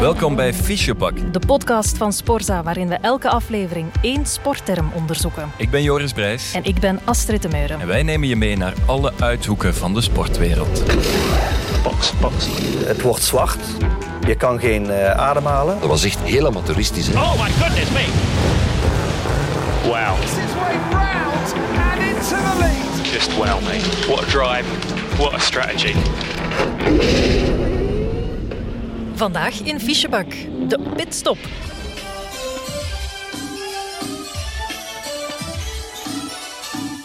Welkom 0.00 0.36
bij 0.36 0.54
Fischebak. 0.54 1.32
De 1.32 1.38
podcast 1.46 1.96
van 1.96 2.12
Sporza, 2.12 2.62
waarin 2.62 2.88
we 2.88 2.94
elke 2.94 3.28
aflevering 3.28 3.86
één 4.00 4.26
sportterm 4.26 4.90
onderzoeken. 4.94 5.50
Ik 5.56 5.70
ben 5.70 5.82
Joris 5.82 6.12
Brijs. 6.12 6.52
En 6.52 6.64
ik 6.64 6.80
ben 6.80 7.00
Astrid 7.04 7.42
de 7.42 7.48
Meuren. 7.48 7.80
En 7.80 7.86
wij 7.86 8.02
nemen 8.02 8.28
je 8.28 8.36
mee 8.36 8.56
naar 8.56 8.72
alle 8.86 9.12
uithoeken 9.20 9.74
van 9.74 9.94
de 9.94 10.00
sportwereld. 10.00 10.82
Box, 11.82 12.12
box. 12.20 12.46
Het 12.84 13.02
wordt 13.02 13.22
zwart. 13.22 13.58
Je 14.26 14.34
kan 14.34 14.60
geen 14.60 14.84
uh, 14.84 15.10
ademhalen. 15.10 15.80
Dat 15.80 15.88
was 15.88 16.04
echt 16.04 16.18
heel 16.18 16.46
amateuristisch. 16.46 17.06
Hè? 17.06 17.12
Oh 17.12 17.42
my 17.42 17.50
goodness 17.50 17.90
me. 17.90 18.06
Wow. 19.82 20.16
Just 23.12 23.36
wow, 23.36 23.46
mate. 23.46 24.06
What 24.06 24.20
a 24.20 24.26
drive. 24.26 24.64
What 25.16 25.32
a 25.32 25.38
strategy. 25.38 25.94
Vandaag 29.18 29.60
in 29.60 29.80
Fischebak, 29.80 30.26
de 30.68 30.80
pitstop. 30.96 31.38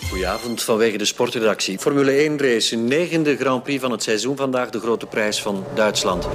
Goedenavond 0.10 0.64
vanwege 0.64 0.98
de 0.98 1.06
sportredactie. 1.06 1.80
Formule 1.80 2.12
1 2.12 2.40
race, 2.40 2.76
negende 2.76 3.38
Grand 3.38 3.64
Prix 3.64 3.82
van 3.82 3.92
het 3.92 4.04
seizoen. 4.04 4.36
Vandaag 4.36 4.70
de 4.70 4.80
grote 4.80 5.06
prijs 5.06 5.42
van 5.42 5.64
Duitsland. 5.76 6.28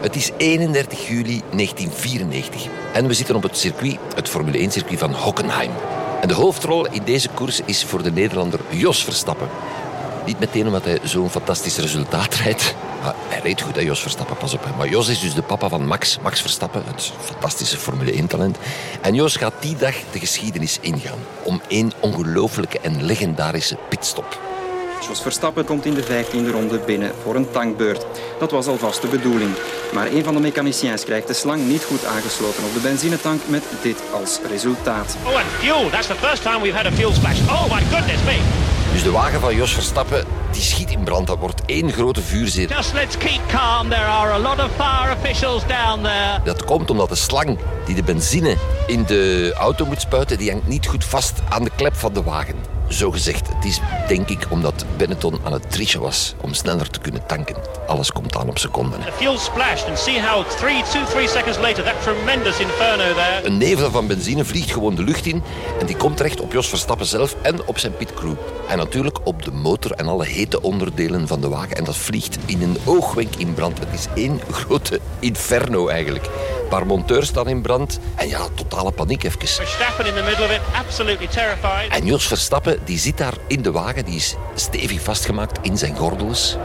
Het 0.00 0.16
is 0.16 0.30
31 0.36 1.08
juli 1.08 1.42
1994 1.50 2.66
en 2.92 3.06
we 3.06 3.14
zitten 3.14 3.36
op 3.36 3.42
het 3.42 3.56
circuit, 3.56 3.98
het 4.14 4.28
Formule 4.28 4.58
1 4.58 4.70
circuit 4.70 4.98
van 4.98 5.12
Hockenheim. 5.12 5.70
En 6.20 6.28
de 6.28 6.34
hoofdrol 6.34 6.86
in 6.86 7.02
deze 7.04 7.28
koers 7.28 7.60
is 7.64 7.84
voor 7.84 8.02
de 8.02 8.10
Nederlander 8.10 8.60
Jos 8.70 9.04
Verstappen. 9.04 9.48
Niet 10.26 10.38
meteen 10.38 10.66
omdat 10.66 10.84
hij 10.84 10.98
zo'n 11.02 11.30
fantastisch 11.30 11.78
resultaat 11.78 12.34
rijdt. 12.34 12.74
Maar 13.02 13.14
hij 13.28 13.40
reed 13.42 13.60
goed, 13.60 13.74
hè, 13.74 13.80
Jos 13.80 14.00
Verstappen, 14.00 14.36
pas 14.36 14.54
op. 14.54 14.68
Maar 14.76 14.88
Jos 14.88 15.08
is 15.08 15.20
dus 15.20 15.34
de 15.34 15.42
papa 15.42 15.68
van 15.68 15.86
Max, 15.86 16.18
Max 16.22 16.40
Verstappen, 16.40 16.82
het 16.86 17.12
fantastische 17.20 17.76
Formule 17.76 18.22
1-talent. 18.22 18.58
En 19.00 19.14
Jos 19.14 19.36
gaat 19.36 19.54
die 19.60 19.76
dag 19.76 19.94
de 20.12 20.18
geschiedenis 20.18 20.78
ingaan. 20.80 21.18
Om 21.42 21.60
één 21.68 21.92
ongelooflijke 22.00 22.80
en 22.80 23.04
legendarische 23.04 23.76
pitstop. 23.88 24.38
Jos 25.08 25.22
Verstappen 25.22 25.64
komt 25.64 25.84
in 25.84 25.94
de 25.94 26.04
15e 26.04 26.50
ronde 26.50 26.78
binnen 26.78 27.12
voor 27.22 27.34
een 27.34 27.50
tankbeurt. 27.50 28.06
Dat 28.38 28.50
was 28.50 28.66
alvast 28.66 29.02
de 29.02 29.08
bedoeling. 29.08 29.50
Maar 29.92 30.06
een 30.06 30.24
van 30.24 30.34
de 30.34 30.40
mechaniciens 30.40 31.04
krijgt 31.04 31.26
de 31.26 31.34
slang 31.34 31.66
niet 31.66 31.84
goed 31.84 32.04
aangesloten 32.04 32.64
op 32.64 32.74
de 32.74 32.80
benzinetank 32.80 33.40
met 33.46 33.62
dit 33.82 34.02
als 34.12 34.38
resultaat. 34.48 35.16
Oh, 35.26 35.34
and 35.34 35.46
fuel. 35.58 35.90
That's 35.90 36.06
the 36.06 36.14
first 36.14 36.42
time 36.42 36.60
we've 36.60 36.76
had 36.76 36.86
a 36.86 36.92
fuel 36.92 37.12
splash. 37.12 37.40
Oh 37.40 37.72
my 37.72 37.82
goodness 37.82 38.24
me. 38.24 38.77
Dus 38.98 39.06
de 39.06 39.12
wagen 39.12 39.40
van 39.40 39.54
Jos 39.54 39.72
Verstappen 39.72 40.24
die 40.50 40.62
schiet 40.62 40.90
in 40.90 41.04
brand. 41.04 41.26
Dat 41.26 41.38
wordt 41.38 41.62
één 41.66 41.92
grote 41.92 42.22
vuurzee. 42.22 42.68
Just 42.68 42.92
let's 42.92 43.18
keep 43.18 43.40
calm. 43.48 43.88
There 43.88 44.04
are 44.04 44.32
a 44.32 44.38
lot 44.38 44.58
of 44.58 44.70
fire 44.76 45.16
officials 45.16 45.62
down 45.66 46.02
there. 46.02 46.40
Dat 46.44 46.64
komt 46.64 46.90
omdat 46.90 47.08
de 47.08 47.14
slang 47.14 47.58
die 47.88 47.96
de 47.96 48.02
benzine 48.02 48.56
in 48.86 49.04
de 49.04 49.52
auto 49.56 49.86
moet 49.86 50.00
spuiten, 50.00 50.38
die 50.38 50.50
hangt 50.50 50.66
niet 50.66 50.86
goed 50.86 51.04
vast 51.04 51.32
aan 51.48 51.64
de 51.64 51.70
klep 51.76 51.96
van 51.96 52.12
de 52.12 52.22
wagen. 52.22 52.54
Zo 52.88 53.10
gezegd, 53.10 53.48
het 53.54 53.64
is 53.64 53.80
denk 54.06 54.28
ik 54.28 54.46
omdat 54.50 54.84
Benetton 54.96 55.38
aan 55.44 55.52
het 55.52 55.70
trichen 55.70 56.00
was 56.00 56.34
om 56.40 56.54
sneller 56.54 56.90
te 56.90 56.98
kunnen 56.98 57.26
tanken. 57.26 57.56
Alles 57.86 58.12
komt 58.12 58.36
aan 58.36 58.48
op 58.48 58.58
seconden. 58.58 59.00
The 59.00 59.12
fuel 59.12 59.38
splashed 59.38 59.88
and 59.88 59.98
see 59.98 60.20
how 60.20 60.46
three, 60.48 60.82
two, 60.92 61.04
three 61.04 61.28
seconds 61.28 61.58
later 61.58 61.84
that 61.84 62.02
tremendous 62.02 62.58
inferno 62.58 63.14
there. 63.14 63.46
Een 63.46 63.58
nevel 63.58 63.90
van 63.90 64.06
benzine 64.06 64.44
vliegt 64.44 64.70
gewoon 64.70 64.94
de 64.94 65.02
lucht 65.02 65.26
in 65.26 65.42
en 65.80 65.86
die 65.86 65.96
komt 65.96 66.16
terecht 66.16 66.40
op 66.40 66.52
Jos 66.52 66.68
Verstappen 66.68 67.06
zelf 67.06 67.36
en 67.42 67.66
op 67.66 67.78
zijn 67.78 67.96
pitcrew. 67.96 68.34
En 68.68 68.78
natuurlijk 68.78 69.18
op 69.24 69.42
de 69.42 69.52
motor 69.52 69.90
en 69.90 70.06
alle 70.06 70.26
hete 70.26 70.62
onderdelen 70.62 71.26
van 71.26 71.40
de 71.40 71.48
wagen. 71.48 71.76
En 71.76 71.84
dat 71.84 71.96
vliegt 71.96 72.38
in 72.46 72.62
een 72.62 72.76
oogwenk 72.84 73.36
in 73.36 73.54
brand. 73.54 73.78
Het 73.78 73.88
is 73.92 74.06
één 74.14 74.40
grote 74.50 75.00
inferno 75.18 75.88
eigenlijk. 75.88 76.24
Een 76.24 76.68
paar 76.68 76.86
monteurs 76.86 77.28
staan 77.28 77.48
in 77.48 77.62
brand. 77.62 77.77
En 78.14 78.28
ja, 78.28 78.48
totale 78.54 78.90
paniek 78.90 79.22
even. 79.22 79.48
Verstappen 79.48 80.06
in 80.06 80.14
the 80.14 80.22
middle 80.22 80.44
of 80.44 80.50
it, 80.50 80.60
absolutely 80.86 81.26
terrified. 81.26 81.90
En 81.90 82.06
Jos 82.06 82.26
Verstappen 82.26 82.78
die 82.84 82.98
zit 82.98 83.18
daar 83.18 83.34
in 83.46 83.62
de 83.62 83.72
wagen. 83.72 84.04
Die 84.04 84.16
is 84.16 84.34
stevig 84.54 85.00
vastgemaakt 85.00 85.58
in 85.62 85.78
zijn 85.78 85.96
gordels. 85.96 86.56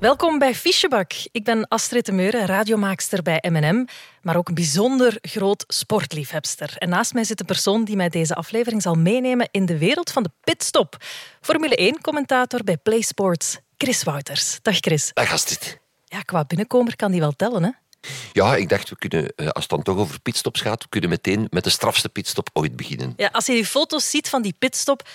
Welkom 0.00 0.38
bij 0.38 0.54
Fischebak. 0.54 1.12
Ik 1.32 1.44
ben 1.44 1.68
Astrid 1.68 2.06
de 2.06 2.12
Meuren, 2.12 2.46
radiomaakster 2.46 3.22
bij 3.22 3.44
M&M, 3.48 3.86
maar 4.22 4.36
ook 4.36 4.48
een 4.48 4.54
bijzonder 4.54 5.18
groot 5.20 5.64
sportliefhebster. 5.66 6.74
En 6.76 6.88
naast 6.88 7.14
mij 7.14 7.24
zit 7.24 7.40
een 7.40 7.46
persoon 7.46 7.84
die 7.84 7.96
mij 7.96 8.08
deze 8.08 8.34
aflevering 8.34 8.82
zal 8.82 8.94
meenemen 8.94 9.48
in 9.50 9.66
de 9.66 9.78
wereld 9.78 10.10
van 10.10 10.22
de 10.22 10.30
pitstop. 10.44 10.96
Formule 11.40 11.94
1-commentator 11.94 12.64
bij 12.64 12.76
PlaySports, 12.76 13.58
Chris 13.76 14.02
Wouters. 14.02 14.58
Dag 14.62 14.76
Chris. 14.76 15.10
Dag 15.14 15.32
Astrid. 15.32 15.78
Ja, 16.04 16.20
qua 16.20 16.44
binnenkomer 16.44 16.96
kan 16.96 17.10
die 17.10 17.20
wel 17.20 17.32
tellen, 17.36 17.62
hè? 17.62 17.70
Ja, 18.32 18.56
ik 18.56 18.68
dacht, 18.68 18.88
we 18.88 18.96
kunnen, 18.96 19.34
als 19.34 19.52
het 19.62 19.68
dan 19.68 19.82
toch 19.82 19.96
over 19.96 20.20
pitstops 20.20 20.60
gaat, 20.60 20.82
we 20.82 20.88
kunnen 20.88 21.10
meteen 21.10 21.46
met 21.50 21.64
de 21.64 21.70
strafste 21.70 22.08
pitstop 22.08 22.50
ooit 22.52 22.76
beginnen. 22.76 23.12
Ja, 23.16 23.28
als 23.32 23.46
je 23.46 23.52
die 23.52 23.66
foto's 23.66 24.10
ziet 24.10 24.28
van 24.28 24.42
die 24.42 24.54
pitstop, 24.58 25.08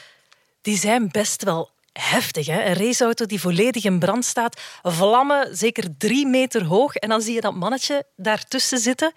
die 0.61 0.77
zijn 0.77 1.09
best 1.11 1.44
wel 1.44 1.72
heftig. 1.94 2.46
Hè? 2.46 2.66
Een 2.66 2.74
raceauto 2.74 3.26
die 3.26 3.40
volledig 3.40 3.84
in 3.84 4.00
brand 4.00 4.26
staat, 4.26 4.62
vlammen 4.81 5.58
zeker 5.58 5.98
drie 5.98 6.28
meter 6.28 6.64
hoog. 6.64 6.96
En 6.96 7.09
dan 7.09 7.22
zie 7.22 7.34
je 7.34 7.42
dat 7.42 7.56
mannetje 7.56 8.06
daartussen 8.16 8.78
zitten. 8.78 9.14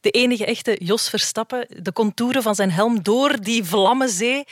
De 0.00 0.10
enige 0.10 0.44
echte 0.44 0.76
Jos 0.78 1.08
Verstappen, 1.08 1.66
de 1.82 1.92
contouren 1.92 2.42
van 2.42 2.54
zijn 2.54 2.70
helm 2.70 3.02
door 3.02 3.40
die 3.40 3.64
vlammenzee. 3.64 4.44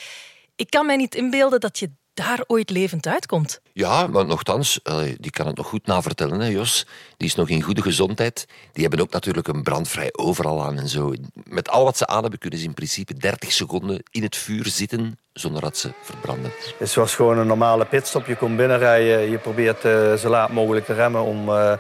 Ik 0.57 0.71
kan 0.71 0.87
mij 0.87 0.97
niet 0.97 1.15
inbeelden 1.15 1.61
dat 1.61 1.79
je 1.79 1.91
daar 2.15 2.45
ooit 2.47 2.71
levend 2.71 3.07
uitkomt. 3.07 3.61
Ja, 3.73 4.07
maar 4.07 4.27
nogthans, 4.27 4.81
die 5.17 5.31
kan 5.31 5.47
het 5.47 5.57
nog 5.57 5.67
goed 5.67 5.87
navertellen, 5.87 6.41
hè, 6.41 6.47
Jos. 6.47 6.87
Die 7.17 7.29
is 7.29 7.35
nog 7.35 7.49
in 7.49 7.63
goede 7.63 7.83
gezondheid. 7.83 8.47
Die 8.73 8.83
hebben 8.83 9.01
ook 9.01 9.13
natuurlijk 9.13 9.49
een 9.49 9.63
brandvrij 9.63 10.09
overal 10.13 10.63
aan 10.63 10.79
en 10.79 10.89
zo. 10.89 11.13
Met 11.45 11.69
al 11.69 11.85
wat 11.85 11.97
ze 11.97 12.07
aan 12.07 12.23
hebben, 12.23 12.39
kunnen 12.39 12.59
ze 12.59 12.65
in 12.65 12.75
principe 12.75 13.15
30 13.15 13.53
seconden 13.53 14.03
in 14.11 14.23
het 14.23 14.37
vuur 14.37 14.67
zitten 14.67 15.19
zonder 15.33 15.63
dat 15.63 15.77
ze 15.77 15.93
verbranden. 16.03 16.53
Het 16.79 16.95
was 16.95 17.15
gewoon 17.15 17.39
een 17.39 17.47
normale 17.47 17.85
pitstop. 17.85 18.27
Je 18.27 18.37
komt 18.37 18.57
binnenrijden, 18.57 19.31
je 19.31 19.39
probeert 19.39 19.85
uh, 19.85 20.15
zo 20.15 20.29
laat 20.29 20.51
mogelijk 20.51 20.87
te 20.87 20.95
remmen 20.95 21.23
om, 21.23 21.49
uh, 21.49 21.73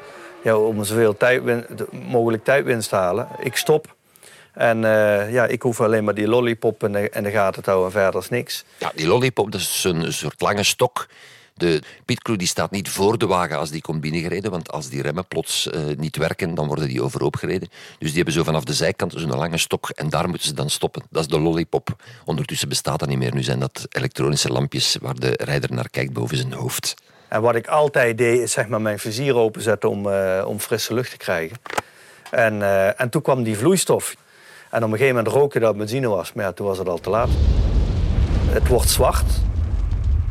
ja, 0.42 0.56
om 0.56 0.84
zoveel 0.84 1.16
tijd, 1.16 1.42
mogelijk 2.08 2.44
tijdwinst 2.44 2.88
te 2.88 2.96
halen. 2.96 3.28
Ik 3.40 3.56
stop. 3.56 3.94
En 4.52 4.82
uh, 4.82 5.32
ja, 5.32 5.46
ik 5.46 5.62
hoef 5.62 5.80
alleen 5.80 6.04
maar 6.04 6.14
die 6.14 6.28
lollipop 6.28 6.84
in 6.84 6.92
de, 6.92 7.10
in 7.10 7.22
de 7.22 7.30
gaten 7.30 7.62
te 7.62 7.70
houden 7.70 7.92
en 7.92 8.00
verder 8.00 8.20
is 8.20 8.28
niks. 8.28 8.64
Ja, 8.78 8.92
die 8.94 9.06
lollipop 9.06 9.52
dat 9.52 9.60
is 9.60 9.84
een 9.84 10.12
soort 10.12 10.40
lange 10.40 10.62
stok. 10.62 11.08
De 11.54 11.82
pitcrew 12.04 12.38
die 12.38 12.46
staat 12.46 12.70
niet 12.70 12.88
voor 12.88 13.18
de 13.18 13.26
wagen 13.26 13.58
als 13.58 13.70
die 13.70 13.80
komt 13.80 14.00
binnengereden, 14.00 14.50
want 14.50 14.72
als 14.72 14.88
die 14.88 15.02
remmen 15.02 15.26
plots 15.26 15.66
uh, 15.66 15.96
niet 15.96 16.16
werken, 16.16 16.54
dan 16.54 16.66
worden 16.66 16.88
die 16.88 17.02
overhoop 17.02 17.36
gereden. 17.36 17.68
Dus 17.98 18.08
die 18.08 18.16
hebben 18.16 18.34
zo 18.34 18.42
vanaf 18.42 18.64
de 18.64 18.72
zijkant 18.72 19.12
zo'n 19.16 19.36
lange 19.36 19.58
stok 19.58 19.88
en 19.88 20.08
daar 20.08 20.28
moeten 20.28 20.46
ze 20.46 20.54
dan 20.54 20.70
stoppen. 20.70 21.02
Dat 21.10 21.22
is 21.22 21.28
de 21.28 21.40
lollipop. 21.40 21.88
Ondertussen 22.24 22.68
bestaat 22.68 22.98
dat 22.98 23.08
niet 23.08 23.18
meer. 23.18 23.34
Nu 23.34 23.42
zijn 23.42 23.58
dat 23.58 23.86
elektronische 23.90 24.48
lampjes 24.48 24.96
waar 25.00 25.14
de 25.14 25.38
rijder 25.44 25.72
naar 25.72 25.90
kijkt 25.90 26.12
boven 26.12 26.36
zijn 26.36 26.52
hoofd. 26.52 26.94
En 27.28 27.42
wat 27.42 27.54
ik 27.54 27.66
altijd 27.66 28.18
deed, 28.18 28.40
is 28.40 28.52
zeg 28.52 28.68
maar 28.68 28.80
mijn 28.80 28.98
vizier 28.98 29.36
openzetten 29.36 29.90
om, 29.90 30.06
uh, 30.06 30.44
om 30.46 30.58
frisse 30.58 30.94
lucht 30.94 31.10
te 31.10 31.16
krijgen. 31.16 31.56
En, 32.30 32.54
uh, 32.54 33.00
en 33.00 33.10
toen 33.10 33.22
kwam 33.22 33.42
die 33.42 33.56
vloeistof. 33.56 34.14
En 34.72 34.78
op 34.78 34.90
een 34.90 34.98
gegeven 34.98 35.16
moment 35.16 35.34
rook 35.34 35.52
je 35.52 35.60
dat 35.60 35.76
benzine 35.76 36.08
was. 36.08 36.32
Maar 36.32 36.54
toen 36.54 36.66
was 36.66 36.78
het 36.78 36.88
al 36.88 36.98
te 36.98 37.10
laat. 37.10 37.28
Het 38.50 38.68
wordt 38.68 38.90
zwart. 38.90 39.24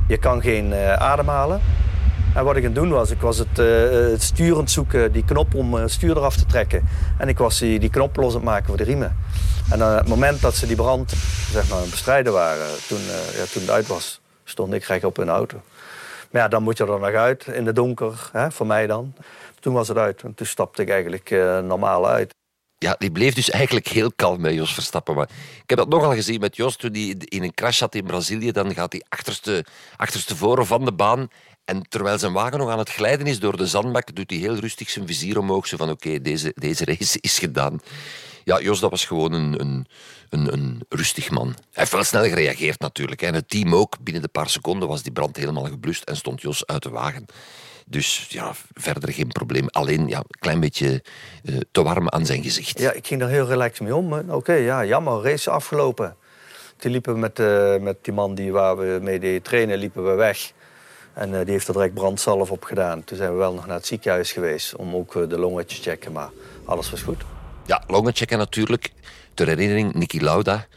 Je 0.08 0.18
kan 0.18 0.42
geen 0.42 0.70
uh, 0.70 0.94
ademhalen. 0.94 1.62
En 2.36 2.44
wat 2.44 2.56
ik 2.56 2.66
aan 2.66 2.72
het 2.72 2.76
doen 2.76 2.90
was, 2.90 3.12
ik 3.12 3.22
was 3.22 3.38
het, 3.38 3.60
uh, 3.60 4.20
sturend 4.20 4.72
zoeken, 4.72 5.12
die 5.12 5.26
knop 5.26 5.56
om 5.56 5.74
het 5.74 5.92
stuur 5.92 6.18
eraf 6.18 6.36
te 6.36 6.46
trekken. 6.46 6.88
En 7.18 7.28
ik 7.28 7.38
was 7.38 7.60
die, 7.60 7.80
die 7.80 7.90
knop 7.90 8.16
los 8.16 8.34
aan 8.34 8.40
het 8.40 8.44
maken 8.44 8.66
voor 8.66 8.78
de 8.78 8.84
riemen. 8.84 9.18
En 9.72 9.84
op 9.84 9.98
het 9.98 10.08
moment 10.08 10.42
dat 10.42 10.56
ze 10.56 10.68
die 10.68 10.76
brand 10.76 11.14
zeg 11.52 11.70
maar, 11.70 11.82
bestrijden 11.90 12.34
waren, 12.34 12.68
toen, 12.88 13.02
uh, 13.02 13.38
ja, 13.38 13.46
toen 13.52 13.62
het 13.62 13.72
uit 13.72 13.88
was, 13.88 14.22
stond 14.44 14.74
ik 14.74 14.84
recht 14.84 15.04
op 15.04 15.16
de 15.16 15.26
auto. 15.26 15.62
Maar 16.32 16.42
ja, 16.42 16.48
dan 16.48 16.64
moet 16.64 16.78
je 16.78 16.84
er 16.84 17.00
nog 17.00 17.14
uit, 17.14 17.48
in 17.48 17.66
de 17.66 17.74
donker, 17.74 18.30
hè, 18.32 18.52
voor 18.52 18.68
mij 18.68 18.88
dan. 18.88 19.14
Toen 19.60 19.74
was 19.74 19.88
het 19.88 19.98
uit 19.98 20.22
en 20.24 20.34
toen 20.34 20.48
stapte 20.48 20.82
ik 20.82 20.90
eigenlijk 20.90 21.30
normaal 21.64 22.08
uit 22.08 22.34
ja, 22.82 22.96
die 22.98 23.12
bleef 23.12 23.34
dus 23.34 23.50
eigenlijk 23.50 23.88
heel 23.88 24.12
kalm 24.16 24.42
bij 24.42 24.54
Jos 24.54 24.74
Verstappen. 24.74 25.16
Maar 25.16 25.30
ik 25.64 25.70
heb 25.70 25.78
dat 25.78 25.90
nogal 25.90 26.14
gezien 26.14 26.40
met 26.40 26.56
Jos 26.56 26.76
toen 26.76 26.92
hij 26.92 27.16
in 27.20 27.44
een 27.44 27.54
crash 27.54 27.78
zat 27.78 27.96
in 27.96 28.06
Brazilië. 28.06 28.52
Dan 28.52 28.74
gaat 28.74 28.92
hij 28.92 29.04
achterste, 29.10 29.66
achterste 29.96 30.36
voren 30.36 30.66
van 30.66 30.86
de 30.86 30.94
baan. 30.94 31.28
En 31.66 31.90
terwijl 31.90 32.20
zijn 32.20 32.34
wagen 32.34 32.58
nog 32.58 32.70
aan 32.70 32.80
het 32.80 32.90
glijden 32.90 33.28
is 33.28 33.40
door 33.40 33.58
de 33.58 33.68
zandbak, 33.68 34.16
doet 34.16 34.30
hij 34.30 34.40
heel 34.40 34.56
rustig 34.56 34.90
zijn 34.90 35.08
vizier 35.08 35.38
omhoog. 35.38 35.68
Zo 35.68 35.78
van, 35.78 35.90
oké, 35.90 36.22
deze, 36.22 36.52
deze 36.56 36.86
race 36.86 37.18
is 37.22 37.40
gedaan. 37.40 37.80
Ja, 38.44 38.62
Jos, 38.62 38.80
dat 38.80 38.90
was 38.90 39.06
gewoon 39.06 39.34
een, 39.34 39.60
een, 39.60 39.86
een, 40.30 40.54
een 40.54 40.82
rustig 40.90 41.30
man. 41.30 41.48
Hij 41.48 41.56
heeft 41.72 41.92
wel 41.92 42.04
snel 42.04 42.24
gereageerd 42.24 42.80
natuurlijk. 42.80 43.22
En 43.22 43.34
het 43.34 43.50
team 43.50 43.76
ook. 43.76 44.04
Binnen 44.04 44.22
de 44.22 44.28
paar 44.28 44.50
seconden 44.50 44.88
was 44.88 45.04
die 45.04 45.12
brand 45.12 45.36
helemaal 45.36 45.66
geblust 45.66 46.04
en 46.04 46.16
stond 46.16 46.42
Jos 46.42 46.66
uit 46.66 46.84
de 46.84 46.90
wagen. 46.90 47.26
Dus 47.92 48.26
ja, 48.30 48.52
verder 48.74 49.14
geen 49.14 49.28
probleem. 49.28 49.68
Alleen 49.70 50.08
ja, 50.08 50.18
een 50.18 50.40
klein 50.40 50.60
beetje 50.60 51.04
uh, 51.44 51.58
te 51.72 51.84
warm 51.84 52.10
aan 52.10 52.26
zijn 52.26 52.44
gezicht. 52.44 52.80
Ja, 52.80 52.92
ik 52.92 53.08
ging 53.08 53.22
er 53.22 53.28
heel 53.28 53.48
relaxed 53.48 53.82
mee 53.82 53.96
om. 53.96 54.14
Oké, 54.14 54.34
okay, 54.34 54.62
ja, 54.62 54.86
jammer, 54.86 55.24
race 55.24 55.50
afgelopen. 55.50 56.16
Die 56.78 56.92
liepen 56.92 57.20
met, 57.20 57.40
uh, 57.40 57.78
met 57.78 57.98
die 58.02 58.14
man 58.14 58.36
die 58.36 58.52
waar 58.52 58.78
we 58.78 59.00
mee 59.02 59.20
deden 59.20 59.42
trainen, 59.42 59.78
liepen 59.78 60.10
we 60.10 60.12
weg. 60.12 60.52
En 61.14 61.32
die 61.32 61.52
heeft 61.52 61.68
er 61.68 61.74
direct 61.74 61.94
brandsalf 61.94 62.52
op 62.52 62.64
gedaan. 62.64 63.04
Toen 63.04 63.18
zijn 63.18 63.32
we 63.32 63.38
wel 63.38 63.54
nog 63.54 63.66
naar 63.66 63.76
het 63.76 63.86
ziekenhuis 63.86 64.32
geweest 64.32 64.76
om 64.76 64.96
ook 64.96 65.30
de 65.30 65.40
longen 65.40 65.68
te 65.68 65.76
checken. 65.76 66.12
Maar 66.12 66.30
alles 66.66 66.92
was 66.92 67.02
goed. 67.02 67.24
Ja, 67.66 67.84
longen 67.88 68.16
checken 68.16 68.38
natuurlijk. 68.38 68.92
Ter 69.34 69.48
herinnering, 69.48 69.94
Niki 69.94 70.22
Lauda 70.22 70.68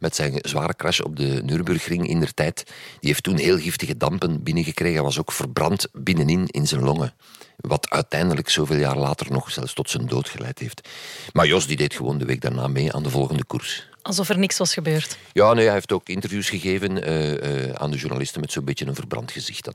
met 0.00 0.16
zijn 0.16 0.38
zware 0.42 0.76
crash 0.76 1.00
op 1.00 1.16
de 1.16 1.42
Nürburgring 1.44 2.08
in 2.08 2.20
der 2.20 2.34
tijd. 2.34 2.62
Die 3.00 3.08
heeft 3.08 3.22
toen 3.22 3.36
heel 3.36 3.58
giftige 3.58 3.96
dampen 3.96 4.42
binnengekregen. 4.42 4.94
Hij 4.94 5.04
was 5.04 5.18
ook 5.18 5.32
verbrand 5.32 5.88
binnenin 5.92 6.46
in 6.46 6.66
zijn 6.66 6.82
longen. 6.82 7.14
Wat 7.56 7.90
uiteindelijk 7.90 8.48
zoveel 8.48 8.76
jaar 8.76 8.96
later 8.96 9.32
nog 9.32 9.50
zelfs 9.50 9.72
tot 9.72 9.90
zijn 9.90 10.06
dood 10.06 10.28
geleid 10.28 10.58
heeft. 10.58 10.88
Maar 11.32 11.46
Jos 11.46 11.66
die 11.66 11.76
deed 11.76 11.94
gewoon 11.94 12.18
de 12.18 12.24
week 12.24 12.40
daarna 12.40 12.66
mee 12.66 12.92
aan 12.92 13.02
de 13.02 13.10
volgende 13.10 13.44
koers. 13.44 13.88
Alsof 14.02 14.28
er 14.28 14.38
niks 14.38 14.58
was 14.58 14.74
gebeurd. 14.74 15.18
Ja, 15.32 15.52
nee, 15.52 15.64
hij 15.64 15.74
heeft 15.74 15.92
ook 15.92 16.08
interviews 16.08 16.48
gegeven 16.48 17.08
uh, 17.08 17.66
uh, 17.66 17.72
aan 17.72 17.90
de 17.90 17.96
journalisten 17.96 18.40
met 18.40 18.52
zo'n 18.52 18.64
beetje 18.64 18.86
een 18.86 18.94
verbrand 18.94 19.32
gezicht 19.32 19.64
dan. 19.64 19.74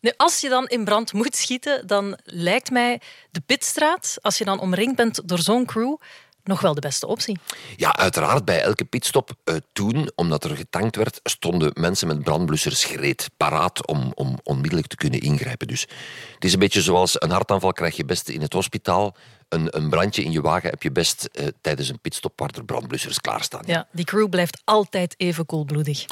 Nu, 0.00 0.12
als 0.16 0.40
je 0.40 0.48
dan 0.48 0.66
in 0.66 0.84
brand 0.84 1.12
moet 1.12 1.36
schieten, 1.36 1.86
dan 1.86 2.18
lijkt 2.24 2.70
mij 2.70 3.00
de 3.30 3.40
pitstraat, 3.40 4.16
als 4.20 4.38
je 4.38 4.44
dan 4.44 4.60
omringd 4.60 4.96
bent 4.96 5.28
door 5.28 5.38
zo'n 5.38 5.66
crew, 5.66 5.96
nog 6.44 6.60
wel 6.60 6.74
de 6.74 6.80
beste 6.80 7.06
optie. 7.06 7.38
Ja, 7.76 7.96
uiteraard. 7.96 8.44
Bij 8.44 8.62
elke 8.62 8.84
pitstop 8.84 9.30
uh, 9.44 9.56
toen, 9.72 10.10
omdat 10.14 10.44
er 10.44 10.56
getankt 10.56 10.96
werd, 10.96 11.20
stonden 11.22 11.70
mensen 11.74 12.06
met 12.06 12.22
brandblussers 12.22 12.84
gereed, 12.84 13.30
paraat 13.36 13.86
om, 13.86 14.12
om 14.14 14.38
onmiddellijk 14.42 14.86
te 14.86 14.96
kunnen 14.96 15.20
ingrijpen. 15.20 15.66
Dus 15.66 15.80
het 16.34 16.44
is 16.44 16.52
een 16.52 16.58
beetje 16.58 16.82
zoals 16.82 17.20
een 17.22 17.30
hartaanval 17.30 17.72
krijg 17.72 17.96
je 17.96 18.04
best 18.04 18.28
in 18.28 18.40
het 18.40 18.52
hospitaal. 18.52 19.16
Een, 19.48 19.76
een 19.76 19.90
brandje 19.90 20.22
in 20.22 20.32
je 20.32 20.40
wagen 20.40 20.70
heb 20.70 20.82
je 20.82 20.92
best 20.92 21.28
uh, 21.32 21.46
tijdens 21.60 21.88
een 21.88 22.00
pitstop 22.00 22.40
waar 22.40 22.50
er 22.54 22.64
brandblussers 22.64 23.20
klaarstaan. 23.20 23.62
Ja, 23.66 23.88
die 23.92 24.04
crew 24.04 24.28
blijft 24.28 24.60
altijd 24.64 25.14
even 25.16 25.46
koelbloedig. 25.46 26.04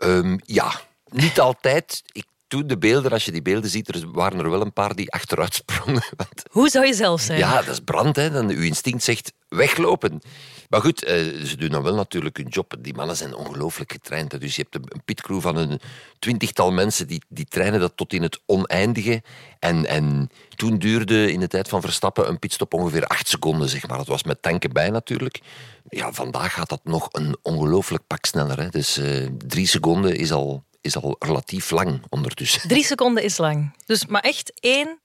Um, 0.00 0.40
ja, 0.44 0.80
niet 1.04 1.40
altijd. 1.48 2.02
Ik 2.12 2.24
toen 2.48 2.66
de 2.66 2.78
beelden, 2.78 3.10
als 3.10 3.24
je 3.24 3.32
die 3.32 3.42
beelden 3.42 3.70
ziet, 3.70 3.94
er 3.94 4.10
waren 4.12 4.38
er 4.38 4.50
wel 4.50 4.60
een 4.60 4.72
paar 4.72 4.94
die 4.94 5.10
achteruit 5.10 5.54
sprongen. 5.54 6.02
Hoe 6.50 6.68
zou 6.68 6.86
je 6.86 6.94
zelf 6.94 7.20
zijn? 7.20 7.38
Ja, 7.38 7.56
dat 7.56 7.68
is 7.68 7.80
brand. 7.80 8.16
Hè. 8.16 8.30
Dan, 8.30 8.48
uw 8.48 8.62
instinct 8.62 9.04
zegt 9.04 9.32
weglopen. 9.48 10.20
Maar 10.68 10.80
goed, 10.80 11.04
eh, 11.04 11.16
ze 11.44 11.56
doen 11.56 11.68
dan 11.68 11.82
wel 11.82 11.94
natuurlijk 11.94 12.36
hun 12.36 12.48
job. 12.48 12.74
Die 12.78 12.94
mannen 12.94 13.16
zijn 13.16 13.34
ongelooflijk 13.34 13.92
getraind. 13.92 14.40
Dus 14.40 14.56
je 14.56 14.66
hebt 14.70 14.92
een 14.92 15.02
pitcrew 15.04 15.40
van 15.40 15.56
een 15.56 15.80
twintigtal 16.18 16.72
mensen 16.72 17.06
die, 17.06 17.22
die 17.28 17.44
trainen 17.44 17.80
dat 17.80 17.96
tot 17.96 18.12
in 18.12 18.22
het 18.22 18.40
oneindige. 18.46 19.22
En, 19.58 19.86
en 19.86 20.30
toen 20.56 20.78
duurde 20.78 21.32
in 21.32 21.40
de 21.40 21.48
tijd 21.48 21.68
van 21.68 21.80
Verstappen 21.80 22.28
een 22.28 22.38
pitstop 22.38 22.74
ongeveer 22.74 23.06
acht 23.06 23.28
seconden. 23.28 23.68
Zeg 23.68 23.88
maar. 23.88 23.98
Dat 23.98 24.06
was 24.06 24.22
met 24.22 24.42
tanken 24.42 24.72
bij 24.72 24.90
natuurlijk. 24.90 25.40
Ja, 25.88 26.12
vandaag 26.12 26.52
gaat 26.52 26.68
dat 26.68 26.80
nog 26.84 27.08
een 27.12 27.36
ongelooflijk 27.42 28.06
pak 28.06 28.24
sneller. 28.24 28.60
Hè. 28.60 28.68
Dus 28.68 28.98
uh, 28.98 29.28
drie 29.46 29.66
seconden 29.66 30.16
is 30.16 30.32
al 30.32 30.66
is 30.80 30.96
al 30.96 31.16
relatief 31.18 31.70
lang 31.70 32.02
ondertussen. 32.08 32.68
Drie 32.68 32.84
seconden 32.84 33.22
is 33.22 33.38
lang. 33.38 33.76
Dus, 33.86 34.06
maar 34.06 34.22
echt 34.22 34.60
één, 34.60 35.00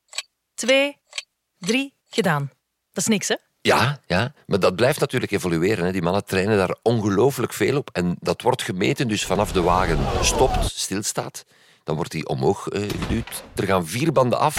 twee, 0.54 0.98
drie, 1.60 1.94
gedaan. 2.10 2.52
Dat 2.92 3.04
is 3.04 3.08
niks, 3.08 3.28
hè? 3.28 3.36
Ja, 3.66 4.00
ja, 4.08 4.34
maar 4.46 4.60
dat 4.60 4.76
blijft 4.76 5.00
natuurlijk 5.00 5.32
evolueren. 5.32 5.86
Hè. 5.86 5.92
Die 5.92 6.02
mannen 6.02 6.26
trainen 6.26 6.58
daar 6.58 6.76
ongelooflijk 6.82 7.54
veel 7.54 7.78
op. 7.78 7.90
En 7.94 8.16
dat 8.20 8.42
wordt 8.42 8.62
gemeten, 8.62 9.08
dus 9.08 9.26
vanaf 9.26 9.52
de 9.52 9.62
wagen 9.62 10.00
stopt, 10.22 10.72
stilstaat, 10.72 11.46
dan 11.84 11.96
wordt 11.96 12.12
die 12.12 12.28
omhoog 12.28 12.72
uh, 12.72 12.90
geduwd. 13.00 13.44
Er 13.56 13.64
gaan 13.64 13.88
vier 13.88 14.12
banden 14.12 14.40
af, 14.40 14.58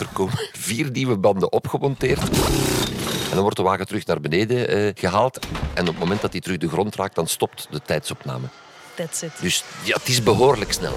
er 0.00 0.08
komen 0.12 0.38
vier 0.68 0.90
nieuwe 0.90 1.16
banden 1.16 1.52
opgemonteerd. 1.52 2.20
En 2.20 3.30
dan 3.30 3.40
wordt 3.40 3.56
de 3.56 3.62
wagen 3.62 3.86
terug 3.86 4.06
naar 4.06 4.20
beneden 4.20 4.76
uh, 4.76 4.90
gehaald. 4.94 5.38
En 5.74 5.82
op 5.82 5.88
het 5.88 5.98
moment 5.98 6.20
dat 6.20 6.32
hij 6.32 6.40
terug 6.40 6.58
de 6.58 6.68
grond 6.68 6.96
raakt, 6.96 7.14
dan 7.14 7.26
stopt 7.26 7.66
de 7.70 7.80
tijdsopname. 7.82 8.46
That's 8.94 9.22
it. 9.22 9.32
Dus 9.40 9.64
ja, 9.82 9.96
het 9.96 10.08
is 10.08 10.22
behoorlijk 10.22 10.72
snel. 10.72 10.94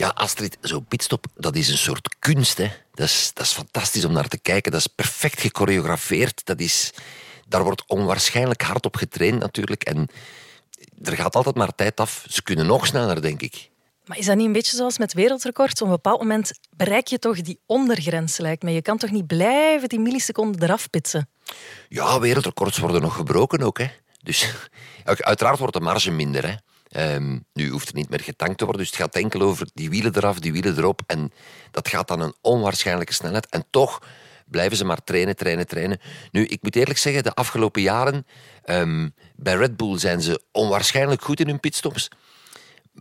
Ja, 0.00 0.08
Astrid, 0.08 0.58
zo'n 0.60 0.84
pitstop, 0.84 1.26
dat 1.34 1.56
is 1.56 1.68
een 1.68 1.78
soort 1.78 2.16
kunst. 2.18 2.58
Hè. 2.58 2.68
Dat, 2.94 3.06
is, 3.06 3.30
dat 3.34 3.46
is 3.46 3.52
fantastisch 3.52 4.04
om 4.04 4.12
naar 4.12 4.28
te 4.28 4.38
kijken. 4.38 4.72
Dat 4.72 4.80
is 4.80 4.86
perfect 4.86 5.40
gechoreografeerd. 5.40 6.40
Dat 6.44 6.60
is, 6.60 6.92
daar 7.48 7.62
wordt 7.62 7.84
onwaarschijnlijk 7.86 8.62
hard 8.62 8.86
op 8.86 8.96
getraind 8.96 9.38
natuurlijk. 9.38 9.82
En 9.82 10.08
er 11.02 11.16
gaat 11.16 11.36
altijd 11.36 11.54
maar 11.54 11.74
tijd 11.74 12.00
af. 12.00 12.24
Ze 12.28 12.42
kunnen 12.42 12.66
nog 12.66 12.86
sneller, 12.86 13.22
denk 13.22 13.42
ik. 13.42 13.70
Maar 14.04 14.18
is 14.18 14.26
dat 14.26 14.36
niet 14.36 14.46
een 14.46 14.52
beetje 14.52 14.76
zoals 14.76 14.98
met 14.98 15.12
wereldrecords? 15.12 15.80
Op 15.80 15.86
een 15.86 15.94
bepaald 15.94 16.20
moment 16.20 16.58
bereik 16.76 17.06
je 17.06 17.18
toch 17.18 17.40
die 17.40 17.60
ondergrens, 17.66 18.38
lijkt 18.38 18.62
me. 18.62 18.72
Je 18.72 18.82
kan 18.82 18.98
toch 18.98 19.10
niet 19.10 19.26
blijven 19.26 19.88
die 19.88 20.00
milliseconden 20.00 20.62
eraf 20.62 20.90
pitsen? 20.90 21.28
Ja, 21.88 22.20
wereldrecords 22.20 22.78
worden 22.78 23.02
nog 23.02 23.14
gebroken 23.14 23.62
ook. 23.62 23.78
Hè. 23.78 23.90
Dus 24.22 24.54
uiteraard 25.04 25.58
wordt 25.58 25.74
de 25.74 25.80
marge 25.80 26.10
minder. 26.10 26.48
Hè. 26.48 26.54
Um, 26.96 27.44
nu 27.52 27.68
hoeft 27.68 27.88
er 27.88 27.94
niet 27.94 28.10
meer 28.10 28.20
getankt 28.20 28.58
te 28.58 28.64
worden, 28.64 28.82
dus 28.82 28.90
het 28.90 29.00
gaat 29.00 29.14
enkel 29.14 29.40
over 29.40 29.68
die 29.74 29.90
wielen 29.90 30.16
eraf, 30.16 30.38
die 30.38 30.52
wielen 30.52 30.78
erop. 30.78 31.02
En 31.06 31.32
dat 31.70 31.88
gaat 31.88 32.08
dan 32.08 32.20
een 32.20 32.34
onwaarschijnlijke 32.40 33.12
snelheid. 33.12 33.48
En 33.48 33.64
toch 33.70 34.02
blijven 34.46 34.76
ze 34.76 34.84
maar 34.84 35.04
trainen, 35.04 35.36
trainen, 35.36 35.66
trainen. 35.66 36.00
Nu, 36.30 36.44
ik 36.44 36.62
moet 36.62 36.76
eerlijk 36.76 36.98
zeggen, 36.98 37.22
de 37.22 37.34
afgelopen 37.34 37.82
jaren 37.82 38.26
um, 38.64 39.14
bij 39.36 39.54
Red 39.54 39.76
Bull 39.76 39.98
zijn 39.98 40.22
ze 40.22 40.42
onwaarschijnlijk 40.52 41.22
goed 41.22 41.40
in 41.40 41.48
hun 41.48 41.60
pitstops. 41.60 42.08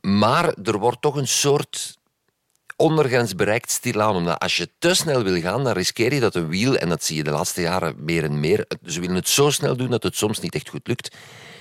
Maar 0.02 0.54
er 0.64 0.80
wordt 0.80 1.02
toch 1.02 1.16
een 1.16 1.28
soort 1.28 1.98
ondergrens 2.76 3.36
bereikt 3.36 3.72
stilaan. 3.72 4.40
Als 4.40 4.58
je 4.58 4.70
te 4.80 4.94
snel 4.94 5.24
wil 5.24 5.42
gaan, 5.42 5.64
dan 5.64 5.74
riskeer 5.74 6.14
je 6.14 6.20
dat 6.20 6.36
een 6.36 6.48
wiel, 6.48 6.78
en 6.78 6.90
dat 6.90 7.04
zie 7.04 7.16
je 7.16 7.24
de 7.24 7.32
laatste 7.32 7.62
jaren 7.62 7.96
meer 7.98 8.24
en 8.24 8.40
meer, 8.40 8.68
ze 8.86 9.00
willen 9.00 9.16
het 9.16 9.30
zo 9.30 9.50
snel 9.50 9.78
doen 9.78 9.90
dat 9.90 10.04
het 10.04 10.16
soms 10.16 10.40
niet 10.40 10.56
echt 10.56 10.70
goed 10.70 10.88
lukt. 10.88 11.16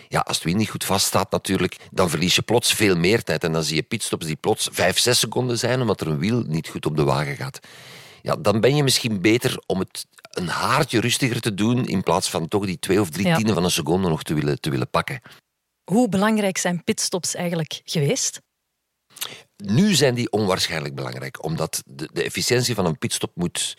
Ja, 0.09 0.21
als 0.21 0.37
het 0.37 0.45
wiel 0.45 0.57
niet 0.57 0.71
goed 0.71 0.85
vaststaat 0.85 1.31
natuurlijk, 1.31 1.77
dan 1.91 2.11
verlies 2.11 2.35
je 2.35 2.43
plots 2.43 2.73
veel 2.73 2.97
meer 2.97 3.23
tijd. 3.23 3.45
En 3.45 3.53
dan 3.53 3.65
zie 3.65 3.77
je 3.77 3.83
pitstops 3.83 4.27
die 4.27 4.37
plots 4.37 4.69
5, 4.73 4.99
6 4.99 5.19
seconden 5.19 5.59
zijn, 5.59 5.81
omdat 5.81 6.01
er 6.01 6.07
een 6.07 6.19
wiel 6.19 6.43
niet 6.47 6.69
goed 6.69 6.87
op 6.87 6.97
de 6.97 7.05
wagen 7.05 7.37
gaat. 7.37 7.59
Ja, 8.23 8.37
dan 8.37 8.61
ben 8.61 8.77
je 8.77 8.83
misschien 8.83 9.21
beter 9.21 9.63
om 9.67 9.79
het 9.79 10.07
een 10.31 10.49
haartje 10.49 11.01
rustiger 11.01 11.41
te 11.41 11.55
doen, 11.55 11.87
in 11.87 12.03
plaats 12.03 12.31
van 12.31 12.49
toch 12.49 12.67
die 12.67 12.79
twee 12.79 13.01
of 13.01 13.11
drie 13.11 13.27
ja. 13.27 13.37
tienden 13.37 13.55
van 13.55 13.65
een 13.65 13.71
seconde 13.71 14.09
nog 14.09 14.23
te 14.23 14.35
willen, 14.35 14.61
te 14.61 14.71
willen 14.71 14.91
pakken. 14.91 15.21
Hoe 15.85 16.09
belangrijk 16.09 16.59
zijn 16.59 16.85
pitstops 16.85 17.35
eigenlijk 17.35 17.81
geweest? 17.85 18.41
Nu 19.57 19.95
zijn 19.95 20.15
die 20.15 20.31
onwaarschijnlijk 20.31 20.95
belangrijk, 20.95 21.45
omdat 21.45 21.83
de, 21.87 22.09
de 22.13 22.23
efficiëntie 22.23 22.75
van 22.75 22.87
een 22.87 22.99
pitstop 22.99 23.31
moet 23.35 23.77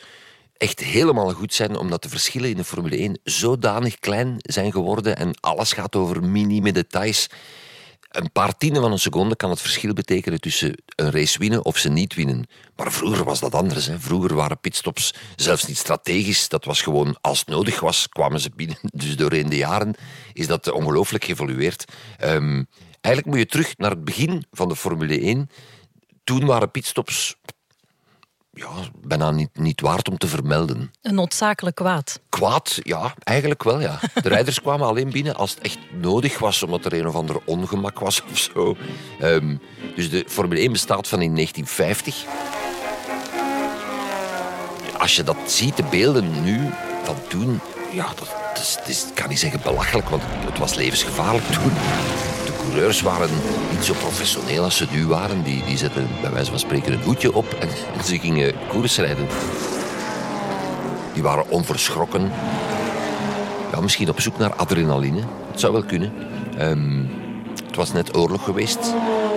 echt 0.60 0.80
helemaal 0.80 1.34
goed 1.34 1.54
zijn, 1.54 1.78
omdat 1.78 2.04
de 2.04 2.10
verschillen 2.10 2.50
in 2.50 2.58
de 2.58 2.64
Formule 2.64 2.98
1 2.98 3.20
zodanig 3.24 4.00
klein 4.00 4.36
zijn 4.38 4.72
geworden 4.72 5.18
en 5.18 5.40
alles 5.40 5.74
gaat 5.74 5.96
over 5.96 6.24
minime 6.24 6.72
details 6.72 7.30
een 8.10 8.32
paar 8.32 8.58
tienden 8.58 8.82
van 8.82 8.92
een 8.92 9.00
seconde 9.00 9.36
kan 9.36 9.50
het 9.50 9.62
verschil 9.62 9.94
betekenen 9.94 10.40
tussen 10.40 10.76
een 10.96 11.12
race 11.12 11.40
winnen 11.40 11.66
of 11.66 11.78
ze 11.78 11.90
niet 11.90 12.16
winnen. 12.16 12.48
Maar 12.76 12.92
vroeger 12.92 13.24
was 13.24 13.40
dat 13.40 13.56
anders. 13.56 13.86
Hè. 13.86 14.00
Vroeger 14.00 14.36
waren 14.36 14.60
pitstops 14.60 15.14
zelfs 15.36 15.66
niet 15.66 15.78
strategisch. 15.78 16.50
Dat 16.50 16.66
was 16.66 16.82
gewoon 16.82 17.18
als 17.22 17.40
het 17.40 17.48
nodig 17.48 17.80
was, 17.80 18.10
kwamen 18.10 18.40
ze 18.40 18.50
binnen. 18.56 18.78
Dus 18.94 19.16
doorheen 19.16 19.50
de 19.50 19.58
jaren 19.58 19.96
is 20.34 20.48
dat 20.48 20.72
ongelooflijk 20.72 21.24
geëvolueerd. 21.24 21.86
Um, 22.24 22.68
eigenlijk 23.02 23.36
moet 23.36 23.38
je 23.38 23.52
terug 23.52 23.78
naar 23.78 23.92
het 23.92 24.04
begin 24.04 24.46
van 24.52 24.68
de 24.68 24.76
Formule 24.76 25.20
1. 25.20 25.50
Toen 26.24 26.46
waren 26.46 26.72
pitstops 26.72 27.36
ja, 28.60 28.70
bijna 29.04 29.32
niet, 29.32 29.50
niet 29.54 29.82
waard 29.82 30.10
om 30.10 30.18
te 30.18 30.28
vermelden. 30.28 30.92
Een 31.02 31.16
noodzakelijk 31.16 31.76
kwaad. 31.76 32.20
Kwaad, 32.30 32.80
ja, 32.84 33.14
eigenlijk 33.24 33.64
wel, 33.64 33.80
ja. 33.82 34.00
De 34.14 34.30
rijders 34.30 34.62
kwamen 34.66 34.88
alleen 34.88 35.10
binnen 35.10 35.36
als 35.36 35.50
het 35.50 35.60
echt 35.60 35.78
nodig 35.92 36.40
was, 36.40 36.64
omdat 36.64 36.86
er 36.86 36.94
een 36.94 37.08
of 37.08 37.16
ander 37.16 37.42
ongemak 37.46 38.00
was 38.00 38.24
of 38.32 38.38
zo. 38.38 38.78
Um, 39.22 39.62
dus 39.96 40.10
de 40.10 40.24
Formule 40.28 40.60
1 40.60 40.72
bestaat 40.72 41.08
van 41.08 41.22
in 41.22 41.36
1950. 41.36 42.26
Als 44.98 45.16
je 45.16 45.24
dat 45.24 45.38
ziet, 45.46 45.78
de 45.78 45.84
beelden 45.84 46.44
nu 46.44 46.70
van 47.04 47.16
toen, 47.28 47.60
ja, 47.92 48.08
dat, 48.08 48.36
dat 48.54 48.64
is, 48.64 48.76
dat 48.76 48.88
is, 48.88 49.06
ik 49.06 49.16
kan 49.16 49.30
niet 49.30 49.40
zeggen 49.40 49.62
belachelijk, 49.62 50.10
want 50.10 50.24
het 50.26 50.58
was 50.58 50.76
levensgevaarlijk 50.76 51.46
toen 51.46 51.72
coureurs 52.70 53.02
waren 53.02 53.30
niet 53.72 53.86
zo 53.86 53.94
professioneel 53.94 54.64
als 54.64 54.78
ze 54.78 54.88
nu 54.92 55.08
waren. 55.08 55.44
Die, 55.44 55.64
die 55.66 55.78
zetten 55.78 56.08
bij 56.22 56.32
wijze 56.32 56.50
van 56.50 56.60
spreken 56.60 56.94
een 56.94 57.04
hoedje 57.04 57.34
op 57.34 57.54
en, 57.60 57.70
ze 58.04 58.20
gingen 58.20 58.54
koersrijden. 58.68 59.28
Die 61.14 61.24
waren 61.24 61.50
onverschrokken. 61.50 62.32
Ja, 63.72 63.82
misschien 63.82 64.10
op 64.10 64.22
zoek 64.22 64.38
naar 64.38 64.56
adrenaline. 64.56 65.22
Het 65.52 65.60
zou 65.60 65.74
wel 65.74 65.84
kunnen. 65.84 66.14
Um, 66.60 67.10
het 67.66 67.76
was 67.76 67.92
net 67.94 68.18
oorlog 68.18 68.44
geweest. 68.44 68.94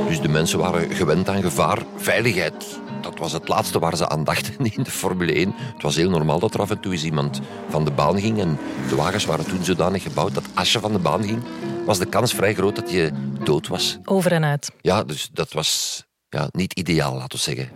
Dus 0.09 0.21
de 0.21 0.29
mensen 0.29 0.59
waren 0.59 0.91
gewend 0.91 1.29
aan 1.29 1.43
gevaar. 1.43 1.79
Veiligheid, 1.97 2.81
dat 3.01 3.19
was 3.19 3.33
het 3.33 3.49
laatste 3.49 3.79
waar 3.79 3.97
ze 3.97 4.09
aan 4.09 4.25
dachten 4.25 4.55
in 4.77 4.83
de 4.83 4.91
Formule 4.91 5.33
1. 5.33 5.55
Het 5.75 5.83
was 5.83 5.97
heel 5.97 6.11
normaal 6.11 6.39
dat 6.39 6.55
er 6.55 6.61
af 6.61 6.71
en 6.71 6.81
toe 6.81 6.95
iemand 6.95 7.41
van 7.69 7.85
de 7.85 7.91
baan 7.91 8.21
ging. 8.21 8.41
En 8.41 8.59
de 8.89 8.97
wagens 8.97 9.25
waren 9.25 9.47
toen 9.47 9.65
zodanig 9.65 10.03
gebouwd 10.03 10.35
dat 10.35 10.45
als 10.55 10.73
je 10.73 10.81
van 10.81 10.93
de 10.93 10.99
baan 10.99 11.25
ging, 11.25 11.43
was 11.85 11.99
de 11.99 12.07
kans 12.07 12.35
vrij 12.35 12.55
groot 12.55 12.77
dat 12.77 12.91
je 12.91 13.11
dood 13.45 13.69
was. 13.69 13.99
Over 14.05 14.33
en 14.33 14.45
uit. 14.45 14.73
Ja, 14.81 15.05
dus 15.05 15.29
dat 15.33 15.53
was 15.53 16.03
ja, 16.29 16.49
niet 16.51 16.73
ideaal, 16.73 17.15
laten 17.15 17.39
we 17.39 17.45
zeggen. 17.45 17.71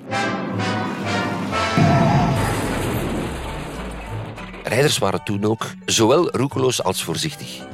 Rijders 4.64 4.98
waren 4.98 5.24
toen 5.24 5.44
ook 5.44 5.66
zowel 5.84 6.30
roekeloos 6.30 6.82
als 6.82 7.02
voorzichtig. 7.02 7.66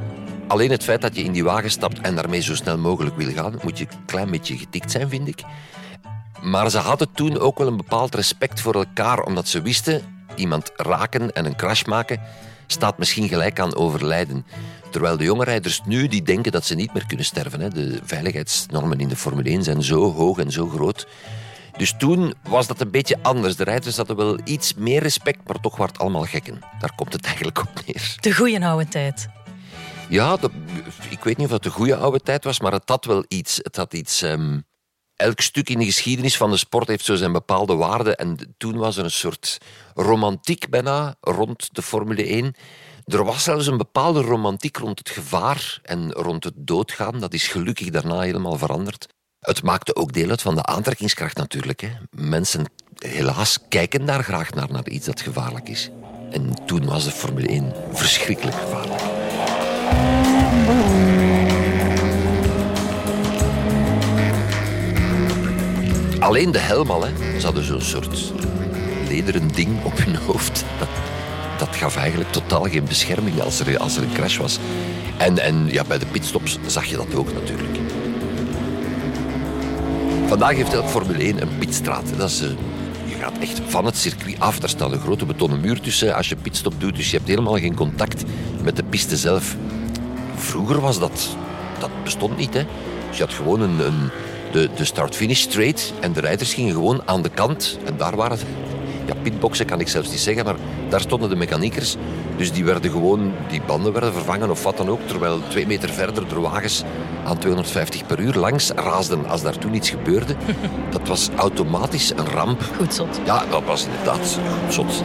Alleen 0.49 0.71
het 0.71 0.85
feit 0.85 1.01
dat 1.01 1.17
je 1.17 1.23
in 1.23 1.33
die 1.33 1.45
wagen 1.45 1.71
stapt 1.71 2.01
en 2.01 2.15
daarmee 2.15 2.41
zo 2.41 2.55
snel 2.55 2.79
mogelijk 2.79 3.17
wil 3.17 3.33
gaan, 3.33 3.59
moet 3.63 3.79
je 3.79 3.87
een 3.91 4.05
klein 4.07 4.31
beetje 4.31 4.59
getikt 4.59 4.91
zijn, 4.91 5.09
vind 5.09 5.29
ik. 5.29 5.43
Maar 6.43 6.71
ze 6.71 6.79
hadden 6.79 7.13
toen 7.13 7.39
ook 7.39 7.59
wel 7.59 7.67
een 7.67 7.77
bepaald 7.77 8.15
respect 8.15 8.61
voor 8.61 8.75
elkaar, 8.75 9.23
omdat 9.23 9.49
ze 9.49 9.63
wisten, 9.63 10.25
iemand 10.35 10.73
raken 10.77 11.33
en 11.33 11.45
een 11.45 11.57
crash 11.57 11.85
maken 11.85 12.21
staat 12.67 12.99
misschien 12.99 13.29
gelijk 13.29 13.61
aan 13.61 13.77
overlijden. 13.77 14.47
Terwijl 14.91 15.17
de 15.17 15.25
jonge 15.25 15.45
rijders 15.45 15.81
nu 15.85 16.09
die 16.09 16.23
denken 16.23 16.53
dat 16.53 16.65
ze 16.65 16.75
niet 16.75 16.93
meer 16.93 17.07
kunnen 17.07 17.27
sterven. 17.27 17.61
Hè. 17.61 17.69
De 17.69 18.01
veiligheidsnormen 18.05 19.01
in 19.01 19.09
de 19.09 19.17
Formule 19.17 19.49
1 19.49 19.63
zijn 19.63 19.83
zo 19.83 20.13
hoog 20.13 20.39
en 20.39 20.51
zo 20.51 20.69
groot. 20.69 21.07
Dus 21.77 21.95
toen 21.99 22.35
was 22.43 22.67
dat 22.67 22.81
een 22.81 22.91
beetje 22.91 23.17
anders. 23.23 23.57
De 23.57 23.65
rijders 23.65 23.97
hadden 23.97 24.17
wel 24.17 24.39
iets 24.45 24.75
meer 24.75 25.03
respect, 25.03 25.39
maar 25.47 25.61
toch 25.61 25.77
waren 25.77 25.93
het 25.93 26.03
allemaal 26.03 26.25
gekken. 26.25 26.59
Daar 26.81 26.95
komt 26.95 27.13
het 27.13 27.25
eigenlijk 27.25 27.59
op 27.59 27.69
neer. 27.87 28.17
De 28.21 28.35
goede 28.35 28.65
oude 28.65 28.89
tijd. 28.89 29.29
Ja, 30.09 30.39
ik 31.09 31.25
weet 31.25 31.37
niet 31.37 31.47
of 31.47 31.53
dat 31.53 31.63
de 31.63 31.71
goede 31.71 31.97
oude 31.97 32.21
tijd 32.21 32.45
was, 32.45 32.61
maar 32.61 32.73
het 32.73 32.89
had 32.89 33.05
wel 33.05 33.25
iets. 33.29 33.59
Het 33.63 33.77
had 33.77 33.95
iets 33.95 34.23
ehm, 34.23 34.59
elk 35.23 35.41
stuk 35.41 35.71
in 35.71 35.79
de 35.79 35.85
geschiedenis 35.85 36.37
van 36.37 36.51
de 36.51 36.57
sport 36.57 36.89
heeft 36.89 37.05
zo 37.05 37.15
zijn 37.15 37.33
bepaalde 37.33 37.75
waarden. 37.75 38.17
En 38.17 38.55
toen 38.59 38.77
was 38.77 38.97
er 38.97 39.05
een 39.05 39.11
soort 39.11 39.59
romantiek 39.95 40.71
bijna 40.71 41.15
rond 41.21 41.69
de 41.73 41.83
Formule 41.83 42.25
1. 42.27 42.55
Er 43.05 43.25
was 43.25 43.43
zelfs 43.43 43.67
een 43.67 43.77
bepaalde 43.77 44.21
romantiek 44.21 44.77
rond 44.77 44.99
het 44.99 45.09
gevaar 45.09 45.81
en 45.83 46.13
rond 46.13 46.45
het 46.45 46.55
doodgaan. 46.57 47.21
Dat 47.21 47.35
is 47.35 47.49
gelukkig 47.49 47.91
daarna 47.91 48.21
helemaal 48.21 48.59
veranderd. 48.59 49.07
Het 49.41 49.63
maakte 49.63 49.97
ook 49.97 50.13
deel 50.13 50.31
uit 50.31 50.43
van 50.43 50.55
de 50.55 50.63
aantrekkingskracht 50.63 51.37
natuurlijk. 51.37 51.81
Hè. 51.81 51.89
Mensen, 52.11 52.65
helaas, 52.99 53.59
kijken 53.69 54.07
daar 54.07 54.25
graag 54.25 54.51
naar, 54.55 54.73
naar 54.73 54.89
iets 54.89 55.07
dat 55.07 55.21
gevaarlijk 55.21 55.69
is. 55.69 55.91
En 56.31 56.65
toen 56.67 56.85
was 56.85 57.05
de 57.05 57.11
Formule 57.11 57.49
1 57.49 57.73
verschrikkelijk 57.93 58.57
gevaarlijk. 58.57 59.01
Alleen 66.23 66.53
de 66.53 66.59
helm 66.59 66.91
al, 66.91 67.05
hè. 67.05 67.39
Ze 67.39 67.45
hadden 67.45 67.65
zo'n 67.65 67.81
soort 67.81 68.33
lederen 69.09 69.49
ding 69.49 69.85
op 69.85 69.99
hun 69.99 70.17
hoofd. 70.17 70.65
Dat, 70.79 70.89
dat 71.59 71.77
gaf 71.77 71.97
eigenlijk 71.97 72.33
totaal 72.33 72.63
geen 72.63 72.85
bescherming 72.85 73.41
als 73.41 73.61
er, 73.61 73.79
als 73.79 73.97
er 73.97 74.03
een 74.03 74.13
crash 74.13 74.37
was. 74.37 74.59
En, 75.17 75.39
en 75.39 75.67
ja, 75.71 75.85
bij 75.85 75.99
de 75.99 76.07
pitstops 76.07 76.59
zag 76.67 76.85
je 76.85 76.97
dat 76.97 77.15
ook 77.15 77.33
natuurlijk. 77.33 77.79
Vandaag 80.27 80.55
heeft 80.55 80.75
elk 80.75 80.89
Formule 80.89 81.19
1 81.19 81.43
een 81.43 81.59
pitstraat. 81.59 82.13
Dat 82.17 82.31
is, 82.31 82.43
uh, 82.43 82.49
je 83.05 83.15
gaat 83.15 83.39
echt 83.41 83.61
van 83.67 83.85
het 83.85 83.97
circuit 83.97 84.41
af. 84.41 84.59
Daar 84.59 84.69
staat 84.69 84.93
een 84.93 85.01
grote 85.01 85.27
betonnen 85.27 85.61
muur 85.61 85.81
tussen 85.81 86.15
als 86.15 86.29
je 86.29 86.37
pitstop 86.37 86.75
doet. 86.79 86.97
Dus 86.97 87.11
je 87.11 87.17
hebt 87.17 87.29
helemaal 87.29 87.59
geen 87.59 87.75
contact 87.75 88.25
met 88.63 88.77
de 88.77 88.85
piste 88.85 89.17
zelf. 89.17 89.57
Vroeger 90.37 90.81
was 90.81 90.99
dat... 90.99 91.37
Dat 91.79 91.91
bestond 92.05 92.37
niet, 92.37 92.55
hè. 92.55 92.67
Dus 93.09 93.17
je 93.17 93.25
had 93.25 93.33
gewoon 93.33 93.61
een, 93.61 93.87
een 93.87 94.11
de, 94.53 94.69
de 94.77 94.85
start-finish 94.85 95.41
straight. 95.41 95.93
En 96.01 96.13
de 96.13 96.21
rijders 96.21 96.55
gingen 96.55 96.73
gewoon 96.73 97.03
aan 97.05 97.23
de 97.23 97.29
kant. 97.29 97.79
En 97.85 97.97
daar 97.97 98.17
waren. 98.17 98.39
Ja, 99.07 99.15
pitboxen 99.23 99.67
kan 99.67 99.81
ik 99.81 99.89
zelfs 99.89 100.11
niet 100.11 100.21
zeggen, 100.21 100.45
maar 100.45 100.57
daar 100.89 101.01
stonden 101.01 101.29
de 101.29 101.37
mechaniekers. 101.37 101.97
Dus 102.37 102.53
die 102.53 102.65
werden 102.65 102.91
gewoon, 102.91 103.33
die 103.51 103.61
banden 103.67 103.93
werden 103.93 104.13
vervangen 104.13 104.51
of 104.51 104.63
wat 104.63 104.77
dan 104.77 104.89
ook. 104.89 105.01
Terwijl 105.07 105.41
twee 105.49 105.67
meter 105.67 105.89
verder 105.89 106.29
de 106.29 106.41
wagens 106.41 106.83
aan 107.25 107.39
250 107.39 108.07
per 108.07 108.19
uur 108.19 108.35
langs 108.35 108.71
raasden 108.71 109.29
als 109.29 109.43
daar 109.43 109.59
toen 109.59 109.75
iets 109.75 109.91
gebeurde. 109.91 110.35
Dat 110.91 111.09
was 111.09 111.31
automatisch 111.37 112.11
een 112.11 112.29
ramp. 112.29 112.63
Goed 112.77 112.95
zot. 112.95 113.21
Ja, 113.25 113.45
dat 113.51 113.63
was 113.65 113.87
inderdaad 113.87 114.39
zot. 114.69 115.03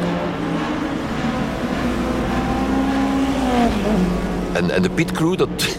En, 4.53 4.71
en 4.71 4.81
de 4.81 4.89
pitcrew, 4.89 5.37
dat, 5.37 5.49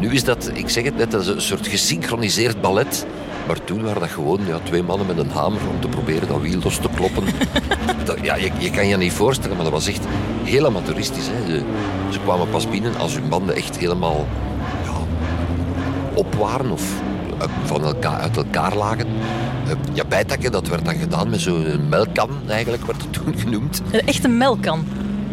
nu 0.00 0.12
is 0.12 0.24
dat, 0.24 0.50
ik 0.54 0.68
zeg 0.68 0.84
het 0.84 0.96
net, 0.96 1.10
dat 1.10 1.20
is 1.20 1.26
een 1.26 1.40
soort 1.40 1.66
gesynchroniseerd 1.66 2.60
ballet. 2.60 3.06
Maar 3.46 3.64
toen 3.64 3.82
waren 3.82 4.00
dat 4.00 4.10
gewoon 4.10 4.40
ja, 4.46 4.58
twee 4.62 4.82
mannen 4.82 5.06
met 5.06 5.18
een 5.18 5.30
hamer 5.30 5.60
om 5.68 5.80
te 5.80 5.88
proberen 5.88 6.28
dat 6.28 6.40
wiel 6.40 6.60
los 6.62 6.76
te 6.76 6.88
kloppen. 6.94 7.24
dat, 8.04 8.18
ja, 8.22 8.36
je, 8.36 8.50
je, 8.58 8.70
kan 8.70 8.88
je 8.88 8.96
niet 8.96 9.12
voorstellen, 9.12 9.54
maar 9.54 9.64
dat 9.64 9.74
was 9.74 9.86
echt 9.86 10.04
heel 10.42 10.66
amateuristisch. 10.66 11.26
Hè. 11.26 11.50
Ze, 11.50 11.62
ze, 12.10 12.18
kwamen 12.20 12.50
pas 12.50 12.68
binnen 12.68 12.96
als 12.96 13.14
hun 13.14 13.28
banden 13.28 13.54
echt 13.54 13.78
helemaal 13.78 14.26
ja, 14.84 14.92
op 16.14 16.34
waren 16.34 16.70
of 16.70 16.82
van 17.64 17.84
elkaar, 17.84 18.20
uit 18.20 18.36
elkaar 18.36 18.76
lagen. 18.76 19.06
Ja, 19.92 20.04
bijtakken, 20.04 20.52
dat 20.52 20.68
werd 20.68 20.84
dan 20.84 20.94
gedaan 20.94 21.30
met 21.30 21.40
zo'n 21.40 21.88
melkkan, 21.88 22.30
eigenlijk 22.46 22.86
werd 22.86 23.02
het 23.02 23.12
toen 23.12 23.34
genoemd. 23.44 23.82
Een 23.90 24.06
echte 24.06 24.28
melkkan? 24.28 24.86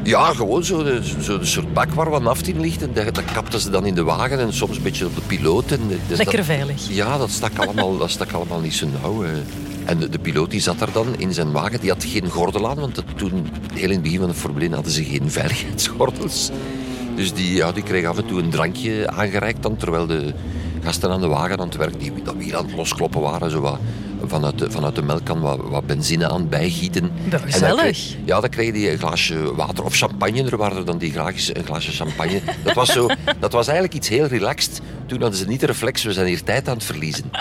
Ja, 0.06 0.34
gewoon 0.34 0.64
zo, 0.64 0.86
zo 1.22 1.44
soort 1.44 1.74
bak 1.74 1.94
waar 1.94 2.10
wat 2.10 2.22
naft 2.22 2.48
in 2.48 2.60
ligt. 2.60 2.82
En 2.82 2.90
dat, 2.94 3.16
dat 3.16 3.26
kapten 3.26 3.60
ze 3.60 3.70
dan 3.70 3.86
in 3.86 3.96
de 3.96 4.04
wagen 4.04 4.40
en 4.40 4.54
soms 4.54 4.78
een 4.78 4.84
beetje 4.84 5.06
op 5.06 5.16
de 5.16 5.22
piloot. 5.22 5.72
En 5.72 5.80
dus 6.08 6.18
Lekker 6.18 6.38
dat, 6.38 6.46
veilig. 6.46 6.88
Ja, 6.90 7.18
dat 7.18 7.30
stak 7.30 7.58
allemaal, 7.58 7.98
dat 7.98 8.10
stak 8.10 8.32
allemaal 8.32 8.60
niet 8.60 8.74
zo 8.74 8.88
nauw. 9.02 9.24
En 9.86 10.00
de, 10.00 10.10
de, 10.10 10.20
piloot 10.20 10.52
die 10.52 10.60
zat 10.60 10.80
daar 10.80 10.92
dan 10.92 11.08
in 11.18 11.34
zijn 11.34 11.52
wagen. 11.52 11.80
Die 11.80 11.90
had 11.90 12.04
geen 12.04 12.30
gordel 12.30 12.70
aan, 12.70 12.80
want 12.80 13.04
toen, 13.16 13.48
heel 13.74 13.90
in 13.90 13.92
het 13.92 14.02
begin 14.02 14.20
van 14.20 14.28
de 14.28 14.34
Formule 14.34 14.66
1 14.66 14.74
hadden 14.74 14.92
ze 14.92 15.04
geen 15.04 15.32
veiligheidsgordels. 15.32 16.50
Dus 17.16 17.34
die, 17.34 17.56
ja, 17.56 17.72
die 17.72 17.84
kreeg 17.84 18.06
af 18.06 18.18
en 18.18 18.26
toe 18.26 18.42
een 18.42 18.50
drankje 18.50 19.10
aangereikt 19.10 19.64
dan, 19.64 19.78
terwijl 19.78 20.06
de 20.06 20.34
gasten 20.84 21.12
aan 21.12 21.22
de 21.22 21.28
wagen 21.28 21.60
aan 21.60 21.68
het 21.68 21.78
werk, 21.78 22.00
die 22.00 22.12
dat 22.24 22.36
weer 22.38 22.58
aan 22.58 22.66
het 22.66 22.76
loskloppen 22.76 23.22
waren, 23.22 23.52
zo 23.52 23.60
wat 23.62 23.80
vanuit 24.24 24.60
de, 24.60 24.72
vanuit 24.72 24.96
de 24.96 25.02
melkkan 25.02 25.42
wat, 25.42 25.60
wat 25.64 25.86
benzine 25.86 26.30
aan 26.30 26.50
bijgieten. 26.50 27.12
Gezellig. 27.30 28.12
Dan 28.12 28.22
ja, 28.26 28.40
dan 28.40 28.50
kreeg 28.50 28.76
je 28.76 28.92
een 28.92 28.98
glaasje 28.98 29.56
water 29.56 29.84
of 29.84 29.96
champagne. 29.96 30.44
Er 30.44 30.58
waren 30.58 30.78
er 30.78 30.86
dan 30.86 30.98
die 30.98 31.12
graagjes 31.12 31.56
een 31.56 31.66
glaasje 31.66 31.92
champagne. 31.92 32.42
Dat 32.64 32.74
was, 32.74 32.92
zo, 32.92 33.08
dat 33.40 33.52
was 33.52 33.68
eigenlijk 33.68 33.98
iets 33.98 34.10
heel 34.10 34.26
relaxed. 34.26 34.82
Toen 35.06 35.22
hadden 35.22 35.40
ze 35.40 35.48
niet 35.48 35.60
de 35.60 35.66
reflex, 35.66 36.04
we 36.04 36.14
zijn 36.14 36.28
hier 36.28 36.44
tijd 36.44 36.68
aan 36.68 36.76
het 36.76 36.84
verliezen. 36.84 37.32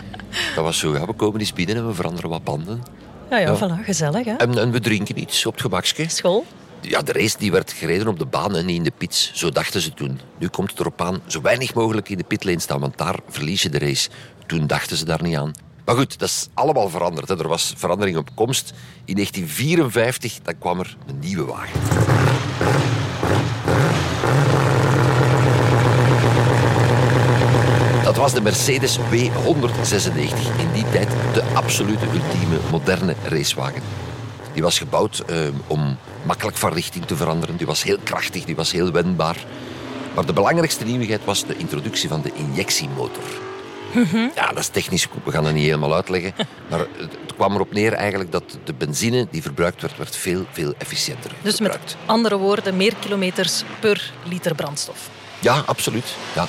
Dat 0.54 0.64
was 0.64 0.78
zo, 0.78 0.92
ja, 0.92 1.06
we 1.06 1.12
komen 1.12 1.40
eens 1.40 1.52
binnen 1.52 1.76
en 1.76 1.86
we 1.86 1.94
veranderen 1.94 2.30
wat 2.30 2.44
banden. 2.44 2.82
Ja, 3.30 3.38
ja, 3.38 3.50
ja. 3.50 3.56
Voilà, 3.56 3.84
gezellig. 3.84 4.24
Hè? 4.24 4.34
En, 4.34 4.58
en 4.58 4.70
we 4.70 4.80
drinken 4.80 5.18
iets 5.18 5.46
op 5.46 5.52
het 5.52 5.62
gemakske. 5.62 6.04
School? 6.08 6.44
Ja, 6.80 7.02
de 7.02 7.12
race 7.12 7.38
die 7.38 7.52
werd 7.52 7.72
gereden 7.72 8.08
op 8.08 8.18
de 8.18 8.26
baan 8.26 8.56
en 8.56 8.66
niet 8.66 8.76
in 8.76 8.82
de 8.82 8.92
pits. 8.98 9.30
Zo 9.34 9.50
dachten 9.50 9.80
ze 9.80 9.94
toen. 9.94 10.20
Nu 10.38 10.48
komt 10.48 10.70
het 10.70 10.80
erop 10.80 11.00
aan 11.00 11.20
zo 11.26 11.40
weinig 11.40 11.74
mogelijk 11.74 12.08
in 12.08 12.18
de 12.18 12.24
pitlane 12.24 12.60
staan, 12.60 12.80
want 12.80 12.98
daar 12.98 13.18
verlies 13.28 13.62
je 13.62 13.68
de 13.68 13.78
race. 13.78 14.08
Toen 14.46 14.66
dachten 14.66 14.96
ze 14.96 15.04
daar 15.04 15.22
niet 15.22 15.36
aan. 15.36 15.52
Maar 15.84 15.96
goed, 15.96 16.18
dat 16.18 16.28
is 16.28 16.48
allemaal 16.54 16.88
veranderd. 16.88 17.30
Er 17.30 17.48
was 17.48 17.72
verandering 17.76 18.16
op 18.16 18.28
komst. 18.34 18.72
In 19.04 19.14
1954 19.14 20.38
dan 20.42 20.58
kwam 20.58 20.80
er 20.80 20.96
een 21.06 21.18
nieuwe 21.18 21.44
wagen. 21.44 21.80
Dat 28.04 28.16
was 28.16 28.32
de 28.32 28.40
Mercedes 28.40 28.98
W196. 28.98 30.58
In 30.58 30.72
die 30.72 30.90
tijd 30.90 31.08
de 31.32 31.42
absolute 31.54 32.04
ultieme 32.04 32.58
moderne 32.70 33.14
racewagen. 33.28 33.82
Die 34.52 34.62
was 34.62 34.78
gebouwd 34.78 35.18
eh, 35.18 35.38
om 35.66 35.96
makkelijk 36.22 36.56
van 36.56 36.72
richting 36.72 37.04
te 37.04 37.16
veranderen. 37.16 37.56
Die 37.56 37.66
was 37.66 37.82
heel 37.82 37.98
krachtig, 38.02 38.44
die 38.44 38.56
was 38.56 38.72
heel 38.72 38.92
wendbaar. 38.92 39.44
Maar 40.14 40.26
de 40.26 40.32
belangrijkste 40.32 40.84
nieuwigheid 40.84 41.24
was 41.24 41.46
de 41.46 41.56
introductie 41.56 42.08
van 42.08 42.22
de 42.22 42.32
injectiemotor. 42.34 43.43
Ja, 44.34 44.48
dat 44.48 44.58
is 44.58 44.68
technisch, 44.68 45.08
we 45.24 45.30
gaan 45.30 45.44
dat 45.44 45.52
niet 45.52 45.64
helemaal 45.64 45.94
uitleggen. 45.94 46.34
Maar 46.70 46.78
het 46.78 47.34
kwam 47.36 47.54
erop 47.54 47.72
neer 47.72 47.92
eigenlijk 47.92 48.32
dat 48.32 48.58
de 48.64 48.72
benzine 48.72 49.26
die 49.30 49.42
verbruikt 49.42 49.82
werd, 49.82 49.96
werd 49.96 50.16
veel, 50.16 50.44
veel 50.52 50.74
efficiënter 50.78 51.30
Dus 51.42 51.60
met 51.60 51.96
andere 52.06 52.36
woorden, 52.36 52.76
meer 52.76 52.94
kilometers 53.00 53.64
per 53.80 54.12
liter 54.24 54.54
brandstof. 54.54 55.08
Ja, 55.40 55.62
absoluut. 55.66 56.14
Ja. 56.34 56.46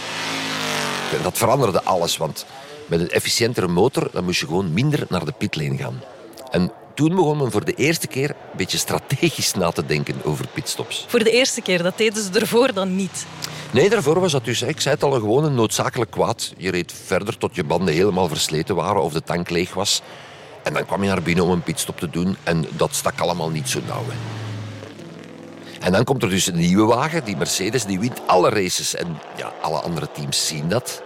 Dat 1.24 1.38
veranderde 1.38 1.84
alles, 1.84 2.18
want 2.18 2.46
met 2.86 3.00
een 3.00 3.10
efficiëntere 3.10 3.68
motor 3.68 4.10
dan 4.12 4.24
moest 4.24 4.40
je 4.40 4.46
gewoon 4.46 4.74
minder 4.74 5.06
naar 5.10 5.26
de 5.26 5.32
pitlane 5.32 5.78
gaan. 5.78 6.04
En 6.52 6.72
toen 6.96 7.16
begon 7.16 7.38
men 7.38 7.52
voor 7.52 7.66
de 7.66 7.74
eerste 7.74 8.08
keer 8.08 8.30
een 8.30 8.58
beetje 8.58 8.78
strategisch 8.78 9.54
na 9.54 9.72
te 9.72 9.86
denken 9.86 10.16
over 10.24 10.48
pitstops. 10.48 11.06
Voor 11.08 11.24
de 11.24 11.32
eerste 11.32 11.62
keer, 11.62 11.84
dat 11.84 11.98
deden 11.98 12.24
ze 12.24 12.40
ervoor 12.40 12.74
dan 12.74 12.96
niet? 12.96 13.26
Nee, 13.72 13.90
daarvoor 13.90 14.20
was 14.20 14.32
dat 14.32 14.46
dus, 14.46 14.62
ik 14.62 14.82
zei 14.82 14.96
het 14.96 15.04
al, 15.04 15.12
gewoon 15.12 15.44
een 15.44 15.56
noodzakelijk 15.56 16.12
kwaad. 16.12 16.54
Je 16.58 16.72
reed 16.72 16.94
verder 17.06 17.38
tot 17.38 17.56
je 17.56 17.64
banden 17.64 17.94
helemaal 17.94 18.28
versleten 18.28 18.76
waren 18.76 19.02
of 19.02 19.14
de 19.14 19.24
tank 19.24 19.50
leeg 19.50 19.74
was. 19.74 20.02
En 20.64 20.74
dan 20.74 20.86
kwam 20.86 21.04
je 21.04 21.10
naar 21.10 21.22
binnen 21.22 21.44
om 21.44 21.52
een 21.52 21.64
pitstop 21.64 22.00
te 22.00 22.10
doen 22.10 22.38
en 22.44 22.66
dat 22.78 22.96
stak 22.96 23.20
allemaal 23.20 23.50
niet 23.50 23.70
zo 23.70 23.80
nauw. 23.88 24.04
Hè. 24.08 24.44
En 25.86 25.92
dan 25.92 26.04
komt 26.04 26.24
er 26.24 26.30
dus 26.30 26.48
een 26.48 26.58
nieuwe 26.58 26.86
wagen, 26.96 27.24
die 27.24 27.38
Mercedes, 27.38 27.86
die 27.86 28.00
wint 28.00 28.22
alle 28.26 28.50
races. 28.50 28.96
En 28.96 29.18
ja, 29.38 29.54
alle 29.62 29.80
andere 29.80 30.12
teams 30.12 30.48
zien 30.48 30.70
dat. 30.70 31.02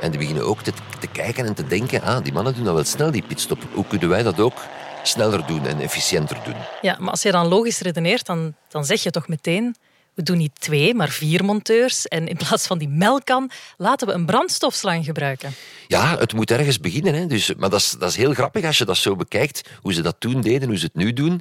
En 0.00 0.10
die 0.10 0.18
beginnen 0.18 0.46
ook 0.46 0.62
te, 0.62 0.72
te 1.00 1.06
kijken 1.06 1.46
en 1.46 1.54
te 1.54 1.66
denken, 1.66 2.02
ah, 2.02 2.22
die 2.24 2.32
mannen 2.32 2.54
doen 2.54 2.64
dat 2.64 2.74
wel 2.74 2.84
snel, 2.84 3.10
die 3.10 3.24
pitstop. 3.26 3.58
Hoe 3.72 3.86
kunnen 3.86 4.08
wij 4.08 4.22
dat 4.22 4.40
ook 4.40 4.58
sneller 5.02 5.46
doen 5.46 5.66
en 5.66 5.80
efficiënter 5.80 6.38
doen? 6.44 6.56
Ja, 6.80 6.96
maar 7.00 7.10
als 7.10 7.22
je 7.22 7.30
dan 7.30 7.46
logisch 7.46 7.80
redeneert, 7.80 8.26
dan, 8.26 8.54
dan 8.68 8.84
zeg 8.84 9.02
je 9.02 9.10
toch 9.10 9.28
meteen 9.28 9.76
we 10.14 10.22
doen 10.22 10.36
niet 10.36 10.60
twee, 10.60 10.94
maar 10.94 11.08
vier 11.08 11.44
monteurs. 11.44 12.08
En 12.08 12.28
in 12.28 12.36
plaats 12.36 12.66
van 12.66 12.78
die 12.78 12.88
melkkan 12.88 13.50
laten 13.76 14.06
we 14.06 14.12
een 14.12 14.26
brandstofslang 14.26 15.04
gebruiken. 15.04 15.54
Ja, 15.88 16.18
het 16.18 16.32
moet 16.32 16.50
ergens 16.50 16.80
beginnen. 16.80 17.14
Hè. 17.14 17.26
Dus, 17.26 17.54
maar 17.54 17.70
dat 17.70 17.80
is, 17.80 17.90
dat 17.90 18.08
is 18.08 18.16
heel 18.16 18.34
grappig 18.34 18.64
als 18.64 18.78
je 18.78 18.84
dat 18.84 18.96
zo 18.96 19.16
bekijkt. 19.16 19.68
Hoe 19.80 19.92
ze 19.92 20.02
dat 20.02 20.16
toen 20.18 20.40
deden, 20.40 20.68
hoe 20.68 20.78
ze 20.78 20.84
het 20.84 20.94
nu 20.94 21.12
doen. 21.12 21.40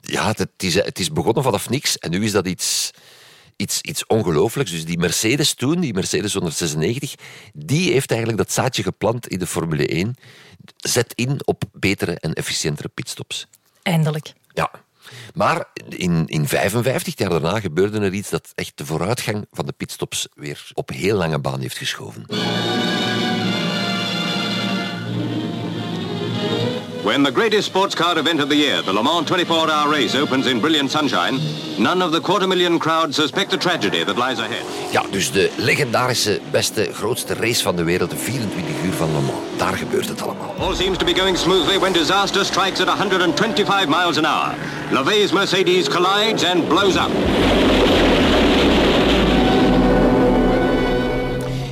ja, 0.00 0.28
het 0.36 0.48
is, 0.56 0.74
het 0.74 0.98
is 0.98 1.12
begonnen 1.12 1.42
vanaf 1.42 1.68
niks 1.68 1.98
en 1.98 2.10
nu 2.10 2.24
is 2.24 2.32
dat 2.32 2.46
iets, 2.46 2.90
iets, 3.56 3.80
iets 3.80 4.06
ongelooflijks. 4.06 4.70
Dus 4.70 4.84
die 4.84 4.98
Mercedes 4.98 5.54
toen, 5.54 5.80
die 5.80 5.94
Mercedes 5.94 6.32
196, 6.32 7.14
die 7.52 7.92
heeft 7.92 8.10
eigenlijk 8.10 8.40
dat 8.40 8.52
zaadje 8.52 8.82
geplant 8.82 9.28
in 9.28 9.38
de 9.38 9.46
Formule 9.46 9.86
1. 9.86 10.16
Zet 10.76 11.12
in 11.14 11.40
op 11.44 11.64
betere 11.72 12.14
en 12.14 12.32
efficiëntere 12.32 12.88
pitstops. 12.88 13.46
Eindelijk. 13.82 14.32
Ja. 14.54 14.70
Maar 15.34 15.64
in, 15.88 16.26
in 16.26 16.48
55 16.48 17.18
jaar 17.18 17.30
daarna 17.30 17.60
gebeurde 17.60 18.00
er 18.00 18.12
iets 18.12 18.30
dat 18.30 18.52
echt 18.54 18.72
de 18.78 18.86
vooruitgang 18.86 19.46
van 19.50 19.66
de 19.66 19.72
pitstops 19.72 20.28
weer 20.34 20.70
op 20.74 20.88
heel 20.88 21.16
lange 21.16 21.38
baan 21.38 21.60
heeft 21.60 21.78
geschoven. 21.78 22.26
When 27.02 27.24
the 27.24 27.32
greatest 27.32 27.66
sports 27.66 27.96
car 27.96 28.16
event 28.16 28.40
of 28.40 28.48
the 28.48 28.54
year, 28.54 28.80
the 28.80 28.92
Le 28.92 29.02
Mans 29.02 29.28
24-hour 29.28 29.90
race, 29.90 30.14
opens 30.14 30.46
in 30.46 30.60
brilliant 30.60 30.88
sunshine, 30.88 31.36
none 31.76 32.00
of 32.00 32.12
the 32.12 32.20
quarter 32.20 32.46
million 32.46 32.78
crowd 32.78 33.12
suspect 33.12 33.50
the 33.50 33.56
tragedy 33.56 34.04
that 34.04 34.16
lies 34.16 34.38
ahead. 34.38 34.64
Ja, 34.92 35.02
dus 35.10 35.32
de 35.32 35.50
legendarische, 35.56 36.40
beste, 36.50 36.90
grootste 36.92 37.34
race 37.34 37.62
van 37.62 37.76
de 37.76 37.84
wereld, 37.84 38.10
de 38.10 38.16
24 38.16 38.84
uur 38.84 38.92
van 38.92 39.12
Le 39.12 39.20
Mans. 39.20 39.38
Daar 39.56 39.76
gebeurt 39.76 40.08
het 40.08 40.22
allemaal. 40.22 40.54
All 40.58 40.74
seems 40.74 40.98
to 40.98 41.04
be 41.04 41.14
going 41.14 41.38
smoothly 41.38 41.78
when 41.78 41.92
disaster 41.92 42.44
strikes 42.44 42.80
at 42.80 42.88
125 42.88 43.88
miles 43.88 44.18
an 44.18 44.24
hour. 44.24 44.54
LeVay's 44.90 45.32
Mercedes 45.32 45.88
collides 45.88 46.44
and 46.44 46.68
blows 46.68 46.94
up. 46.94 47.10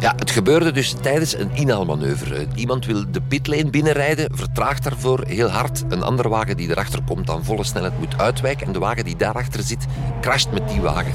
Ja, 0.01 0.15
het 0.17 0.31
gebeurde 0.31 0.73
dus 0.73 0.95
tijdens 1.03 1.37
een 1.37 1.51
inhaalmanoeuvre. 1.55 2.47
Iemand 2.55 2.87
wil 2.87 3.05
de 3.11 3.21
pitlane 3.21 3.71
binnenrijden, 3.71 4.37
vertraagt 4.37 4.83
daarvoor 4.83 5.25
heel 5.27 5.49
hard. 5.49 5.85
Een 5.89 6.03
andere 6.03 6.29
wagen 6.29 6.57
die 6.57 6.71
erachter 6.71 7.03
komt 7.07 7.31
aan 7.31 7.45
volle 7.45 7.65
snelheid 7.65 7.99
moet 7.99 8.19
uitwijken. 8.19 8.67
En 8.67 8.73
de 8.73 8.79
wagen 8.79 9.05
die 9.05 9.17
daarachter 9.17 9.63
zit, 9.63 9.87
crasht 10.21 10.51
met 10.51 10.69
die 10.69 10.81
wagen. 10.81 11.13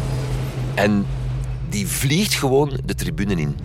En 0.73 1.05
die 1.69 1.87
vliegt 1.87 2.33
gewoon 2.33 2.79
de 2.85 2.95
tribune 2.95 3.35
in. 3.35 3.57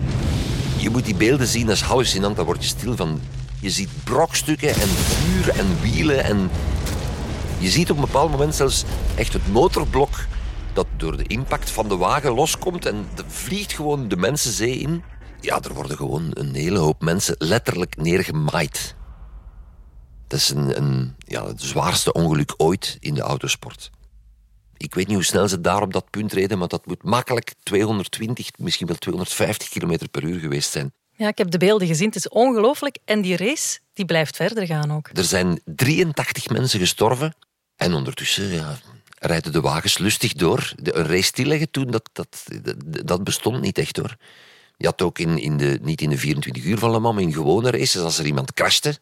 Je 0.76 0.90
moet 0.90 1.04
die 1.04 1.14
beelden 1.14 1.46
zien, 1.46 1.66
dat 1.66 1.74
is 1.74 1.82
hallucinant. 1.82 2.36
Daar 2.36 2.44
word 2.44 2.62
je 2.62 2.68
stil 2.68 2.96
van. 2.96 3.20
Je 3.58 3.70
ziet 3.70 3.90
brokstukken 4.04 4.68
en 4.68 4.88
vuur 4.88 5.48
en 5.58 5.66
wielen. 5.82 6.24
En 6.24 6.50
je 7.58 7.68
ziet 7.68 7.90
op 7.90 7.96
een 7.96 8.04
bepaald 8.04 8.30
moment 8.30 8.54
zelfs 8.54 8.84
echt 9.14 9.32
het 9.32 9.52
motorblok 9.52 10.26
dat 10.72 10.86
door 10.96 11.16
de 11.16 11.26
impact 11.26 11.70
van 11.70 11.88
de 11.88 11.96
wagen 11.96 12.32
loskomt 12.32 12.86
en 12.86 13.06
de 13.14 13.24
vliegt 13.26 13.72
gewoon 13.72 14.08
de 14.08 14.16
mensenzee 14.16 14.78
in. 14.78 15.02
Ja, 15.40 15.62
er 15.62 15.74
worden 15.74 15.96
gewoon 15.96 16.30
een 16.30 16.54
hele 16.54 16.78
hoop 16.78 17.02
mensen 17.02 17.34
letterlijk 17.38 17.96
neergemaaid. 17.96 18.94
Dat 20.26 20.38
is 20.38 20.48
een, 20.48 20.76
een, 20.76 21.14
ja, 21.18 21.46
het 21.46 21.62
zwaarste 21.62 22.12
ongeluk 22.12 22.54
ooit 22.56 22.96
in 23.00 23.14
de 23.14 23.20
autosport. 23.20 23.90
Ik 24.76 24.94
weet 24.94 25.06
niet 25.06 25.16
hoe 25.16 25.24
snel 25.24 25.48
ze 25.48 25.60
daar 25.60 25.82
op 25.82 25.92
dat 25.92 26.10
punt 26.10 26.32
reden, 26.32 26.58
maar 26.58 26.68
dat 26.68 26.86
moet 26.86 27.02
makkelijk 27.02 27.54
220, 27.62 28.50
misschien 28.56 28.86
wel 28.86 28.96
250 28.96 29.68
km 29.68 29.96
per 30.10 30.24
uur 30.24 30.40
geweest 30.40 30.70
zijn. 30.70 30.92
Ja, 31.16 31.28
ik 31.28 31.38
heb 31.38 31.50
de 31.50 31.58
beelden 31.58 31.86
gezien. 31.86 32.06
Het 32.06 32.16
is 32.16 32.28
ongelooflijk. 32.28 32.98
En 33.04 33.20
die 33.20 33.36
race 33.36 33.78
die 33.92 34.04
blijft 34.04 34.36
verder 34.36 34.66
gaan 34.66 34.92
ook. 34.92 35.10
Er 35.12 35.24
zijn 35.24 35.60
83 35.64 36.48
mensen 36.48 36.80
gestorven. 36.80 37.34
En 37.76 37.94
ondertussen 37.94 38.48
ja, 38.48 38.78
rijden 39.20 39.52
de 39.52 39.60
wagens 39.60 39.98
lustig 39.98 40.32
door. 40.32 40.72
De, 40.76 40.94
een 40.94 41.06
race 41.06 41.22
stilleggen 41.22 41.70
toen, 41.70 41.90
dat, 41.90 42.10
dat, 42.12 42.46
dat, 42.62 43.06
dat 43.06 43.24
bestond 43.24 43.60
niet 43.60 43.78
echt 43.78 43.96
hoor. 43.96 44.16
Je 44.76 44.86
had 44.86 45.02
ook 45.02 45.18
in, 45.18 45.38
in 45.38 45.56
de, 45.56 45.78
niet 45.82 46.00
in 46.00 46.10
de 46.10 46.18
24 46.18 46.64
uur 46.64 46.78
van 46.78 46.90
Le 46.90 46.98
Mans, 46.98 47.14
maar 47.14 47.24
in 47.24 47.32
gewone 47.32 47.70
races, 47.70 48.02
als 48.02 48.18
er 48.18 48.26
iemand 48.26 48.52
crashte, 48.52 48.98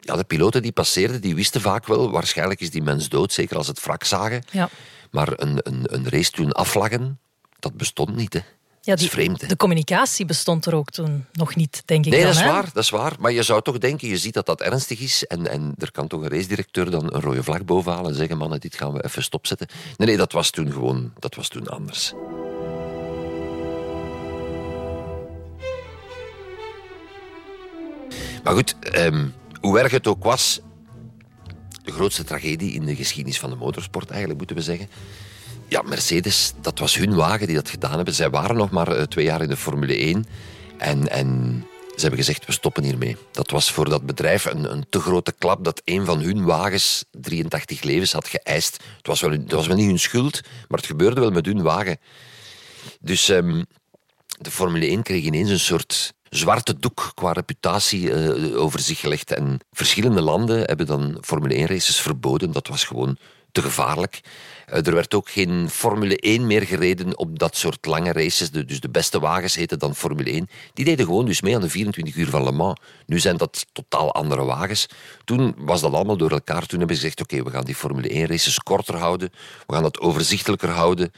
ja, 0.00 0.16
de 0.16 0.24
piloten 0.24 0.62
die 0.62 0.72
passeerden, 0.72 1.20
die 1.20 1.34
wisten 1.34 1.60
vaak 1.60 1.86
wel, 1.86 2.10
waarschijnlijk 2.10 2.60
is 2.60 2.70
die 2.70 2.82
mens 2.82 3.08
dood, 3.08 3.32
zeker 3.32 3.56
als 3.56 3.66
ze 3.66 3.72
het 3.72 3.84
wrak 3.84 4.04
zagen. 4.04 4.44
Ja. 4.50 4.68
Maar 5.10 5.32
een, 5.36 5.58
een, 5.62 5.94
een 5.94 6.08
race 6.08 6.30
toen 6.30 6.52
afvlaggen, 6.52 7.18
dat 7.58 7.76
bestond 7.76 8.16
niet. 8.16 8.32
Hè. 8.32 8.40
Ja, 8.88 8.94
dat 8.94 9.04
is 9.04 9.10
vreemd. 9.10 9.40
Hè. 9.40 9.46
De 9.46 9.56
communicatie 9.56 10.24
bestond 10.24 10.66
er 10.66 10.74
ook 10.74 10.90
toen 10.90 11.24
nog 11.32 11.54
niet, 11.54 11.82
denk 11.84 12.06
ik. 12.06 12.12
Nee, 12.12 12.20
dan, 12.20 12.30
dat 12.30 12.40
is 12.40 12.46
hè? 12.46 12.52
waar, 12.52 12.70
dat 12.72 12.82
is 12.82 12.90
waar. 12.90 13.16
Maar 13.18 13.32
je 13.32 13.42
zou 13.42 13.62
toch 13.62 13.78
denken, 13.78 14.08
je 14.08 14.18
ziet 14.18 14.34
dat 14.34 14.46
dat 14.46 14.60
ernstig 14.60 15.00
is 15.00 15.26
en, 15.26 15.46
en 15.46 15.74
er 15.78 15.90
kan 15.90 16.06
toch 16.06 16.22
een 16.22 16.28
racedirecteur 16.28 16.90
dan 16.90 17.14
een 17.14 17.20
rode 17.20 17.42
vlag 17.42 17.64
bovenhalen 17.64 18.10
en 18.10 18.16
zeggen, 18.16 18.36
mannen, 18.36 18.60
dit 18.60 18.74
gaan 18.74 18.92
we 18.92 19.04
even 19.04 19.22
stopzetten. 19.22 19.66
Nee, 19.96 20.08
nee, 20.08 20.16
dat 20.16 20.32
was 20.32 20.50
toen 20.50 20.72
gewoon, 20.72 21.12
dat 21.18 21.34
was 21.34 21.48
toen 21.48 21.68
anders. 21.68 22.12
Maar 28.44 28.54
goed, 28.54 28.78
ehm, 28.78 29.26
hoe 29.60 29.78
erg 29.78 29.92
het 29.92 30.06
ook 30.06 30.24
was, 30.24 30.60
de 31.82 31.92
grootste 31.92 32.24
tragedie 32.24 32.72
in 32.72 32.84
de 32.84 32.96
geschiedenis 32.96 33.38
van 33.38 33.50
de 33.50 33.56
motorsport 33.56 34.08
eigenlijk, 34.08 34.38
moeten 34.38 34.56
we 34.56 34.62
zeggen. 34.62 34.88
Ja, 35.68 35.82
Mercedes, 35.82 36.52
dat 36.60 36.78
was 36.78 36.94
hun 36.94 37.14
wagen 37.14 37.46
die 37.46 37.56
dat 37.56 37.70
gedaan 37.70 37.96
hebben. 37.96 38.14
Zij 38.14 38.30
waren 38.30 38.56
nog 38.56 38.70
maar 38.70 38.88
eh, 38.88 39.02
twee 39.02 39.24
jaar 39.24 39.42
in 39.42 39.48
de 39.48 39.56
Formule 39.56 39.94
1 39.94 40.26
en, 40.78 41.08
en 41.08 41.64
ze 41.94 42.00
hebben 42.00 42.18
gezegd, 42.18 42.46
we 42.46 42.52
stoppen 42.52 42.84
hiermee. 42.84 43.16
Dat 43.32 43.50
was 43.50 43.72
voor 43.72 43.88
dat 43.88 44.06
bedrijf 44.06 44.44
een, 44.44 44.72
een 44.72 44.86
te 44.88 45.00
grote 45.00 45.32
klap 45.38 45.64
dat 45.64 45.82
een 45.84 46.04
van 46.04 46.20
hun 46.20 46.44
wagens 46.44 47.04
83 47.10 47.82
levens 47.82 48.12
had 48.12 48.28
geëist. 48.28 48.76
Het 48.96 49.06
was 49.06 49.20
wel, 49.20 49.30
wel 49.46 49.76
niet 49.76 49.86
hun 49.86 49.98
schuld, 49.98 50.40
maar 50.68 50.78
het 50.78 50.86
gebeurde 50.86 51.20
wel 51.20 51.30
met 51.30 51.46
hun 51.46 51.62
wagen. 51.62 51.98
Dus 53.00 53.28
ehm, 53.28 53.62
de 54.26 54.50
Formule 54.50 54.86
1 54.86 55.02
kreeg 55.02 55.24
ineens 55.24 55.50
een 55.50 55.58
soort 55.58 56.14
zwarte 56.28 56.78
doek 56.78 57.12
qua 57.14 57.32
reputatie 57.32 58.12
eh, 58.12 58.60
over 58.60 58.80
zich 58.80 59.00
gelegd. 59.00 59.32
En 59.32 59.58
verschillende 59.72 60.20
landen 60.20 60.58
hebben 60.58 60.86
dan 60.86 61.18
Formule 61.20 61.54
1 61.54 61.66
races 61.66 62.00
verboden. 62.00 62.52
Dat 62.52 62.68
was 62.68 62.84
gewoon 62.84 63.18
te 63.52 63.62
gevaarlijk. 63.62 64.20
Eh, 64.66 64.86
er 64.86 64.94
werd 64.94 65.14
ook 65.14 65.30
geen 65.30 65.70
Formule 65.70 66.16
1 66.16 66.46
meer 66.46 66.62
gereden 66.62 67.18
op 67.18 67.38
dat 67.38 67.56
soort 67.56 67.86
lange 67.86 68.12
races. 68.12 68.50
Dus 68.50 68.80
de 68.80 68.90
beste 68.90 69.20
wagens 69.20 69.54
heten 69.54 69.78
dan 69.78 69.94
Formule 69.94 70.30
1. 70.30 70.48
Die 70.72 70.84
deden 70.84 71.06
gewoon 71.06 71.26
dus 71.26 71.40
mee 71.40 71.54
aan 71.54 71.60
de 71.60 71.70
24 71.70 72.16
uur 72.16 72.28
van 72.28 72.44
Le 72.44 72.52
Mans. 72.52 72.80
Nu 73.06 73.18
zijn 73.18 73.36
dat 73.36 73.66
totaal 73.72 74.14
andere 74.14 74.44
wagens. 74.44 74.86
Toen 75.24 75.54
was 75.58 75.80
dat 75.80 75.92
allemaal 75.92 76.16
door 76.16 76.30
elkaar. 76.30 76.66
Toen 76.66 76.78
hebben 76.78 76.96
ze 76.96 77.02
gezegd, 77.02 77.20
oké, 77.20 77.42
we 77.42 77.50
gaan 77.50 77.64
die 77.64 77.74
Formule 77.74 78.08
1 78.08 78.26
races 78.26 78.58
korter 78.58 78.96
houden. 78.96 79.30
We 79.66 79.72
gaan 79.74 79.82
dat 79.82 80.00
overzichtelijker 80.00 80.70
houden. 80.70 81.12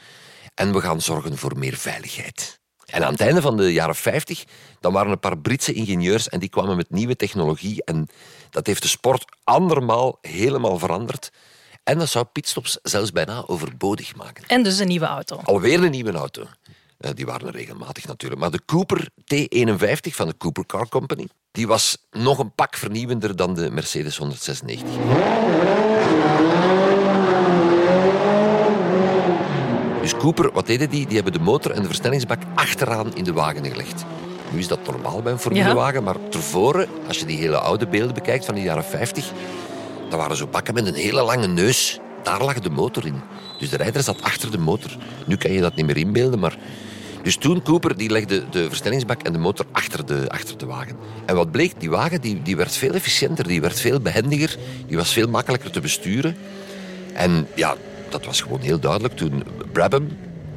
En 0.55 0.73
we 0.73 0.81
gaan 0.81 1.01
zorgen 1.01 1.37
voor 1.37 1.57
meer 1.57 1.77
veiligheid. 1.77 2.59
En 2.85 3.05
aan 3.05 3.11
het 3.11 3.21
einde 3.21 3.41
van 3.41 3.57
de 3.57 3.73
jaren 3.73 3.95
50, 3.95 4.43
dan 4.79 4.93
waren 4.93 5.11
een 5.11 5.19
paar 5.19 5.37
Britse 5.37 5.73
ingenieurs 5.73 6.29
en 6.29 6.39
die 6.39 6.49
kwamen 6.49 6.75
met 6.75 6.89
nieuwe 6.89 7.15
technologie. 7.15 7.83
En 7.83 8.07
dat 8.49 8.67
heeft 8.67 8.81
de 8.81 8.87
sport 8.87 9.25
andermaal 9.43 10.17
helemaal 10.21 10.79
veranderd. 10.79 11.31
En 11.91 11.97
dat 11.97 12.09
zou 12.09 12.25
pitstops 12.25 12.79
zelfs 12.83 13.11
bijna 13.11 13.43
overbodig 13.47 14.15
maken. 14.15 14.43
En 14.47 14.63
dus 14.63 14.79
een 14.79 14.87
nieuwe 14.87 15.05
auto. 15.05 15.39
Alweer 15.43 15.83
een 15.83 15.91
nieuwe 15.91 16.11
auto. 16.11 16.45
Eh, 16.97 17.11
die 17.15 17.25
waren 17.25 17.47
er 17.47 17.53
regelmatig 17.53 18.07
natuurlijk. 18.07 18.41
Maar 18.41 18.51
de 18.51 18.61
Cooper 18.65 19.07
T51 19.19 20.15
van 20.15 20.27
de 20.27 20.37
Cooper 20.37 20.65
Car 20.65 20.87
Company, 20.89 21.27
die 21.51 21.67
was 21.67 21.97
nog 22.11 22.39
een 22.39 22.55
pak 22.55 22.75
vernieuwender 22.75 23.35
dan 23.35 23.53
de 23.53 23.71
Mercedes 23.71 24.17
196. 24.17 24.89
Dus 30.01 30.15
Cooper, 30.15 30.51
wat 30.51 30.65
deden 30.65 30.89
die? 30.89 31.05
Die 31.05 31.15
hebben 31.15 31.33
de 31.33 31.39
motor 31.39 31.71
en 31.71 31.81
de 31.81 31.87
versnellingsbak 31.87 32.41
achteraan 32.55 33.15
in 33.15 33.23
de 33.23 33.33
wagen 33.33 33.65
gelegd. 33.65 34.03
Nu 34.51 34.59
is 34.59 34.67
dat 34.67 34.85
normaal 34.85 35.21
bij 35.21 35.31
een 35.31 35.39
formulewagen, 35.39 36.03
maar 36.03 36.29
tevoren, 36.29 36.87
als 37.07 37.19
je 37.19 37.25
die 37.25 37.37
hele 37.37 37.57
oude 37.57 37.87
beelden 37.87 38.13
bekijkt 38.13 38.45
van 38.45 38.55
de 38.55 38.61
jaren 38.61 38.83
50, 38.85 39.31
dan 40.11 40.19
waren 40.19 40.37
zo 40.37 40.47
bakken 40.47 40.73
met 40.73 40.87
een 40.87 40.93
hele 40.93 41.23
lange 41.23 41.47
neus. 41.47 41.99
Daar 42.23 42.43
lag 42.43 42.59
de 42.59 42.69
motor 42.69 43.05
in. 43.05 43.21
Dus 43.59 43.69
de 43.69 43.77
rijder 43.77 44.03
zat 44.03 44.21
achter 44.21 44.51
de 44.51 44.57
motor. 44.57 44.91
Nu 45.25 45.37
kan 45.37 45.51
je 45.51 45.61
dat 45.61 45.75
niet 45.75 45.85
meer 45.85 45.97
inbeelden, 45.97 46.39
maar... 46.39 46.57
Dus 47.23 47.35
toen, 47.37 47.61
Cooper, 47.61 47.97
die 47.97 48.09
legde 48.09 48.49
de 48.49 48.67
versnellingsbak 48.67 49.21
en 49.21 49.33
de 49.33 49.39
motor 49.39 49.65
achter 49.71 50.05
de, 50.05 50.25
achter 50.27 50.57
de 50.57 50.65
wagen. 50.65 50.95
En 51.25 51.35
wat 51.35 51.51
bleek, 51.51 51.79
die 51.79 51.89
wagen 51.89 52.21
die, 52.21 52.41
die 52.41 52.55
werd 52.55 52.75
veel 52.75 52.93
efficiënter, 52.93 53.47
die 53.47 53.61
werd 53.61 53.79
veel 53.79 53.99
behendiger, 53.99 54.57
die 54.87 54.97
was 54.97 55.13
veel 55.13 55.27
makkelijker 55.27 55.71
te 55.71 55.79
besturen. 55.79 56.37
En 57.13 57.47
ja, 57.55 57.75
dat 58.09 58.25
was 58.25 58.41
gewoon 58.41 58.59
heel 58.59 58.79
duidelijk 58.79 59.15
toen 59.15 59.43
Brabham 59.71 60.07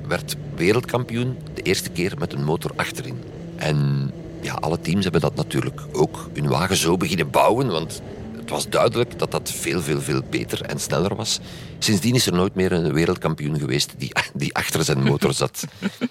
werd 0.09 0.37
wereldkampioen 0.55 1.39
de 1.55 1.63
eerste 1.63 1.91
keer 1.91 2.13
met 2.19 2.33
een 2.33 2.45
motor 2.45 2.71
achterin. 2.77 3.19
En 3.57 4.11
ja, 4.41 4.55
alle 4.55 4.81
teams 4.81 5.03
hebben 5.03 5.21
dat 5.21 5.35
natuurlijk 5.35 5.81
ook 5.93 6.29
hun 6.33 6.49
wagen 6.49 6.77
zo 6.77 6.97
beginnen 6.97 7.31
bouwen, 7.31 7.67
want 7.67 8.03
het 8.45 8.53
was 8.53 8.69
duidelijk 8.69 9.19
dat 9.19 9.31
dat 9.31 9.51
veel, 9.51 9.81
veel, 9.81 10.01
veel 10.01 10.23
beter 10.31 10.63
en 10.63 10.81
sneller 10.81 11.15
was. 11.15 11.41
Sindsdien 11.79 12.15
is 12.15 12.27
er 12.27 12.33
nooit 12.33 12.55
meer 12.55 12.73
een 12.73 12.93
wereldkampioen 12.93 13.59
geweest 13.59 13.95
die, 13.97 14.13
die 14.35 14.55
achter 14.55 14.85
zijn 14.85 15.03
motor 15.03 15.33
zat. 15.33 15.65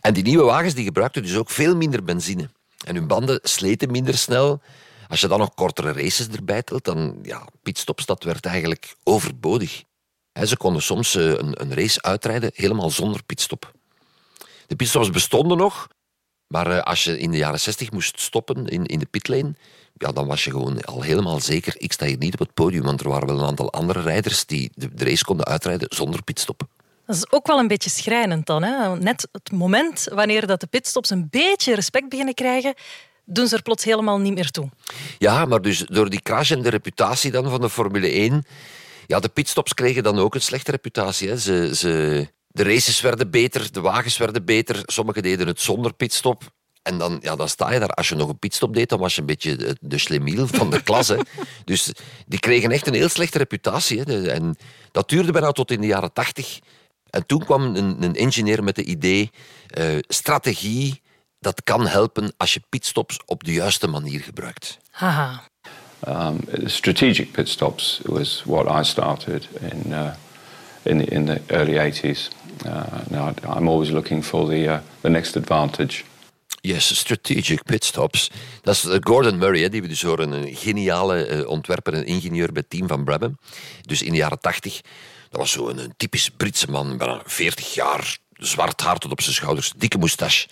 En 0.00 0.14
die 0.14 0.22
nieuwe 0.22 0.44
wagens 0.44 0.74
die 0.74 0.84
gebruikten 0.84 1.22
dus 1.22 1.36
ook 1.36 1.50
veel 1.50 1.76
minder 1.76 2.04
benzine. 2.04 2.50
En 2.84 2.94
hun 2.94 3.06
banden 3.06 3.38
sleten 3.42 3.90
minder 3.90 4.18
snel. 4.18 4.62
Als 5.08 5.20
je 5.20 5.28
dan 5.28 5.38
nog 5.38 5.54
kortere 5.54 5.92
races 5.92 6.28
erbij 6.28 6.62
telt, 6.62 6.84
dan 6.84 7.18
ja, 7.22 7.46
pitstops, 7.62 8.06
dat 8.06 8.22
werd 8.22 8.46
eigenlijk 8.46 8.94
overbodig. 9.02 9.82
Ze 10.44 10.56
konden 10.56 10.82
soms 10.82 11.14
een, 11.14 11.60
een 11.60 11.74
race 11.74 12.02
uitrijden 12.02 12.50
helemaal 12.54 12.90
zonder 12.90 13.22
pitstop. 13.22 13.72
De 14.66 14.76
pitstops 14.76 15.10
bestonden 15.10 15.56
nog, 15.56 15.88
Maar 16.46 16.70
eh, 16.70 16.82
als 16.82 17.04
je 17.04 17.18
in 17.18 17.30
de 17.30 17.36
jaren 17.36 17.60
60 17.60 17.90
moest 17.90 18.20
stoppen 18.20 18.66
in, 18.66 18.86
in 18.86 18.98
de 18.98 19.06
pitlane, 19.06 19.54
ja, 19.98 20.12
dan 20.12 20.26
was 20.26 20.44
je 20.44 20.50
gewoon 20.50 20.84
al 20.84 21.02
helemaal 21.02 21.40
zeker, 21.40 21.74
ik 21.76 21.92
sta 21.92 22.06
hier 22.06 22.18
niet 22.18 22.32
op 22.32 22.38
het 22.38 22.54
podium, 22.54 22.82
want 22.82 23.00
er 23.00 23.08
waren 23.08 23.26
wel 23.28 23.38
een 23.38 23.46
aantal 23.46 23.72
andere 23.72 24.00
rijders 24.00 24.46
die 24.46 24.70
de, 24.74 24.94
de 24.94 25.04
race 25.04 25.24
konden 25.24 25.46
uitrijden 25.46 25.88
zonder 25.90 26.22
pitstop. 26.22 26.66
Dat 27.06 27.16
is 27.16 27.30
ook 27.30 27.46
wel 27.46 27.58
een 27.58 27.68
beetje 27.68 27.90
schrijnend 27.90 28.46
dan. 28.46 28.62
Hè? 28.62 28.96
Net 28.96 29.28
het 29.32 29.52
moment 29.52 30.08
wanneer 30.12 30.46
dat 30.46 30.60
de 30.60 30.66
pitstops 30.66 31.10
een 31.10 31.28
beetje 31.30 31.74
respect 31.74 32.08
beginnen 32.08 32.34
krijgen, 32.34 32.74
doen 33.24 33.46
ze 33.46 33.56
er 33.56 33.62
plots 33.62 33.84
helemaal 33.84 34.18
niet 34.18 34.34
meer 34.34 34.50
toe. 34.50 34.68
Ja, 35.18 35.44
maar 35.44 35.62
dus 35.62 35.78
door 35.78 36.10
die 36.10 36.22
crash 36.22 36.50
en 36.50 36.62
de 36.62 36.68
reputatie 36.68 37.30
dan 37.30 37.50
van 37.50 37.60
de 37.60 37.70
Formule 37.70 38.08
1... 38.08 38.44
Ja, 39.06 39.20
de 39.20 39.28
pitstops 39.28 39.74
kregen 39.74 40.02
dan 40.02 40.18
ook 40.18 40.34
een 40.34 40.40
slechte 40.40 40.70
reputatie. 40.70 41.28
Hè. 41.28 41.38
Ze, 41.38 41.70
ze, 41.74 42.26
de 42.46 42.62
races 42.62 43.00
werden 43.00 43.30
beter, 43.30 43.72
de 43.72 43.80
wagens 43.80 44.16
werden 44.16 44.44
beter. 44.44 44.82
Sommigen 44.84 45.22
deden 45.22 45.46
het 45.46 45.60
zonder 45.60 45.94
pitstop. 45.94 46.42
En 46.86 46.98
dan, 46.98 47.18
ja, 47.22 47.36
dan 47.36 47.48
sta 47.48 47.72
je 47.72 47.78
daar. 47.78 47.88
Als 47.88 48.08
je 48.08 48.14
nog 48.14 48.28
een 48.28 48.38
pitstop 48.38 48.74
deed, 48.74 48.88
dan 48.88 48.98
was 48.98 49.14
je 49.14 49.20
een 49.20 49.26
beetje 49.26 49.56
de, 49.56 49.76
de 49.80 50.46
van 50.46 50.70
de 50.70 50.82
klas. 50.82 51.08
Hè. 51.08 51.16
Dus 51.64 51.92
die 52.26 52.38
kregen 52.38 52.70
echt 52.70 52.86
een 52.86 52.94
heel 52.94 53.08
slechte 53.08 53.38
reputatie. 53.38 54.00
Hè. 54.00 54.28
En 54.28 54.56
dat 54.92 55.08
duurde 55.08 55.32
bijna 55.32 55.52
tot 55.52 55.70
in 55.70 55.80
de 55.80 55.86
jaren 55.86 56.12
tachtig. 56.12 56.58
En 57.10 57.26
toen 57.26 57.44
kwam 57.44 57.62
een, 57.62 58.02
een 58.02 58.14
engineer 58.14 58.64
met 58.64 58.76
het 58.76 58.86
idee, 58.86 59.30
uh, 59.78 59.98
strategie, 60.00 61.02
dat 61.38 61.62
kan 61.62 61.86
helpen 61.86 62.34
als 62.36 62.54
je 62.54 62.60
pitstops 62.68 63.20
op 63.24 63.44
de 63.44 63.52
juiste 63.52 63.86
manier 63.86 64.20
gebruikt. 64.20 64.78
Haha. 64.90 65.42
Um, 66.08 66.38
strategic 66.64 67.32
pit 67.32 67.48
stops 67.48 68.00
was 68.04 68.42
what 68.44 68.80
I 68.80 68.84
started 68.88 69.48
in, 69.60 69.92
uh, 69.92 70.12
in, 70.82 70.98
the, 70.98 71.04
in 71.04 71.24
the 71.26 71.40
early 71.46 71.92
80s. 71.92 72.28
Uh, 72.66 72.82
now 73.10 73.32
I'm 73.56 73.68
always 73.68 73.90
looking 73.90 74.24
for 74.24 74.48
the, 74.48 74.68
uh, 74.68 74.78
the 75.00 75.08
next 75.08 75.36
advantage. 75.36 76.04
Yes, 76.66 76.96
strategic 76.96 77.62
pit 77.62 77.84
stops. 77.84 78.30
Dat 78.62 78.74
is 78.74 78.84
uh, 78.84 78.96
Gordon 79.00 79.38
Murray, 79.38 79.68
die 79.68 79.82
we 79.82 79.88
dus 79.88 80.02
horen, 80.02 80.32
een 80.32 80.54
geniale 80.54 81.28
uh, 81.28 81.48
ontwerper 81.48 81.94
en 81.94 82.06
ingenieur 82.06 82.52
bij 82.52 82.62
het 82.62 82.70
team 82.70 82.88
van 82.88 83.04
Brabham. 83.04 83.38
Dus 83.82 84.02
in 84.02 84.10
de 84.10 84.16
jaren 84.16 84.40
80. 84.40 84.80
Dat 85.30 85.40
was 85.40 85.50
zo'n 85.50 85.78
een 85.78 85.94
typisch 85.96 86.30
Britse 86.30 86.70
man, 86.70 86.96
bijna 86.96 87.22
40 87.24 87.74
jaar, 87.74 88.18
zwart 88.32 88.80
haar 88.80 88.98
tot 88.98 89.10
op 89.10 89.20
zijn 89.20 89.34
schouders, 89.34 89.72
dikke 89.76 89.98
moustache. 89.98 90.48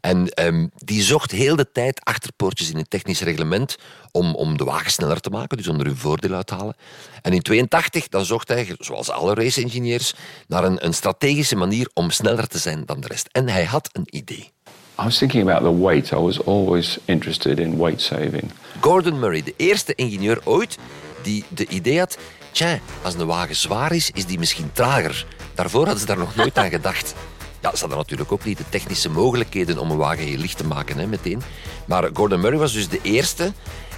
En 0.00 0.46
um, 0.46 0.70
die 0.74 1.02
zocht 1.02 1.30
heel 1.30 1.56
de 1.56 1.72
tijd 1.72 2.04
achterpoortjes 2.04 2.70
in 2.70 2.76
het 2.76 2.90
technisch 2.90 3.20
reglement 3.20 3.76
om, 4.10 4.34
om 4.34 4.56
de 4.56 4.64
wagen 4.64 4.90
sneller 4.90 5.20
te 5.20 5.30
maken, 5.30 5.56
dus 5.56 5.68
om 5.68 5.80
er 5.80 5.86
hun 5.86 5.96
voordeel 5.96 6.34
uit 6.34 6.46
te 6.46 6.54
halen. 6.54 6.76
En 7.22 7.32
in 7.32 7.42
82 7.42 8.08
dan 8.08 8.24
zocht 8.24 8.48
hij, 8.48 8.74
zoals 8.78 9.10
alle 9.10 9.34
race-engineers, 9.34 10.14
naar 10.46 10.64
een, 10.64 10.84
een 10.84 10.94
strategische 10.94 11.56
manier 11.56 11.90
om 11.94 12.10
sneller 12.10 12.46
te 12.46 12.58
zijn 12.58 12.84
dan 12.86 13.00
de 13.00 13.06
rest. 13.06 13.28
En 13.32 13.48
hij 13.48 13.64
had 13.64 13.88
een 13.92 14.16
idee. 14.16 14.53
I 14.98 15.04
was 15.04 15.18
thinking 15.18 15.48
about 15.48 15.62
the 15.62 15.82
weight. 15.82 16.12
I 16.12 16.16
was 16.16 16.44
always 16.44 16.98
interested 17.04 17.58
in 17.58 17.76
weight 17.78 18.00
saving. 18.00 18.50
Gordon 18.80 19.18
Murray, 19.18 19.42
de 19.42 19.54
eerste 19.56 19.94
ingenieur 19.94 20.40
ooit 20.44 20.78
die 21.22 21.44
de 21.48 21.66
idee 21.66 21.98
had... 21.98 22.18
Tja, 22.50 22.78
als 23.02 23.14
een 23.14 23.26
wagen 23.26 23.56
zwaar 23.56 23.92
is, 23.92 24.10
is 24.10 24.26
die 24.26 24.38
misschien 24.38 24.70
trager. 24.72 25.26
Daarvoor 25.54 25.84
hadden 25.84 26.00
ze 26.00 26.06
daar 26.06 26.18
nog 26.18 26.34
nooit 26.34 26.58
aan 26.58 26.70
gedacht. 26.70 27.14
Ja, 27.60 27.70
ze 27.74 27.80
hadden 27.80 27.98
natuurlijk 27.98 28.32
ook 28.32 28.44
niet 28.44 28.58
de 28.58 28.68
technische 28.68 29.10
mogelijkheden 29.10 29.78
om 29.78 29.90
een 29.90 29.96
wagen 29.96 30.24
heel 30.24 30.38
licht 30.38 30.56
te 30.56 30.66
maken, 30.66 30.98
hè, 30.98 31.06
meteen. 31.06 31.42
Maar 31.86 32.10
Gordon 32.12 32.40
Murray 32.40 32.58
was 32.58 32.72
dus 32.72 32.88
de 32.88 33.00
eerste 33.02 33.52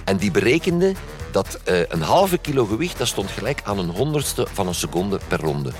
en 0.05 0.17
die 0.17 0.31
berekende 0.31 0.93
dat 1.31 1.59
uh, 1.69 1.79
een 1.87 2.01
halve 2.01 2.37
kilo 2.37 2.65
gewicht 2.65 2.97
dat 2.97 3.07
stond 3.07 3.31
gelijk 3.31 3.61
aan 3.63 3.79
een 3.79 3.89
honderdste 3.89 4.47
van 4.53 4.67
een 4.67 4.75
seconde 4.75 5.19
per 5.27 5.39
ronde. 5.39 5.71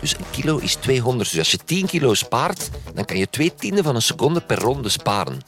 Dus 0.00 0.14
een 0.16 0.24
kilo 0.30 0.56
is 0.56 0.74
200. 0.74 1.30
Dus 1.30 1.38
als 1.38 1.50
je 1.50 1.58
10 1.64 1.86
kilo 1.86 2.14
spaart, 2.14 2.68
dan 2.94 3.04
kan 3.04 3.18
je 3.18 3.30
twee 3.30 3.54
tienden 3.54 3.84
van 3.84 3.94
een 3.94 4.02
seconde 4.02 4.40
per 4.40 4.58
ronde 4.58 4.88
sparen. 4.88 5.40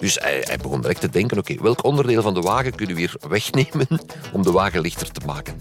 Dus 0.00 0.14
hij, 0.14 0.42
hij 0.46 0.56
begon 0.56 0.80
direct 0.80 1.00
te 1.00 1.08
denken, 1.08 1.38
oké, 1.38 1.54
welk 1.62 1.84
onderdeel 1.84 2.22
van 2.22 2.34
de 2.34 2.40
wagen 2.40 2.74
kunnen 2.74 2.94
we 2.94 3.00
hier 3.00 3.14
wegnemen 3.28 3.86
om 4.32 4.42
de 4.42 4.52
wagen 4.52 4.80
lichter 4.80 5.12
te 5.12 5.20
maken? 5.26 5.56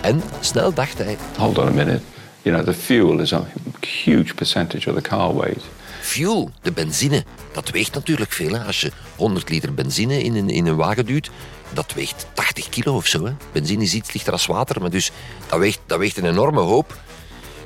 En 0.00 0.22
snel 0.40 0.74
dacht 0.74 0.98
hij... 0.98 1.16
Hold 1.36 1.58
on 1.58 1.66
a 1.66 1.70
minute. 1.70 2.00
You 2.42 2.56
know, 2.56 2.74
the 2.74 2.80
fuel 2.80 3.20
is 3.20 3.32
a 3.32 3.46
huge 3.80 4.34
percentage 4.34 4.90
of 4.90 4.96
the 4.96 5.08
car 5.08 5.36
weight. 5.36 5.64
Fuel, 6.00 6.50
de 6.62 6.72
benzine, 6.72 7.24
dat 7.52 7.70
weegt 7.70 7.94
natuurlijk 7.94 8.32
veel. 8.32 8.52
Hè? 8.52 8.64
Als 8.64 8.80
je 8.80 8.92
100 9.16 9.48
liter 9.48 9.74
benzine 9.74 10.22
in 10.22 10.36
een, 10.36 10.50
in 10.50 10.66
een 10.66 10.76
wagen 10.76 11.06
duwt, 11.06 11.30
dat 11.72 11.92
weegt 11.94 12.26
80 12.32 12.68
kilo 12.68 12.94
of 12.94 13.06
zo. 13.06 13.24
Hè? 13.24 13.32
Benzine 13.52 13.82
is 13.82 13.94
iets 13.94 14.12
lichter 14.12 14.32
als 14.32 14.46
water, 14.46 14.80
maar 14.80 14.90
dus 14.90 15.10
dat 15.46 15.58
weegt, 15.58 15.80
dat 15.86 15.98
weegt 15.98 16.16
een 16.16 16.26
enorme 16.26 16.60
hoop. 16.60 16.96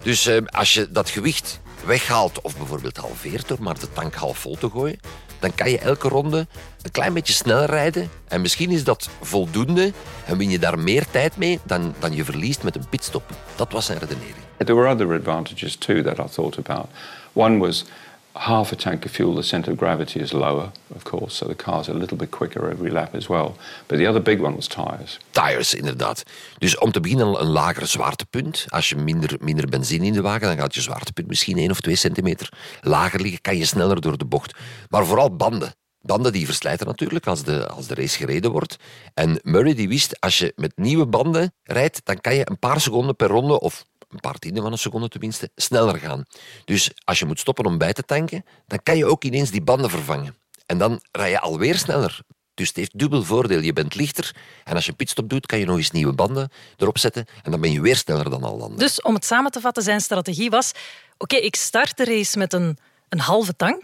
Dus 0.03 0.27
eh, 0.27 0.37
als 0.47 0.75
je 0.75 0.91
dat 0.91 1.11
gewicht 1.11 1.61
weghaalt, 1.85 2.41
of 2.41 2.57
bijvoorbeeld 2.57 2.97
halveert 2.97 3.49
door 3.49 3.63
maar 3.63 3.79
de 3.79 3.93
tank 3.93 4.15
half 4.15 4.39
vol 4.39 4.57
te 4.57 4.71
gooien, 4.71 4.99
dan 5.39 5.55
kan 5.55 5.71
je 5.71 5.79
elke 5.79 6.09
ronde 6.09 6.47
een 6.83 6.91
klein 6.91 7.13
beetje 7.13 7.33
sneller 7.33 7.67
rijden. 7.67 8.11
En 8.29 8.41
misschien 8.41 8.71
is 8.71 8.85
dat 8.85 9.09
voldoende 9.21 9.93
en 10.27 10.39
win 10.39 10.51
je 10.51 10.59
daar 10.59 10.79
meer 10.79 11.07
tijd 11.11 11.37
mee 11.37 11.61
dan, 11.63 11.95
dan 11.99 12.15
je 12.15 12.25
verliest 12.25 12.63
met 12.63 12.77
een 12.77 12.89
pitstop. 12.89 13.23
Dat 13.57 13.73
was 13.73 13.87
zijn 13.87 13.99
redenering. 13.99 14.35
There 14.57 14.75
were 14.75 14.89
other 14.89 15.15
advantages 15.15 15.77
too 15.77 16.03
that 16.03 16.19
I 16.19 16.33
thought 16.35 16.59
about. 16.59 16.87
One 17.33 17.59
was 17.59 17.85
half 18.33 18.73
a 18.73 18.77
tank 18.77 19.05
of 19.05 19.11
fuel, 19.11 19.35
the 19.35 19.43
center 19.43 19.73
of 19.73 19.79
gravity 19.79 20.21
is 20.21 20.33
lower, 20.33 20.71
of 20.95 21.03
course, 21.03 21.37
so 21.37 21.47
the 21.47 21.55
car's 21.55 21.89
a 21.89 21.93
little 21.93 22.17
bit 22.17 22.31
quicker 22.31 22.71
every 22.71 22.91
lap 22.91 23.15
as 23.15 23.27
well. 23.27 23.57
But 23.87 23.99
the 23.99 24.09
other 24.09 24.23
big 24.23 24.41
one 24.41 24.55
was 24.57 24.67
tires. 24.67 25.19
Tires, 25.31 25.75
inderdaad. 25.75 26.23
Dus 26.59 26.79
om 26.79 26.93
te 26.93 27.01
beginnen 27.01 27.41
een 27.41 27.47
lager 27.47 27.87
zwaartepunt. 27.87 28.65
Als 28.69 28.89
je 28.89 28.97
minder, 28.97 29.37
minder 29.41 29.69
benzine 29.69 30.07
in 30.07 30.13
de 30.13 30.23
wagen, 30.23 30.47
dan 30.47 30.59
gaat 30.59 30.75
je 30.75 30.81
zwaartepunt 30.81 31.29
misschien 31.29 31.57
1 31.57 31.71
of 31.71 31.81
2 31.81 31.97
centimeter 31.97 32.53
lager 32.81 33.21
liggen, 33.21 33.41
kan 33.41 33.57
je 33.57 33.65
sneller 33.65 34.01
door 34.01 34.19
de 34.19 34.25
bocht. 34.25 34.55
Maar 34.89 35.07
vooral 35.07 35.37
banden. 35.37 35.75
Banden 36.03 36.33
die 36.33 36.47
verslijten 36.47 36.87
natuurlijk 36.87 37.27
als 37.27 37.43
de, 37.43 37.69
als 37.69 37.87
de 37.87 37.95
race 37.95 38.17
gereden 38.17 38.51
wordt. 38.51 38.77
En 39.15 39.41
Murray 39.43 39.75
die 39.75 39.89
wist, 39.89 40.21
als 40.21 40.39
je 40.39 40.53
met 40.57 40.73
nieuwe 40.77 41.07
banden 41.07 41.53
rijdt, 41.63 42.01
dan 42.05 42.21
kan 42.21 42.35
je 42.35 42.51
een 42.51 42.59
paar 42.59 42.81
seconden 42.81 43.17
per 43.17 43.29
ronde, 43.29 43.61
of 43.61 43.85
een 44.11 44.21
paar 44.21 44.39
tienden 44.39 44.63
van 44.63 44.73
een 44.73 44.79
seconde 44.79 45.09
tenminste, 45.09 45.51
sneller 45.57 45.99
gaan. 45.99 46.25
Dus 46.65 46.91
als 47.05 47.19
je 47.19 47.27
moet 47.27 47.41
stoppen 47.41 47.65
om 47.65 47.79
bij 47.79 47.93
te 47.93 48.03
tanken, 48.03 48.45
dan 48.67 48.83
kan 48.83 48.97
je 48.97 49.07
ook 49.07 49.25
ineens 49.25 49.51
die 49.51 49.63
banden 49.63 49.91
vervangen. 49.91 50.37
En 50.67 50.79
dan 50.79 51.01
rij 51.13 51.31
je 51.31 51.41
alweer 51.41 51.79
sneller. 51.79 52.21
Dus 52.55 52.69
het 52.69 52.77
heeft 52.77 52.99
dubbel 52.99 53.23
voordeel. 53.23 53.61
Je 53.61 53.73
bent 53.73 53.95
lichter 53.95 54.37
en 54.65 54.75
als 54.75 54.87
je 54.87 54.93
pitstop 54.93 55.29
doet, 55.29 55.47
kan 55.47 55.59
je 55.59 55.65
nog 55.65 55.77
eens 55.77 55.91
nieuwe 55.91 56.13
banden 56.13 56.51
erop 56.77 56.99
zetten 56.99 57.27
en 57.43 57.51
dan 57.51 57.61
ben 57.61 57.73
je 57.73 57.81
weer 57.81 57.97
sneller 57.97 58.31
dan 58.31 58.43
al 58.43 58.53
anderen. 58.53 58.77
Dus 58.77 59.03
om 59.03 59.15
het 59.15 59.25
samen 59.25 59.51
te 59.51 59.61
vatten, 59.61 59.83
zijn 59.83 60.01
strategie 60.01 60.51
was... 60.51 60.73
Oké, 61.19 61.37
ik 61.37 61.57
start 61.57 61.97
de 61.97 62.05
race 62.05 62.39
met 62.39 62.53
een, 62.53 62.79
een 63.09 63.21
halve 63.21 63.57
tank. 63.57 63.83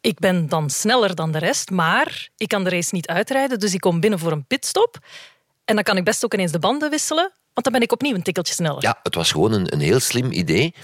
Ik 0.00 0.18
ben 0.18 0.48
dan 0.48 0.70
sneller 0.70 1.14
dan 1.14 1.32
de 1.32 1.38
rest, 1.38 1.70
maar 1.70 2.28
ik 2.36 2.48
kan 2.48 2.64
de 2.64 2.70
race 2.70 2.94
niet 2.94 3.06
uitrijden, 3.06 3.58
dus 3.58 3.74
ik 3.74 3.80
kom 3.80 4.00
binnen 4.00 4.18
voor 4.18 4.32
een 4.32 4.46
pitstop. 4.46 4.98
En 5.64 5.74
dan 5.74 5.84
kan 5.84 5.96
ik 5.96 6.04
best 6.04 6.24
ook 6.24 6.34
ineens 6.34 6.52
de 6.52 6.58
banden 6.58 6.90
wisselen 6.90 7.32
want 7.54 7.66
dan 7.66 7.72
ben 7.72 7.82
ik 7.82 7.92
opnieuw 7.92 8.14
een 8.14 8.22
tikkeltje 8.22 8.54
sneller. 8.54 8.82
Ja, 8.82 8.98
het 9.02 9.14
was 9.14 9.32
gewoon 9.32 9.52
een, 9.52 9.72
een 9.72 9.80
heel 9.80 10.00
slim 10.00 10.32
idee. 10.32 10.74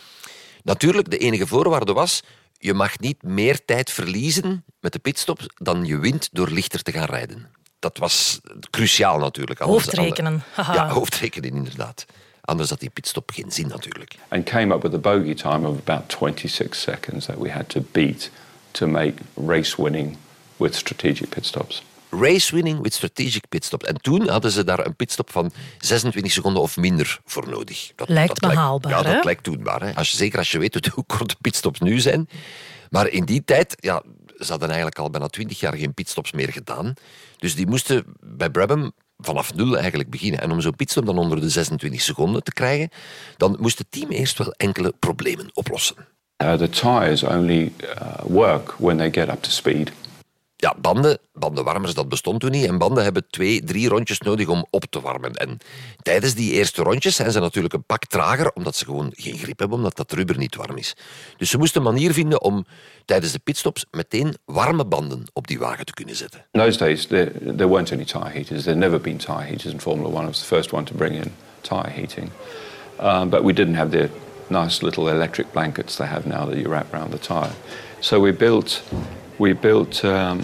Natuurlijk, 0.62 1.11
de 1.11 1.18
enige 1.18 1.46
voorwaarde 1.46 1.92
was... 1.92 2.22
Je 2.62 2.74
mag 2.74 2.98
niet 2.98 3.22
meer 3.22 3.64
tijd 3.64 3.90
verliezen 3.90 4.64
met 4.80 4.92
de 4.92 4.98
pitstop 4.98 5.40
dan 5.54 5.85
je 5.85 5.98
wint 5.98 6.28
door 6.33 6.48
lichter 6.50 6.83
te 6.83 6.92
gaan 6.92 7.04
rijden. 7.04 7.48
Dat 7.78 7.98
was 7.98 8.40
cruciaal 8.70 9.18
natuurlijk. 9.18 9.59
Hoofdrekenen. 9.59 10.42
Ja, 10.56 10.88
hoofdrekenen 10.88 11.50
inderdaad. 11.50 12.04
Anders 12.40 12.70
had 12.70 12.80
die 12.80 12.90
pitstop 12.90 13.30
geen 13.30 13.52
zin 13.52 13.68
natuurlijk. 13.68 14.14
And 14.28 14.44
came 14.44 14.74
up 14.74 14.83
with 14.83 14.94
a 14.94 14.98
bogey 14.98 15.35
time 15.35 15.68
of 15.68 15.78
about 15.78 16.12
26 16.18 16.80
seconds 16.80 17.26
that 17.26 17.38
we 17.38 17.50
had 17.50 17.68
to 17.68 17.80
beat 17.92 18.30
to 18.70 18.87
make 18.87 19.22
race 19.46 19.83
winning 19.83 20.16
with 20.56 20.74
strategic 20.74 21.28
pitstops 21.28 21.83
race 22.11 22.55
winning 22.55 22.83
with 22.83 22.94
strategic 22.94 23.49
pitstop. 23.49 23.83
En 23.83 24.01
toen 24.01 24.29
hadden 24.29 24.51
ze 24.51 24.64
daar 24.64 24.87
een 24.87 24.96
pitstop 24.96 25.31
van 25.31 25.53
26 25.79 26.33
seconden 26.33 26.62
of 26.62 26.77
minder 26.77 27.20
voor 27.25 27.49
nodig. 27.49 27.92
Dat 27.96 28.09
lijkt 28.09 28.40
me 28.40 28.55
haalbaar, 28.55 28.92
Ja, 28.92 29.03
dat 29.03 29.25
lijkt 29.25 29.44
doenbaar. 29.44 29.83
Hè? 29.83 29.94
Als 29.94 30.11
je, 30.11 30.16
zeker 30.16 30.38
als 30.38 30.51
je 30.51 30.59
weet 30.59 30.87
hoe 30.87 31.05
korte 31.07 31.37
pitstops 31.40 31.81
nu 31.81 32.01
zijn. 32.01 32.29
Maar 32.90 33.09
in 33.09 33.25
die 33.25 33.44
tijd, 33.44 33.77
ja, 33.81 34.03
ze 34.38 34.51
hadden 34.51 34.68
eigenlijk 34.68 34.99
al 34.99 35.11
bijna 35.11 35.27
20 35.27 35.61
jaar 35.61 35.77
geen 35.77 35.94
pitstops 35.94 36.33
meer 36.33 36.53
gedaan. 36.53 36.94
Dus 37.38 37.55
die 37.55 37.66
moesten 37.66 38.05
bij 38.20 38.51
Brabham 38.51 38.92
vanaf 39.16 39.55
nul 39.55 39.79
eigenlijk 39.79 40.11
beginnen. 40.11 40.40
En 40.40 40.51
om 40.51 40.61
zo'n 40.61 40.77
pitstop 40.77 41.07
dan 41.07 41.18
onder 41.18 41.40
de 41.40 41.49
26 41.49 42.01
seconden 42.01 42.42
te 42.42 42.53
krijgen, 42.53 42.90
dan 43.37 43.57
moest 43.61 43.79
het 43.79 43.90
team 43.90 44.11
eerst 44.11 44.38
wel 44.38 44.53
enkele 44.57 44.94
problemen 44.99 45.51
oplossen. 45.53 45.96
Uh, 46.42 46.55
the 46.55 46.68
tires 46.68 47.23
only 47.23 47.73
uh, 47.85 48.12
work 48.23 48.75
when 48.79 48.96
they 48.96 49.11
get 49.11 49.29
up 49.29 49.42
to 49.42 49.51
speed 49.51 49.92
ja, 50.61 50.75
banden, 50.81 51.18
bandenwarmers, 51.33 51.94
dat 51.94 52.09
bestond 52.09 52.40
toen 52.40 52.51
niet. 52.51 52.66
En 52.66 52.79
banden 52.79 53.03
hebben 53.03 53.27
twee, 53.31 53.64
drie 53.64 53.88
rondjes 53.88 54.20
nodig 54.20 54.49
om 54.49 54.66
op 54.70 54.85
te 54.90 55.01
warmen. 55.01 55.33
En 55.33 55.59
tijdens 56.03 56.35
die 56.35 56.53
eerste 56.53 56.83
rondjes 56.83 57.16
zijn 57.16 57.33
ze 57.33 57.40
natuurlijk 57.40 57.75
een 57.75 57.85
pak 57.85 58.05
trager, 58.05 58.53
omdat 58.53 58.77
ze 58.77 58.85
gewoon 58.85 59.12
geen 59.16 59.38
grip 59.38 59.59
hebben, 59.59 59.79
omdat 59.79 59.96
dat 59.96 60.12
rubber 60.12 60.38
niet 60.38 60.57
warm 60.57 60.77
is. 60.77 60.94
Dus 61.37 61.51
ze 61.51 61.59
moesten 61.59 61.81
een 61.81 61.92
manier 61.92 62.12
vinden 62.12 62.42
om 62.42 62.66
tijdens 63.05 63.33
de 63.33 63.38
pitstops 63.38 63.87
meteen 63.90 64.37
warme 64.44 64.85
banden 64.85 65.25
op 65.33 65.46
die 65.46 65.59
wagen 65.59 65.85
te 65.85 65.92
kunnen 65.92 66.16
zetten. 66.16 66.46
In 66.51 66.61
those 66.61 66.79
days, 66.79 67.07
there, 67.07 67.33
weren't 67.68 67.92
any 67.92 68.05
tire 68.05 68.31
heaters. 68.31 68.62
There 68.62 68.77
never 68.77 69.01
been 69.01 69.16
tire 69.16 69.42
heaters 69.42 69.73
in 69.73 69.81
Formula 69.81 70.09
One. 70.09 70.25
I 70.25 70.27
was 70.27 70.38
the 70.38 70.55
first 70.55 70.73
one 70.73 70.85
to 70.85 70.94
bring 70.94 71.14
in 71.14 71.33
tire 71.61 71.90
heating. 71.90 72.31
Um, 73.03 73.29
but 73.29 73.42
we 73.42 73.53
didn't 73.53 73.77
have 73.77 73.90
the 73.90 74.09
nice 74.46 74.85
little 74.85 75.09
electric 75.09 75.53
blankets 75.53 75.96
they 75.96 76.07
have 76.07 76.29
now 76.29 76.44
that 76.44 76.57
you 76.57 76.68
wrap 76.68 76.94
around 76.94 77.11
the 77.12 77.18
tire. 77.18 77.55
So 78.01 78.20
we 78.20 78.33
built 78.33 78.83
we 79.40 79.55
built 79.55 80.05
um, 80.05 80.40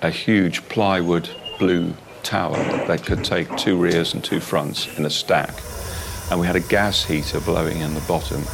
a 0.00 0.08
huge 0.08 0.62
plywood 0.68 1.28
blue 1.58 1.92
tower 2.22 2.86
that 2.86 3.04
could 3.04 3.24
take 3.24 3.56
two 3.56 3.76
rears 3.76 4.14
and 4.14 4.22
two 4.22 4.40
fronts 4.40 4.88
in 4.96 5.04
a 5.04 5.10
stack. 5.10 5.54
And 6.30 6.40
we 6.40 6.46
had 6.46 6.56
a 6.56 6.60
gas 6.68 7.04
heater 7.04 7.40
blowing 7.40 7.80
in 7.80 7.94
the 7.94 8.00
bottom 8.06 8.44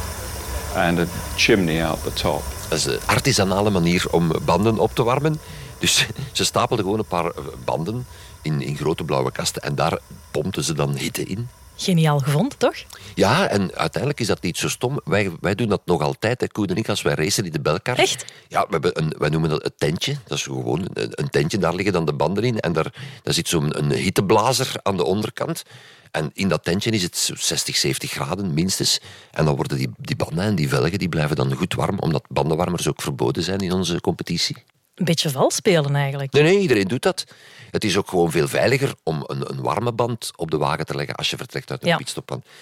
and 0.75 0.99
a 0.99 1.05
chimney 1.37 1.79
out 1.79 2.03
the 2.03 2.13
top. 2.13 2.41
Dat 2.69 2.77
is 2.77 2.85
een 2.85 2.99
artisanale 3.05 3.69
manier 3.69 4.05
om 4.11 4.31
banden 4.45 4.79
op 4.79 4.95
te 4.95 5.03
warmen. 5.03 5.39
Dus 5.79 6.07
ze 6.31 6.45
stapelden 6.45 6.85
gewoon 6.85 6.99
een 6.99 7.05
paar 7.05 7.25
eh, 7.25 7.43
banden 7.65 8.05
in, 8.41 8.61
in 8.61 8.75
grote 8.75 9.03
blauwe 9.03 9.31
kasten 9.31 9.61
en 9.61 9.75
daar 9.75 9.99
pompten 10.31 10.63
ze 10.63 10.73
dan 10.73 10.95
hitte 10.95 11.23
in. 11.23 11.49
Geniaal 11.81 12.19
gevonden, 12.19 12.57
toch? 12.57 12.75
Ja, 13.15 13.47
en 13.47 13.75
uiteindelijk 13.75 14.19
is 14.21 14.27
dat 14.27 14.41
niet 14.41 14.57
zo 14.57 14.69
stom. 14.69 14.99
Wij, 15.03 15.31
wij 15.39 15.55
doen 15.55 15.69
dat 15.69 15.81
nog 15.85 16.01
altijd, 16.01 16.41
hè, 16.41 16.47
Koen 16.47 16.67
en 16.67 16.75
ik, 16.75 16.89
als 16.89 17.01
wij 17.01 17.13
racen 17.13 17.45
in 17.45 17.51
de 17.51 17.61
belkar. 17.61 17.97
Echt? 17.97 18.25
Ja, 18.47 18.61
we 18.61 18.71
hebben 18.71 18.97
een, 19.01 19.13
wij 19.17 19.29
noemen 19.29 19.49
dat 19.49 19.63
het 19.63 19.79
tentje. 19.79 20.17
Dat 20.27 20.37
is 20.37 20.43
gewoon 20.43 20.89
een, 20.93 21.11
een 21.11 21.29
tentje, 21.29 21.57
daar 21.57 21.75
liggen 21.75 21.93
dan 21.93 22.05
de 22.05 22.13
banden 22.13 22.43
in. 22.43 22.59
En 22.59 22.73
daar, 22.73 22.93
daar 23.23 23.33
zit 23.33 23.47
zo'n 23.47 23.77
een 23.77 23.91
hitteblazer 23.91 24.71
aan 24.83 24.97
de 24.97 25.03
onderkant. 25.03 25.63
En 26.11 26.31
in 26.33 26.47
dat 26.47 26.63
tentje 26.63 26.91
is 26.91 27.03
het 27.03 27.31
60, 27.35 27.77
70 27.77 28.11
graden 28.11 28.53
minstens. 28.53 28.99
En 29.31 29.45
dan 29.45 29.55
worden 29.55 29.77
die, 29.77 29.89
die 29.97 30.15
banden 30.15 30.43
en 30.43 30.55
die 30.55 30.69
velgen 30.69 30.99
die 30.99 31.09
blijven 31.09 31.35
dan 31.35 31.55
goed 31.55 31.73
warm, 31.73 31.99
omdat 31.99 32.23
bandenwarmers 32.29 32.87
ook 32.87 33.01
verboden 33.01 33.43
zijn 33.43 33.59
in 33.59 33.71
onze 33.71 34.01
competitie. 34.01 34.63
Een 35.01 35.07
beetje 35.07 35.29
vals 35.29 35.55
spelen 35.55 35.95
eigenlijk. 35.95 36.31
Nee, 36.33 36.43
nee, 36.43 36.59
iedereen 36.59 36.87
doet 36.87 37.01
dat. 37.01 37.23
Het 37.71 37.83
is 37.83 37.97
ook 37.97 38.09
gewoon 38.09 38.31
veel 38.31 38.47
veiliger 38.47 38.93
om 39.03 39.23
een, 39.27 39.49
een 39.49 39.61
warme 39.61 39.91
band 39.93 40.31
op 40.35 40.51
de 40.51 40.57
wagen 40.57 40.85
te 40.85 40.95
leggen 40.95 41.15
als 41.15 41.29
je 41.29 41.37
vertrekt 41.37 41.71
uit 41.71 41.83
een 41.83 41.89
Ja. 41.89 41.99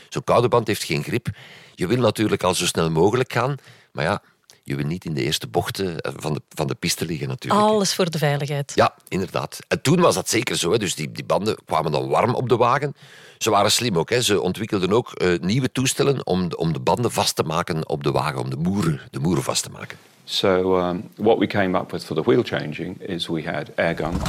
Zo'n 0.09 0.23
koude 0.23 0.47
band 0.47 0.67
heeft 0.67 0.83
geen 0.83 1.03
grip. 1.03 1.27
Je 1.75 1.87
wil 1.87 1.97
natuurlijk 1.97 2.43
al 2.43 2.53
zo 2.55 2.65
snel 2.65 2.91
mogelijk 2.91 3.33
gaan, 3.33 3.55
maar 3.91 4.03
ja, 4.03 4.21
je 4.63 4.75
wil 4.75 4.85
niet 4.85 5.05
in 5.05 5.13
de 5.13 5.23
eerste 5.23 5.47
bochten 5.47 5.99
eh, 5.99 6.11
van 6.15 6.33
de, 6.33 6.41
van 6.49 6.67
de 6.67 6.75
piste 6.75 7.05
liggen 7.05 7.27
natuurlijk. 7.27 7.61
Alles 7.63 7.95
voor 7.95 8.09
de 8.09 8.17
veiligheid. 8.17 8.71
Ja, 8.75 8.95
inderdaad. 9.07 9.59
En 9.67 9.81
toen 9.81 9.99
was 9.99 10.15
dat 10.15 10.29
zeker 10.29 10.57
zo. 10.57 10.71
Hè. 10.71 10.77
Dus 10.77 10.95
die, 10.95 11.11
die 11.11 11.25
banden 11.25 11.57
kwamen 11.65 11.91
dan 11.91 12.07
warm 12.09 12.35
op 12.35 12.49
de 12.49 12.57
wagen. 12.57 12.95
Ze 13.37 13.49
waren 13.49 13.71
slim 13.71 13.97
ook. 13.97 14.09
Hè. 14.09 14.21
Ze 14.21 14.41
ontwikkelden 14.41 14.93
ook 14.93 15.11
eh, 15.11 15.39
nieuwe 15.39 15.71
toestellen 15.71 16.25
om, 16.25 16.49
de- 16.49 16.57
om 16.57 16.73
de 16.73 16.79
banden 16.79 17.11
vast 17.11 17.35
te 17.35 17.43
maken 17.43 17.89
op 17.89 18.03
de 18.03 18.11
wagen, 18.11 18.39
om 18.39 18.49
de 18.49 18.55
moeren, 18.57 19.01
de 19.11 19.19
moeren 19.19 19.43
vast 19.43 19.63
te 19.63 19.69
maken. 19.69 19.97
So 20.29 20.77
um, 20.77 21.09
what 21.15 21.39
we 21.39 21.47
came 21.47 21.77
up 21.77 21.91
with 21.91 22.03
for 22.05 22.15
the 22.15 22.21
wheel 22.21 22.43
changing 22.43 23.01
is 23.01 23.27
we 23.27 23.41
had 23.41 23.71
air 23.75 23.95
guns. 23.95 24.21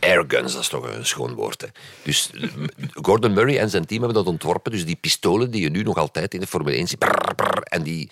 Airguns, 0.00 0.52
dat 0.52 0.62
is 0.62 0.68
toch 0.68 0.96
een 0.96 1.06
schoon 1.06 1.34
woord. 1.34 1.60
Hè. 1.60 1.66
Dus 2.02 2.30
Gordon 2.92 3.32
Murray 3.32 3.58
en 3.58 3.70
zijn 3.70 3.86
team 3.86 4.02
hebben 4.02 4.24
dat 4.24 4.32
ontworpen. 4.32 4.72
Dus 4.72 4.86
die 4.86 4.96
pistolen 4.96 5.50
die 5.50 5.62
je 5.62 5.70
nu 5.70 5.82
nog 5.82 5.96
altijd 5.96 6.34
in 6.34 6.40
de 6.40 6.46
Formule 6.46 6.76
1 6.76 6.86
ziet. 6.88 7.06
en 7.62 7.82
die 7.82 8.10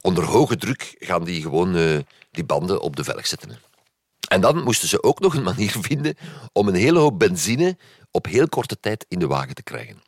onder 0.00 0.24
hoge 0.24 0.56
druk 0.56 0.94
gaan 0.98 1.24
die 1.24 1.42
gewoon 1.42 1.76
eh, 1.76 1.98
die 2.30 2.44
banden 2.44 2.80
op 2.80 2.96
de 2.96 3.04
velg 3.04 3.26
zetten. 3.26 3.50
hè. 3.50 3.56
En 4.28 4.40
dan 4.40 4.62
moesten 4.62 4.88
ze 4.88 5.02
ook 5.02 5.20
nog 5.20 5.34
een 5.34 5.42
manier 5.42 5.76
vinden 5.88 6.16
om 6.52 6.68
een 6.68 6.74
hele 6.74 6.98
hoop 6.98 7.18
benzine 7.18 7.76
op 8.10 8.26
heel 8.26 8.48
korte 8.48 8.80
tijd 8.80 9.06
in 9.08 9.18
de 9.18 9.26
wagen 9.26 9.54
te 9.54 9.62
krijgen. 9.62 10.02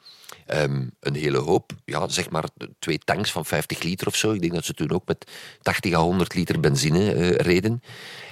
Ehm, 0.47 0.85
een 1.01 1.15
hele 1.15 1.39
hoop, 1.39 1.73
ja, 1.85 2.09
zeg 2.09 2.31
maar 2.31 2.45
twee 2.79 2.99
tanks 2.99 3.31
van 3.33 3.45
50 3.45 3.83
liter 3.83 4.07
of 4.07 4.17
zo. 4.17 4.33
Ik 4.33 4.41
denk 4.41 4.53
dat 4.53 4.65
ze 4.65 4.75
toen 4.75 4.91
ook 4.91 5.07
met 5.07 5.31
80 5.63 5.95
à 5.95 5.99
100 5.99 6.35
liter 6.35 6.61
benzine 6.61 7.13
eh, 7.13 7.31
reden. 7.31 7.83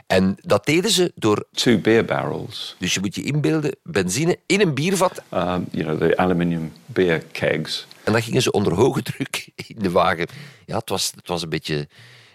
En 0.07 0.37
dat 0.41 0.67
deden 0.67 0.91
ze 0.91 1.13
door 1.15 1.47
Two 1.53 1.79
beer 1.79 2.05
barrels, 2.05 2.77
dus 2.79 2.95
je 2.95 3.01
moet 3.01 3.15
je 3.15 3.23
inbeelden, 3.23 3.77
benzine 3.83 4.39
in 4.47 4.61
een 4.61 4.75
biervat. 4.75 5.23
um, 5.33 5.67
you 5.71 5.85
know, 5.85 5.99
the 5.99 6.17
aluminium 6.17 6.73
beer 6.87 7.23
kegs. 7.33 7.87
En 8.05 8.13
dan 8.13 8.23
gingen 8.23 8.43
ze 8.43 8.51
onder 8.51 8.73
hoge 8.73 9.03
druk 9.03 9.49
in 9.67 9.77
de 9.79 9.91
wagen. 9.91 10.27
Ja, 10.67 10.77
het 10.77 10.89
was, 10.89 11.13
het 11.17 11.29
was 11.29 11.43
een 11.43 11.49
beetje 11.49 11.89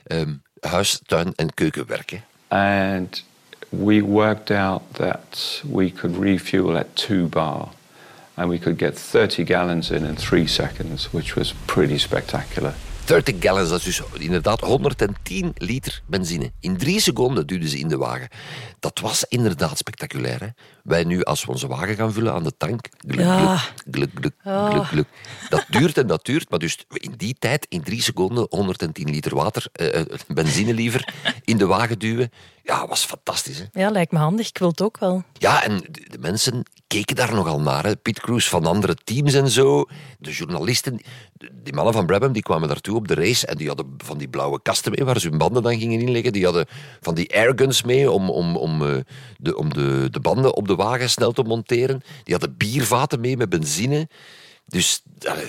ehm, 0.04 0.34
huis, 0.60 1.00
tuin 1.06 1.34
en 1.36 1.54
keukenwerk. 1.54 2.10
hè. 2.10 2.18
And 2.48 3.26
we 3.70 4.02
worked 4.02 4.52
out 4.52 4.82
that 4.92 5.64
we 5.72 5.92
could 5.92 6.22
refuel 6.24 6.78
at 6.78 6.86
two 6.94 7.28
bar. 7.28 7.68
And 8.40 8.50
we 8.50 8.58
could 8.60 8.80
get 8.80 8.96
30 9.12 9.44
gallons 9.44 9.90
in 9.90 10.06
in 10.06 10.16
three 10.16 10.48
seconds, 10.48 11.10
which 11.12 11.34
was 11.34 11.54
pretty 11.66 11.98
spectacular. 11.98 12.74
30 13.06 13.36
gallons, 13.40 13.70
dat 13.70 13.80
is 13.80 13.86
dus 13.86 14.02
inderdaad 14.20 14.60
110 14.60 15.52
liter 15.58 16.02
benzine. 16.06 16.52
In 16.60 16.78
drie 16.78 17.00
seconden 17.00 17.48
duwden 17.48 17.70
ze 17.70 17.78
in 17.78 17.88
de 17.88 17.98
wagen. 17.98 18.28
Dat 18.80 19.00
was 19.00 19.26
inderdaad 19.28 19.78
spectaculair. 19.78 20.40
Hè? 20.40 20.48
Wij 20.84 21.04
nu, 21.04 21.24
als 21.24 21.46
we 21.46 21.52
onze 21.52 21.68
wagen 21.68 21.96
gaan 21.96 22.14
vullen 22.14 22.34
aan 22.34 22.44
de 22.44 22.54
tank... 22.58 22.88
Gluk, 23.08 23.20
Ja. 23.26 23.58
gluk, 23.92 24.10
gluk, 24.14 24.34
gluk, 24.44 24.72
gluk, 24.72 24.86
gluk. 24.86 25.08
Dat 25.50 25.66
duurt 25.70 25.98
en 25.98 26.08
dat 26.08 26.26
duurt, 26.26 26.50
maar 26.50 26.60
dus 26.60 26.78
in 26.90 27.14
die 27.18 27.36
tijd, 27.40 27.66
in 27.70 27.82
drie 27.84 28.02
seconden, 28.02 28.46
110 28.50 29.10
liter 29.10 29.36
water, 29.36 29.66
eh, 29.72 30.02
benzine 30.28 30.74
liever, 30.74 31.14
in 31.44 31.58
de 31.58 31.66
wagen 31.66 32.00
duwen. 32.00 32.32
Ja, 32.70 32.88
was 32.88 33.06
fantastisch. 33.06 33.58
Hè? 33.58 33.82
Ja, 33.82 33.90
lijkt 33.90 34.12
me 34.12 34.18
handig. 34.18 34.50
Ik 34.50 34.58
wil 34.58 34.68
het 34.68 34.82
ook 34.82 35.00
wel. 35.00 35.24
Ja, 35.34 35.64
en 35.64 35.78
de, 35.78 36.18
mensen 36.20 36.64
keken 36.88 37.16
daar 37.16 37.34
nogal 37.34 37.62
naar. 37.62 37.86
Hè. 37.86 37.96
Pitcrews 37.96 38.50
van 38.50 38.66
andere 38.66 38.96
teams 38.96 39.34
en 39.34 39.50
zo. 39.50 39.86
De 40.20 40.32
journalisten, 40.32 41.02
die 41.64 41.74
mannen 41.74 41.94
van 41.94 42.06
Brabham, 42.06 42.32
die 42.32 42.42
kwamen 42.42 42.68
daartoe 42.68 42.96
op 42.96 43.08
de 43.08 43.14
race 43.14 43.48
en 43.48 43.58
die 43.58 43.68
hadden 43.68 43.94
van 43.98 44.18
die 44.18 44.28
blauwe 44.28 44.62
kasten 44.62 44.92
mee 44.92 45.06
waar 45.06 45.20
ze 45.20 45.30
hun 45.30 45.38
banden 45.38 45.64
dan 45.64 45.80
gingen 45.80 46.00
inleggen. 46.00 46.34
Die 46.34 46.44
hadden 46.44 46.66
van 47.00 47.16
die 47.16 47.36
airguns 47.36 47.84
mee 47.84 48.12
om, 48.12 48.30
om, 48.30 48.56
om, 48.56 48.86
eh, 48.86 48.98
de, 49.38 49.58
om 49.58 49.74
de, 49.74 50.08
de 50.12 50.20
banden 50.20 50.56
op 50.56 50.68
de 50.68 50.76
wagen 50.76 51.10
snel 51.10 51.32
te 51.32 51.44
monteren. 51.44 52.02
Die 52.24 52.36
hadden 52.36 52.58
biervaten 52.58 53.20
mee 53.20 53.38
met 53.38 53.50
benzine. 53.50 54.08
Dus 54.66 55.02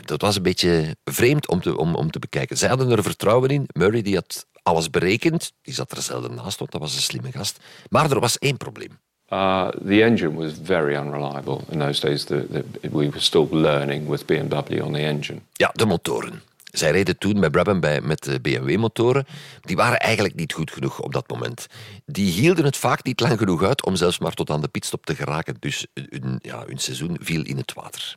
dat 0.05 0.21
was 0.21 0.37
een 0.37 0.43
beetje 0.43 0.97
vreemd 1.05 1.49
om 1.49 1.61
te, 1.61 1.77
om, 1.77 1.95
om 1.95 2.11
te 2.11 2.19
bekijken. 2.19 2.59
Zij 2.59 2.69
hadden 2.69 2.91
er 2.91 3.03
vertrouwen 3.03 3.51
in. 3.51 3.69
Murray 3.73 4.03
die 4.03 4.15
had 4.15 4.47
alles 4.71 4.91
berekend. 4.91 5.53
Die 5.63 5.75
zat 5.75 5.91
er 5.91 6.03
zelden 6.03 6.35
naast, 6.35 6.59
want 6.59 6.71
dat 6.71 6.81
was 6.81 6.95
een 6.95 7.03
slimme 7.03 7.33
gast. 7.33 7.61
Maar 7.89 8.11
er 8.11 8.21
was 8.21 8.39
één 8.39 8.57
probleem. 8.57 8.99
Uh, 9.33 9.69
the 9.69 10.03
engine 10.03 10.35
was 10.35 10.53
very 10.63 10.97
unreliable. 10.97 11.61
In 11.69 11.79
those 11.79 12.01
days, 12.01 12.25
the, 12.25 12.47
the, 12.51 12.65
we 12.91 13.11
were 13.11 13.21
still 13.21 13.49
learning 13.51 14.09
with 14.09 14.27
BMW 14.27 14.83
on 14.83 14.93
the 14.93 14.99
engine. 14.99 15.41
Ja, 15.53 15.71
de 15.75 15.87
motoren. 15.87 16.43
Zij 16.65 16.91
reden 16.91 17.19
toen 17.19 17.41
bij 17.41 17.51
Brabham 17.51 17.81
bij, 17.81 18.01
met 18.01 18.23
de 18.23 18.41
BMW-motoren. 18.41 19.27
Die 19.61 19.77
waren 19.77 19.99
eigenlijk 19.99 20.35
niet 20.35 20.53
goed 20.53 20.71
genoeg 20.71 21.01
op 21.01 21.13
dat 21.13 21.29
moment. 21.29 21.67
Die 22.07 22.31
hielden 22.31 22.65
het 22.65 22.77
vaak 22.77 23.05
niet 23.05 23.21
lang 23.21 23.39
genoeg 23.39 23.63
uit 23.63 23.85
om 23.85 23.97
zelfs 23.97 24.19
maar 24.19 24.35
tot 24.35 24.51
aan 24.51 24.61
de 24.61 24.69
pitstop 24.69 25.07
te 25.07 25.15
geraken. 25.15 25.57
Dus 25.59 25.87
hun, 25.95 26.39
ja, 26.43 26.65
hun 26.67 26.79
seizoen 26.79 27.17
viel 27.21 27.43
in 27.43 27.57
het 27.57 27.73
water. 27.73 28.17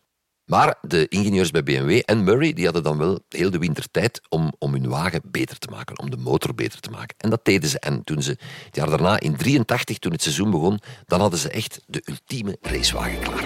Maar 0.54 0.76
de 0.82 1.08
ingenieurs 1.08 1.52
bij 1.52 1.64
BMW 1.64 2.02
en 2.06 2.24
Murray 2.24 2.54
die 2.54 2.64
hadden 2.64 2.84
dan 2.84 2.98
wel 2.98 3.20
heel 3.30 3.52
de 3.52 3.58
winter 3.58 3.92
tijd 3.92 4.22
om, 4.30 4.54
om 4.60 4.74
hun 4.74 4.90
wagen 4.90 5.22
beter 5.26 5.58
te 5.58 5.68
maken, 5.72 6.00
om 6.00 6.10
de 6.10 6.18
motor 6.18 6.56
beter 6.56 6.80
te 6.80 6.90
maken. 6.90 7.16
En 7.18 7.30
dat 7.30 7.46
deden 7.46 7.70
ze. 7.70 7.80
En 7.80 8.04
toen 8.04 8.22
ze 8.22 8.30
het 8.66 8.76
jaar 8.76 8.90
daarna, 8.90 9.20
in 9.20 9.36
83, 9.36 9.98
toen 9.98 10.12
het 10.12 10.22
seizoen 10.22 10.52
begon, 10.52 10.80
dan 11.06 11.20
hadden 11.20 11.40
ze 11.40 11.50
echt 11.50 11.80
de 11.86 12.04
ultieme 12.06 12.58
racewagen 12.62 13.20
klaar. 13.20 13.46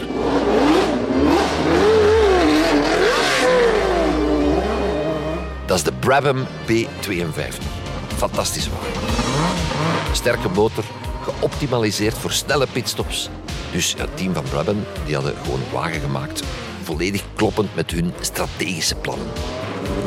Dat 5.66 5.78
is 5.78 5.84
de 5.84 5.94
Brabham 5.94 6.46
B52. 6.66 7.64
Fantastische 8.08 8.70
wagen. 8.70 10.16
Sterke 10.16 10.50
motor, 10.50 10.84
geoptimaliseerd 11.24 12.18
voor 12.18 12.32
snelle 12.32 12.68
pitstops. 12.68 13.30
Dus 13.72 13.96
het 13.98 14.18
team 14.18 14.34
van 14.34 14.44
Brabham 14.44 14.84
die 15.06 15.16
hadden 15.16 15.36
gewoon 15.44 15.60
een 15.60 15.72
wagen 15.72 16.02
gemaakt, 16.02 16.44
volledig 16.88 17.24
kloppend 17.36 17.76
met 17.76 17.92
hun 17.92 18.14
strategische 18.22 18.96
plannen. 18.96 19.28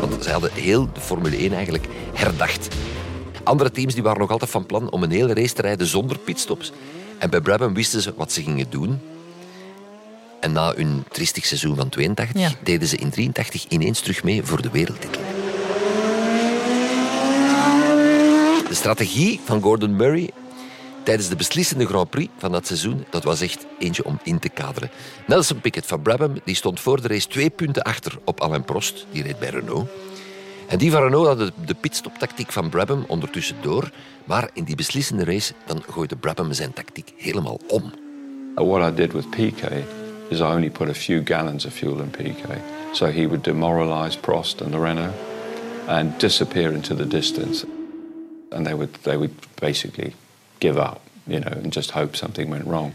Want 0.01 0.23
zij 0.23 0.33
hadden 0.33 0.53
heel 0.53 0.89
de 0.93 1.01
Formule 1.01 1.37
1 1.37 1.53
eigenlijk 1.53 1.87
herdacht. 2.15 2.69
Andere 3.45 3.71
teams 3.71 3.95
die 3.95 4.03
waren 4.03 4.21
nog 4.21 4.31
altijd 4.31 4.51
van 4.51 4.67
plan 4.67 4.91
om 4.91 5.03
een 5.03 5.11
hele 5.11 5.35
race 5.35 5.55
te 5.55 5.63
rijden 5.63 5.87
zonder 5.87 6.19
pitstops. 6.19 6.73
En 7.19 7.31
bij 7.31 7.41
Brabham 7.41 7.75
wisten 7.75 8.03
ze 8.03 8.13
wat 8.17 8.33
ze 8.33 8.43
gingen 8.43 8.67
doen. 8.71 9.01
En 10.41 10.53
na 10.53 10.75
hun 10.75 11.05
triestig 11.11 11.47
seizoen 11.47 11.77
van 11.77 11.89
82 11.89 12.41
Ja. 12.41 12.51
deden 12.63 12.89
ze 12.89 12.97
in 12.97 13.11
83 13.11 13.65
ineens 13.69 14.01
terug 14.01 14.25
mee 14.25 14.43
voor 14.43 14.63
de 14.63 14.71
wereldtitel. 14.71 15.21
De 18.69 18.75
strategie 18.77 19.41
van 19.45 19.63
Gordon 19.63 19.97
Murray 19.97 20.31
tijdens 21.03 21.29
de 21.29 21.37
beslissende 21.37 21.87
Grand 21.87 22.11
Prix 22.11 22.33
van 22.39 22.53
dat 22.53 22.67
seizoen, 22.67 23.05
dat 23.11 23.25
was 23.25 23.41
echt 23.41 23.67
eentje 23.79 24.05
om 24.05 24.19
in 24.23 24.39
te 24.39 24.49
kaderen. 24.49 24.91
Nelson 25.27 25.61
Piquet 25.61 25.87
van 25.87 26.03
Brabham 26.03 26.41
die 26.45 26.55
stond 26.55 26.81
voor 26.81 27.01
de 27.01 27.09
race 27.09 27.29
twee 27.29 27.51
punten 27.51 27.83
achter 27.83 28.19
op 28.25 28.41
Alain 28.41 28.65
Prost, 28.65 29.07
die 29.13 29.23
reed 29.23 29.39
bij 29.39 29.49
Renault. 29.49 29.89
En 30.69 30.79
die 30.79 30.91
van 30.91 31.03
Renault 31.03 31.27
had 31.27 31.53
de, 31.67 31.75
pitstop-tactiek 31.75 32.53
van 32.53 32.69
Brabham 32.69 33.05
ondertussen 33.09 33.57
door, 33.61 33.91
maar 34.25 34.51
in 34.53 34.65
die 34.65 34.77
beslissende 34.77 35.25
race 35.25 35.53
dan 35.67 35.83
gooide 35.91 36.17
Brabham 36.17 36.53
zijn 36.53 36.73
tactiek 36.73 37.13
helemaal 37.17 37.61
om. 37.69 37.93
What 38.55 38.93
I 38.93 38.95
did 38.95 39.13
with 39.13 39.31
PK 39.31 39.63
is 40.29 40.39
I 40.39 40.43
only 40.43 40.71
put 40.71 40.89
a 40.89 40.95
few 40.95 41.21
gallons 41.25 41.65
of 41.65 41.73
fuel 41.73 41.99
in 41.99 42.11
PK. 42.11 42.47
So 42.93 43.07
he 43.07 43.27
would 43.27 43.45
demoralize 43.45 44.19
Prost 44.19 44.63
and 44.63 44.73
the 44.73 44.79
Renault 44.79 45.15
and 45.87 46.21
disappear 46.21 46.73
into 46.73 46.95
the 46.95 47.07
distance. 47.07 47.67
And 48.51 48.65
they 48.65 48.75
would, 48.75 48.95
they 49.03 49.17
would 49.17 49.35
basically 49.61 50.15
give 50.61 50.79
up, 50.79 51.01
you 51.25 51.41
know, 51.41 51.65
and 51.65 51.75
just 51.75 51.91
hope 51.91 52.17
something 52.17 52.51
went 52.51 52.65
wrong. 52.65 52.95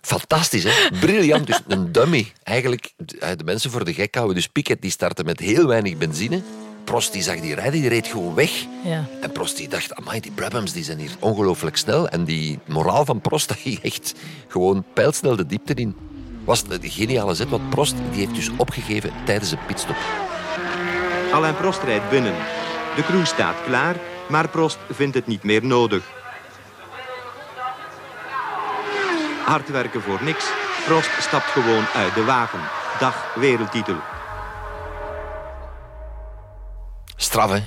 Fantastisch, 0.00 0.64
hè? 0.64 0.98
Briljant. 1.00 1.46
Dus 1.46 1.60
een 1.66 1.92
dummy. 1.92 2.32
Eigenlijk 2.42 2.92
eh, 3.18 3.30
de 3.36 3.44
mensen 3.44 3.70
voor 3.70 3.84
de 3.84 3.94
gek 3.94 4.14
houden. 4.14 4.36
Dus 4.36 4.48
Piquet 4.48 4.82
die 4.82 4.90
startte 4.90 5.24
met 5.24 5.40
heel 5.40 5.66
weinig 5.66 5.96
benzine. 5.96 6.42
Prost 6.84 7.12
die 7.12 7.22
zag 7.22 7.40
die 7.40 7.54
rijden, 7.54 7.80
die 7.80 7.88
reed 7.88 8.06
gewoon 8.06 8.34
weg. 8.34 8.50
Ja. 8.84 9.04
En 9.20 9.32
Prost 9.32 9.56
die 9.56 9.68
dacht, 9.68 9.94
amai, 9.94 10.20
die 10.20 10.30
Brabhams 10.30 10.72
die 10.72 10.84
zijn 10.84 10.98
hier 10.98 11.10
ongelooflijk 11.18 11.76
snel. 11.76 12.08
En 12.08 12.24
die 12.24 12.58
moraal 12.66 13.04
van 13.04 13.20
Prost, 13.20 13.48
dat 13.48 13.56
ging 13.56 13.78
echt 13.78 14.14
gewoon 14.48 14.84
pijlsnel 14.94 15.36
de 15.36 15.46
diepte 15.46 15.74
in. 15.74 15.96
Was 16.44 16.64
de 16.64 16.78
geniale 16.90 17.34
zet, 17.34 17.48
want 17.48 17.70
Prost 17.70 17.94
die 18.10 18.20
heeft 18.20 18.34
dus 18.34 18.50
opgegeven 18.56 19.12
tijdens 19.24 19.50
een 19.50 19.64
pitstop. 19.66 19.96
Alain 21.32 21.56
Prost 21.56 21.82
rijdt 21.82 22.10
binnen. 22.10 22.34
De 22.96 23.02
crew 23.02 23.26
staat 23.26 23.56
klaar, 23.64 23.96
maar 24.28 24.48
Prost 24.48 24.78
vindt 24.90 25.14
het 25.14 25.26
niet 25.26 25.42
meer 25.42 25.64
nodig. 25.64 26.04
Hard 29.46 29.68
werken 29.68 30.02
voor 30.02 30.22
niks. 30.22 30.50
Prost 30.86 31.10
stapt 31.20 31.44
gewoon 31.44 31.84
uit 31.94 32.14
de 32.14 32.24
wagen. 32.24 32.60
Dag 32.98 33.34
wereldtitel. 33.34 33.96
Straf, 37.16 37.50
hè? 37.50 37.60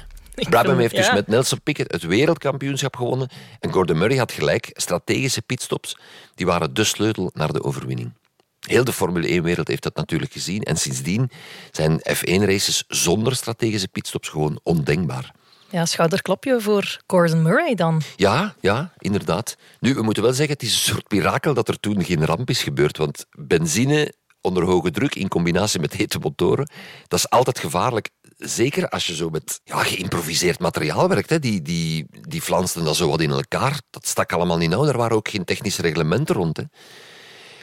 Brabham 0.49 0.77
heeft 0.77 0.95
dus 0.95 1.11
met 1.11 1.27
Nelson 1.27 1.61
Piquet 1.63 1.91
het 1.91 2.03
wereldkampioenschap 2.03 2.95
gewonnen. 2.95 3.29
En 3.59 3.71
Gordon 3.71 3.97
Murray 3.97 4.17
had 4.17 4.31
gelijk. 4.31 4.69
Strategische 4.73 5.41
pitstops 5.41 5.97
die 6.35 6.45
waren 6.45 6.73
de 6.73 6.83
sleutel 6.83 7.31
naar 7.33 7.53
de 7.53 7.63
overwinning. 7.63 8.13
Heel 8.59 8.83
de 8.83 8.93
Formule 8.93 9.39
1-wereld 9.39 9.67
heeft 9.67 9.83
dat 9.83 9.95
natuurlijk 9.95 10.31
gezien. 10.31 10.63
En 10.63 10.77
sindsdien 10.77 11.31
zijn 11.71 11.99
F1-races 11.99 12.83
zonder 12.87 13.35
strategische 13.35 13.87
pitstops 13.87 14.29
gewoon 14.29 14.59
ondenkbaar. 14.63 15.31
Ja, 15.71 15.85
schouderklopje 15.85 16.61
voor 16.61 16.99
Gordon 17.07 17.41
Murray 17.41 17.75
dan. 17.75 18.01
Ja, 18.15 18.55
ja, 18.59 18.93
inderdaad. 18.97 19.55
Nu, 19.79 19.93
we 19.93 20.01
moeten 20.01 20.23
wel 20.23 20.33
zeggen, 20.33 20.53
het 20.53 20.63
is 20.63 20.73
een 20.73 20.93
soort 20.93 21.11
mirakel 21.11 21.53
dat 21.53 21.67
er 21.67 21.79
toen 21.79 22.03
geen 22.03 22.25
ramp 22.25 22.49
is 22.49 22.63
gebeurd. 22.63 22.97
Want 22.97 23.25
benzine 23.31 24.13
onder 24.41 24.63
hoge 24.63 24.91
druk 24.91 25.15
in 25.15 25.27
combinatie 25.27 25.79
met 25.79 25.93
hete 25.93 26.19
motoren, 26.19 26.69
dat 27.07 27.19
is 27.19 27.29
altijd 27.29 27.59
gevaarlijk. 27.59 28.09
Zeker 28.37 28.89
als 28.89 29.07
je 29.07 29.15
zo 29.15 29.29
met 29.29 29.61
ja, 29.63 29.83
geïmproviseerd 29.83 30.59
materiaal 30.59 31.09
werkt. 31.09 31.29
Hè. 31.29 31.39
Die, 31.39 31.61
die, 31.61 32.05
die 32.21 32.41
flansten 32.41 32.83
dat 32.83 32.95
zo 32.95 33.09
wat 33.09 33.21
in 33.21 33.31
elkaar. 33.31 33.81
Dat 33.89 34.07
stak 34.07 34.33
allemaal 34.33 34.57
niet 34.57 34.69
nauw. 34.69 34.85
Er 34.85 34.97
waren 34.97 35.17
ook 35.17 35.29
geen 35.29 35.45
technische 35.45 35.81
reglementen 35.81 36.35
rond. 36.35 36.57
Hè. 36.57 36.63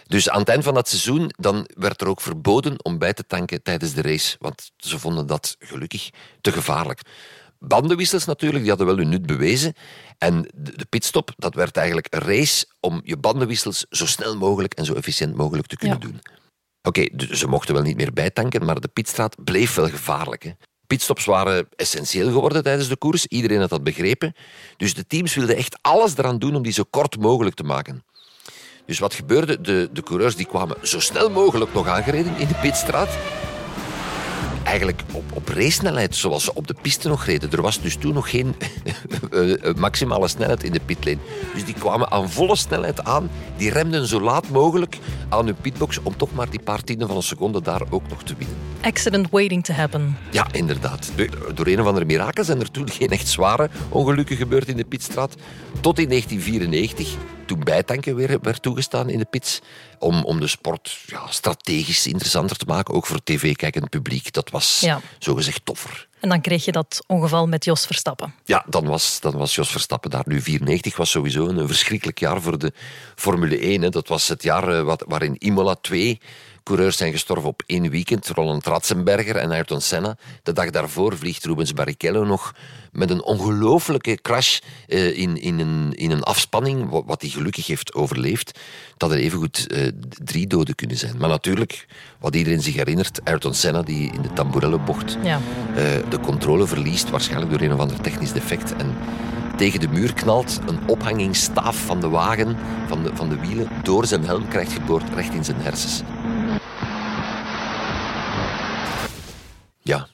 Dus 0.06 0.28
aan 0.30 0.40
het 0.40 0.48
eind 0.48 0.64
van 0.64 0.74
dat 0.74 0.88
seizoen 0.88 1.30
dan 1.36 1.68
werd 1.74 2.00
er 2.00 2.08
ook 2.08 2.20
verboden 2.20 2.84
om 2.84 2.98
bij 2.98 3.12
te 3.12 3.26
tanken 3.26 3.62
tijdens 3.62 3.92
de 3.92 4.02
race. 4.02 4.36
Want 4.38 4.70
ze 4.76 4.98
vonden 4.98 5.26
dat 5.26 5.56
gelukkig 5.58 6.10
te 6.40 6.52
gevaarlijk. 6.52 7.00
Bandenwissels 7.58 8.24
natuurlijk, 8.24 8.60
die 8.60 8.68
hadden 8.68 8.86
wel 8.86 8.96
hun 8.96 9.08
nut 9.08 9.26
bewezen. 9.26 9.74
En 10.18 10.48
de 10.54 10.76
de 10.76 10.84
pitstop, 10.84 11.30
dat 11.36 11.54
werd 11.54 11.76
eigenlijk 11.76 12.14
een 12.14 12.20
race 12.20 12.66
om 12.80 13.00
je 13.04 13.16
bandenwissels 13.16 13.86
zo 13.90 14.06
snel 14.06 14.36
mogelijk 14.36 14.74
en 14.74 14.84
zo 14.84 14.94
efficiënt 14.94 15.34
mogelijk 15.36 15.66
te 15.66 15.76
kunnen 15.76 15.98
Ja. 16.00 16.06
doen. 16.06 16.20
Oké, 16.82 17.08
dus 17.12 17.38
ze 17.38 17.48
mochten 17.48 17.74
wel 17.74 17.82
niet 17.82 17.96
meer 17.96 18.12
bijtanken, 18.12 18.64
maar 18.64 18.80
de 18.80 18.88
pitstraat 18.88 19.44
bleef 19.44 19.74
wel 19.74 19.88
gevaarlijk. 19.88 20.42
Hè. 20.42 20.50
Pitstops 20.86 21.24
waren 21.24 21.68
essentieel 21.76 22.26
geworden 22.32 22.62
tijdens 22.62 22.88
de 22.88 22.96
koers. 22.96 23.26
Iedereen 23.26 23.60
had 23.60 23.70
dat 23.70 23.82
begrepen. 23.84 24.34
Dus 24.76 24.94
de 24.94 25.06
teams 25.06 25.34
wilden 25.34 25.56
echt 25.56 25.78
alles 25.82 26.16
eraan 26.16 26.38
doen 26.38 26.54
om 26.54 26.62
die 26.62 26.72
zo 26.72 26.82
kort 26.90 27.18
mogelijk 27.18 27.56
te 27.56 27.62
maken. 27.62 28.04
Dus 28.86 28.98
wat 28.98 29.14
gebeurde? 29.14 29.60
De, 29.60 29.88
de 29.92 30.02
coureurs 30.02 30.36
die 30.36 30.46
kwamen 30.46 30.76
zo 30.82 31.00
snel 31.00 31.30
mogelijk 31.30 31.74
nog 31.74 31.86
aangereden 31.88 32.36
in 32.36 32.48
de 32.48 32.54
pitstraat. 32.54 33.08
Eigenlijk 34.66 35.02
op, 35.12 35.24
op 35.34 35.48
race-snelheid, 35.48 36.16
zoals 36.16 36.44
ze 36.44 36.54
op 36.54 36.66
de 36.66 36.74
piste 36.82 37.08
nog 37.08 37.24
reden. 37.24 37.50
Er 37.52 37.62
was 37.62 37.80
dus 37.80 37.96
toen 37.96 38.14
nog 38.14 38.30
geen 38.30 38.54
eh, 39.30 39.64
eh, 39.64 39.74
maximale 39.74 40.28
snelheid 40.28 40.62
in 40.62 40.72
de 40.72 40.80
pitlane. 40.86 41.18
Dus 41.54 41.64
die 41.64 41.74
kwamen 41.74 42.10
aan 42.10 42.30
volle 42.30 42.56
snelheid 42.56 43.04
aan. 43.04 43.30
Die 43.56 43.70
remden 43.70 44.06
zo 44.06 44.20
laat 44.20 44.48
mogelijk 44.48 44.98
aan 45.28 45.46
hun 45.46 45.54
pitbox 45.60 45.98
om 46.02 46.16
toch 46.16 46.32
maar 46.34 46.50
die 46.50 46.60
paar 46.62 46.82
tienden 46.82 47.06
van 47.08 47.16
een 47.16 47.22
seconde 47.22 47.62
daar 47.62 47.82
ook 47.90 48.08
nog 48.08 48.22
te 48.22 48.34
winnen. 48.38 48.56
Accident 48.80 49.30
waiting 49.30 49.64
to 49.64 49.74
happen. 49.74 50.16
Ja, 50.30 50.46
inderdaad. 50.52 51.10
Door- 51.16 51.54
Door 51.54 51.66
een 51.66 51.80
of 51.80 51.86
andere 51.86 52.04
mirakel 52.06 52.44
zijn 52.44 52.60
er 52.60 52.70
toen 52.70 52.90
geen 52.90 53.10
echt 53.10 53.28
zware 53.28 53.70
ongelukken 53.88 54.36
gebeurd 54.36 54.68
in 54.68 54.76
de 54.76 54.84
pitstraat. 54.84 55.34
Tot 55.80 55.98
in 55.98 56.08
1994, 56.08 57.14
toen 57.46 57.64
bijtanken 57.64 58.14
weer 58.16 58.38
werd 58.42 58.62
toegestaan 58.62 59.08
in 59.08 59.18
de 59.18 59.24
pits. 59.24 59.60
Om, 59.98 60.24
om 60.24 60.40
de 60.40 60.46
sport 60.46 60.98
ja, 61.06 61.26
strategisch 61.28 62.06
interessanter 62.06 62.56
te 62.56 62.64
maken, 62.64 62.94
ook 62.94 63.06
voor 63.06 63.22
tv-kijkend 63.24 63.90
publiek. 63.90 64.32
Dat 64.32 64.50
was 64.50 64.80
Ja. 64.80 65.00
zogezegd 65.18 65.60
toffer. 65.64 66.08
En 66.20 66.28
dan 66.28 66.40
kreeg 66.40 66.64
je 66.64 66.72
dat 66.72 67.04
ongeval 67.06 67.46
met 67.46 67.64
Jos 67.64 67.86
Verstappen. 67.86 68.34
Ja, 68.44 68.64
dan 68.68 68.86
was, 68.86 69.20
dan 69.20 69.36
was 69.36 69.54
Jos 69.54 69.70
Verstappen 69.70 70.10
daar. 70.10 70.22
Nu, 70.26 70.40
94 70.40 70.96
was 70.96 71.10
sowieso 71.10 71.46
een, 71.48 71.66
verschrikkelijk 71.66 72.18
jaar 72.18 72.42
voor 72.42 72.58
de 72.58 72.72
Formule 73.14 73.58
1. 73.58 73.82
Hè. 73.82 73.88
Dat 73.88 74.08
was 74.08 74.28
het 74.28 74.42
jaar 74.42 74.68
eh, 74.78 74.82
wat, 74.82 75.04
waarin 75.08 75.36
Imola 75.38 75.74
2 75.74 76.20
coureurs 76.62 76.96
zijn 76.96 77.12
gestorven 77.12 77.48
op 77.48 77.62
één 77.66 77.90
weekend. 77.90 78.28
Roland 78.28 78.66
Ratzenberger 78.66 79.36
en 79.36 79.50
Ayrton 79.50 79.80
Senna. 79.80 80.16
De 80.42 80.52
dag 80.52 80.70
daarvoor 80.70 81.16
vliegt 81.16 81.44
Rubens 81.44 81.72
Barrichello 81.72 82.24
nog 82.24 82.54
met 82.96 83.10
een 83.10 83.22
ongelooflijke 83.22 84.18
crash 84.22 84.58
eh, 84.86 85.18
in, 85.18 85.40
in, 85.40 85.58
een, 85.58 85.92
in 85.94 86.10
een 86.10 86.22
afspanning, 86.22 86.90
wa- 86.90 87.04
wat 87.04 87.20
hij 87.20 87.30
gelukkig 87.30 87.66
heeft 87.66 87.94
overleefd. 87.94 88.58
Dat 88.96 89.10
er 89.10 89.18
evengoed 89.18 89.66
eh, 89.66 89.88
drie 90.24 90.46
doden 90.46 90.74
kunnen 90.74 90.96
zijn. 90.96 91.14
Maar 91.18 91.28
natuurlijk, 91.28 91.86
wat 92.20 92.36
iedereen 92.36 92.62
zich 92.62 92.74
herinnert, 92.74 93.20
Ayrton 93.24 93.54
Senna 93.54 93.82
die 93.82 94.12
in 94.12 94.22
de 94.22 94.32
Tamburello-bocht 94.32 95.16
Ja. 95.22 95.40
eh, 95.74 95.82
de 96.10 96.20
controle 96.20 96.66
verliest, 96.66 97.10
waarschijnlijk 97.10 97.50
door 97.50 97.60
een 97.60 97.72
of 97.72 97.80
ander 97.80 98.00
technisch 98.00 98.32
defect. 98.32 98.76
En 98.76 98.94
tegen 99.56 99.80
de 99.80 99.88
muur 99.88 100.12
knalt, 100.14 100.58
een 100.66 100.88
ophangingstaaf 100.88 101.76
van 101.84 102.00
de 102.00 102.08
wagen, 102.08 102.56
van 102.88 103.02
de, 103.02 103.10
van 103.14 103.28
de 103.28 103.38
wielen, 103.40 103.68
door 103.82 104.06
zijn 104.06 104.24
helm 104.24 104.48
krijgt 104.48 104.72
geboord 104.72 105.14
recht 105.14 105.34
in 105.34 105.44
zijn 105.44 105.60
hersens. 105.60 106.02
Ja. 109.82 110.08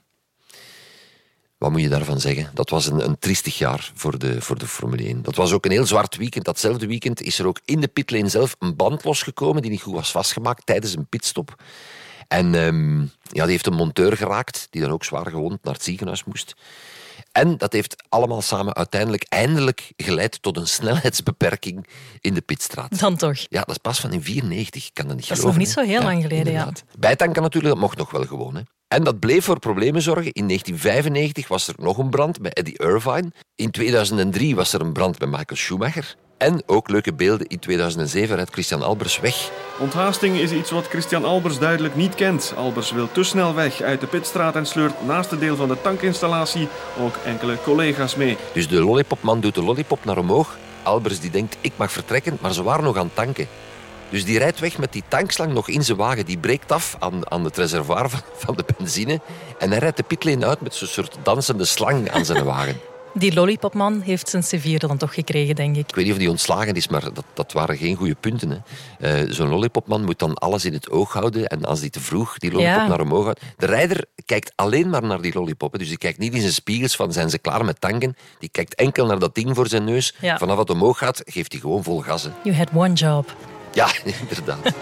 Wat 1.63 1.71
moet 1.71 1.81
je 1.81 1.89
daarvan 1.89 2.21
zeggen? 2.21 2.51
Dat 2.55 2.71
was 2.71 2.87
een, 2.87 3.05
een 3.05 3.19
triestig 3.19 3.59
jaar 3.59 3.91
voor 3.95 4.19
de, 4.19 4.41
voor 4.41 4.59
de 4.59 4.67
Formule 4.67 5.03
1. 5.03 5.23
Dat 5.23 5.37
was 5.37 5.53
ook 5.53 5.65
een 5.65 5.71
heel 5.71 5.87
zwart 5.87 6.17
weekend. 6.17 6.45
Datzelfde 6.45 6.87
weekend 6.87 7.21
is 7.21 7.39
er 7.39 7.47
ook 7.47 7.61
in 7.65 7.81
de 7.81 7.89
pitlane 7.89 8.29
zelf 8.29 8.57
een 8.59 8.77
band 8.77 9.05
losgekomen 9.05 9.63
die 9.63 9.71
niet 9.71 9.83
goed 9.83 9.95
was 9.95 10.11
vastgemaakt 10.11 10.67
tijdens 10.67 10.97
een 10.97 11.07
pitstop. 11.07 11.63
En 12.29 12.55
ehm, 12.55 13.01
ja, 13.23 13.43
die 13.43 13.51
heeft 13.51 13.67
een 13.67 13.75
monteur 13.75 14.17
geraakt, 14.17 14.67
die 14.71 14.81
dan 14.81 14.91
ook 14.91 15.05
zwaar 15.05 15.27
gewond 15.27 15.65
naar 15.65 15.75
het 15.75 15.83
ziekenhuis 15.83 16.25
moest. 16.25 16.55
En 17.33 17.57
dat 17.57 17.73
heeft 17.73 18.05
allemaal 18.09 18.43
samen 18.43 18.75
uiteindelijk 18.75 19.27
eindelijk 19.29 19.93
geleid 19.97 20.43
tot 20.43 20.57
een 20.57 20.69
snelheidsbeperking 20.69 21.87
in 22.21 22.35
de 22.35 22.41
pitstraat. 22.41 22.99
Dan 22.99 23.17
toch. 23.17 23.39
Ja, 23.49 23.61
dat 23.61 23.71
is 23.71 23.79
pas 23.79 24.01
van 24.01 24.13
in 24.13 24.23
94. 24.23 24.87
Ik 24.87 24.95
kan 24.95 25.07
dat 25.07 25.17
niet 25.17 25.29
Dat 25.29 25.37
is 25.37 25.43
geloven. 25.43 25.61
nog 25.61 25.69
niet 25.69 25.79
zo 25.79 25.93
heel 25.93 26.03
lang 26.03 26.23
geleden, 26.23 26.53
ja. 26.53 26.59
inderdaad. 26.59 26.85
Bijtanken 26.99 27.43
natuurlijk, 27.43 27.73
dat 27.75 27.83
mocht 27.83 27.99
nog 27.99 28.11
wel 28.11 28.25
gewoon. 28.25 28.55
Hè. 28.55 28.63
En 28.93 29.05
dat 29.05 29.19
bleef 29.19 29.45
voor 29.45 29.59
problemen 29.59 30.03
zorgen. 30.03 30.33
In 30.33 30.47
1995 30.47 31.49
was 31.49 31.69
er 31.69 31.75
nog 31.79 31.99
een 31.99 32.11
brand 32.11 32.41
bij 32.41 32.51
Eddie 32.51 32.79
Irvine. 32.79 33.33
In 33.55 33.71
2003 33.71 34.55
was 34.55 34.73
er 34.73 34.81
een 34.81 34.93
brand 34.93 35.19
bij 35.19 35.29
Michael 35.29 35.57
Schumacher. 35.57 36.17
En 36.39 36.63
ook 36.67 36.89
leuke 36.89 37.15
beelden. 37.15 37.47
In 37.47 37.59
2007 37.59 38.37
rijdt 38.37 38.51
Christian 38.51 38.83
Albers 38.83 39.21
weg. 39.21 39.51
Onthaasting 39.79 40.37
is 40.37 40.51
iets 40.51 40.71
wat 40.71 40.87
Christian 40.87 41.25
Albers 41.25 41.59
duidelijk 41.59 41.95
niet 41.95 42.15
kent. 42.15 42.55
Albers 42.57 42.93
wil 42.93 43.13
te 43.13 43.23
snel 43.23 43.55
weg 43.55 43.81
uit 43.81 44.01
de 44.01 44.07
pitstraat 44.07 44.57
en 44.57 44.67
sleurt 44.67 45.07
naast 45.07 45.31
het 45.31 45.41
deel 45.41 45.57
van 45.57 45.69
de 45.69 45.81
tankinstallatie 45.83 46.69
ook 46.99 47.17
enkele 47.25 47.59
collega's 47.63 48.17
mee. 48.17 48.37
Dus 48.53 48.69
de 48.69 48.85
lollipopman 48.85 49.41
doet 49.41 49.55
de 49.55 49.63
lollipop 49.63 50.05
naar 50.05 50.19
omhoog. 50.19 50.59
Albers 50.83 51.21
die 51.21 51.31
denkt, 51.31 51.57
ik 51.61 51.73
mag 51.77 51.93
vertrekken, 51.93 52.39
maar 52.41 52.53
ze 52.53 52.63
waren 52.63 52.85
nog 52.85 52.97
aan 52.97 53.05
het 53.05 53.15
tanken. 53.15 53.49
Dus 54.13 54.25
die 54.25 54.39
rijdt 54.39 54.59
weg 54.61 54.79
met 54.79 54.93
die 54.93 55.03
tankslang 55.09 55.53
nog 55.53 55.69
in 55.69 55.85
zijn 55.85 55.97
wagen. 55.99 56.27
Die 56.27 56.39
breekt 56.39 56.73
af 56.73 56.97
aan, 56.99 57.31
aan 57.31 57.45
het 57.45 57.57
reservoir 57.57 58.11
van, 58.11 58.21
van 58.37 58.57
de 58.57 58.65
benzine. 58.77 59.21
En 59.59 59.71
hij 59.71 59.79
rijdt 59.79 59.97
de 59.97 60.03
pitlane 60.03 60.47
uit 60.47 60.61
met 60.61 60.75
zo'n 60.75 60.89
soort 60.89 61.17
dansende 61.23 61.65
slang 61.65 62.11
aan 62.11 62.25
zijn 62.25 62.45
wagen. 62.45 62.77
Die 63.15 63.35
lollipopman 63.35 64.01
heeft 64.01 64.29
zijn 64.29 64.45
C4 64.45 64.77
dan 64.77 64.97
toch 64.97 65.15
gekregen, 65.15 65.55
denk 65.55 65.77
ik. 65.77 65.89
Ik 65.89 65.95
weet 65.95 66.05
niet 66.05 66.13
of 66.13 66.19
die 66.21 66.31
ontslagen 66.31 66.75
is, 66.75 66.89
maar 66.89 67.01
dat, 67.15 67.25
dat 67.35 67.53
waren 67.53 67.77
geen 67.77 67.97
goede 67.97 68.15
punten. 68.21 68.65
hè. 68.99 69.23
Eh, 69.23 69.31
Zo'n 69.31 69.49
lollipopman 69.49 70.05
moet 70.05 70.19
dan 70.19 70.35
alles 70.35 70.65
in 70.65 70.73
het 70.73 70.91
oog 70.91 71.13
houden. 71.13 71.47
En 71.47 71.65
als 71.65 71.81
die 71.81 71.91
te 71.91 72.01
vroeg 72.01 72.39
die 72.39 72.51
lollipop 72.53 72.77
Ja. 72.77 72.87
naar 72.89 73.01
omhoog 73.01 73.25
houdt... 73.25 73.41
De 73.57 73.67
rijder 73.67 74.05
kijkt 74.27 74.53
alleen 74.55 74.91
maar 74.91 75.03
naar 75.03 75.21
die 75.21 75.35
lollipop. 75.35 75.73
hè. 75.73 75.79
Dus 75.79 75.89
die 75.89 75.99
kijkt 75.99 76.19
niet 76.19 76.35
in 76.35 76.41
zijn 76.41 76.53
spiegels 76.53 76.97
van 76.97 77.13
zijn 77.13 77.31
ze 77.31 77.39
klaar 77.39 77.65
met 77.65 77.81
tanken. 77.81 78.17
Die 78.39 78.49
kijkt 78.49 78.75
enkel 78.75 79.07
naar 79.07 79.19
dat 79.19 79.35
ding 79.35 79.55
voor 79.57 79.69
zijn 79.69 79.85
neus. 79.85 80.15
Ja. 80.21 80.39
Vanaf 80.39 80.59
het 80.59 80.71
omhoog 80.71 80.99
gaat, 80.99 81.23
geeft 81.25 81.53
hij 81.53 81.61
gewoon 81.61 81.83
vol 81.83 82.01
gas. 82.01 82.23
hè. 82.23 82.31
You 82.45 82.57
had 82.57 82.69
one 82.75 82.93
job. 82.93 83.37
Ja, 83.73 83.89
inderdaad. 84.21 84.79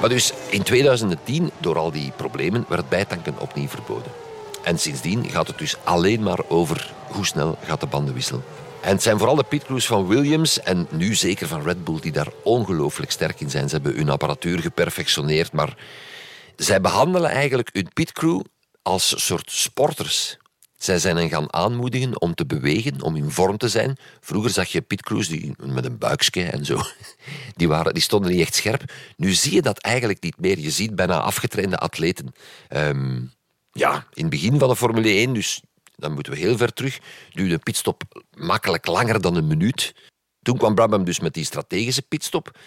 maar 0.00 0.08
dus 0.08 0.32
in 0.48 0.62
2010, 0.62 1.50
door 1.58 1.78
al 1.78 1.90
die 1.90 2.12
problemen, 2.16 2.64
werd 2.68 2.88
bijtanken 2.88 3.38
opnieuw 3.38 3.68
verboden. 3.68 4.12
En 4.62 4.78
sindsdien 4.78 5.30
gaat 5.30 5.46
het 5.46 5.58
dus 5.58 5.76
alleen 5.84 6.22
maar 6.22 6.38
over 6.48 6.92
hoe 7.10 7.26
snel 7.26 7.58
gaat 7.64 7.80
de 7.80 7.86
bandenwissel. 7.86 8.42
En 8.80 8.92
het 8.92 9.02
zijn 9.02 9.18
vooral 9.18 9.36
de 9.36 9.42
pitcrews 9.42 9.86
van 9.86 10.06
Williams 10.06 10.60
en 10.60 10.86
nu 10.90 11.14
zeker 11.14 11.46
van 11.46 11.62
Red 11.62 11.84
Bull 11.84 12.00
die 12.00 12.12
daar 12.12 12.28
ongelooflijk 12.42 13.10
sterk 13.10 13.40
in 13.40 13.50
zijn. 13.50 13.68
Ze 13.68 13.74
hebben 13.74 13.94
hun 13.94 14.10
apparatuur 14.10 14.58
geperfectioneerd, 14.58 15.52
maar 15.52 15.76
zij 16.56 16.80
behandelen 16.80 17.30
eigenlijk 17.30 17.68
hun 17.72 17.88
pitcrew 17.92 18.40
als 18.82 19.26
soort 19.26 19.50
sporters. 19.50 20.38
Zij 20.82 20.98
zijn 20.98 21.16
hen 21.16 21.28
gaan 21.28 21.52
aanmoedigen 21.52 22.20
om 22.20 22.34
te 22.34 22.46
bewegen, 22.46 23.02
om 23.02 23.16
in 23.16 23.30
vorm 23.30 23.56
te 23.56 23.68
zijn. 23.68 23.96
Vroeger 24.20 24.50
zag 24.50 24.68
je 24.68 24.80
pitcrews 24.80 25.28
die, 25.28 25.54
met 25.56 25.84
een 25.84 25.98
buikje 25.98 26.42
en 26.44 26.64
zo. 26.64 26.80
Die, 27.56 27.68
waren, 27.68 27.94
die 27.94 28.02
stonden 28.02 28.30
niet 28.30 28.40
echt 28.40 28.54
scherp. 28.54 28.92
Nu 29.16 29.32
zie 29.32 29.54
je 29.54 29.62
dat 29.62 29.78
eigenlijk 29.78 30.22
niet 30.22 30.38
meer. 30.40 30.58
Je 30.58 30.70
ziet 30.70 30.94
bijna 30.94 31.20
afgetrainde 31.20 31.76
atleten. 31.78 32.32
Ehm, 32.68 33.22
Ja, 33.72 34.06
in 34.12 34.22
het 34.22 34.30
begin 34.30 34.58
van 34.58 34.68
de 34.68 34.76
Formule 34.76 35.08
1, 35.08 35.32
dus 35.34 35.62
dan 35.96 36.12
moeten 36.12 36.32
we 36.32 36.38
heel 36.38 36.56
ver 36.56 36.72
terug, 36.72 36.98
duurde 37.30 37.54
een 37.54 37.60
pitstop 37.60 38.02
makkelijk 38.36 38.86
langer 38.86 39.20
dan 39.20 39.36
een 39.36 39.46
minuut. 39.46 39.94
Toen 40.42 40.58
kwam 40.58 40.74
Brabham 40.74 41.04
dus 41.04 41.20
met 41.20 41.34
die 41.34 41.44
strategische 41.44 42.02
pitstop. 42.02 42.58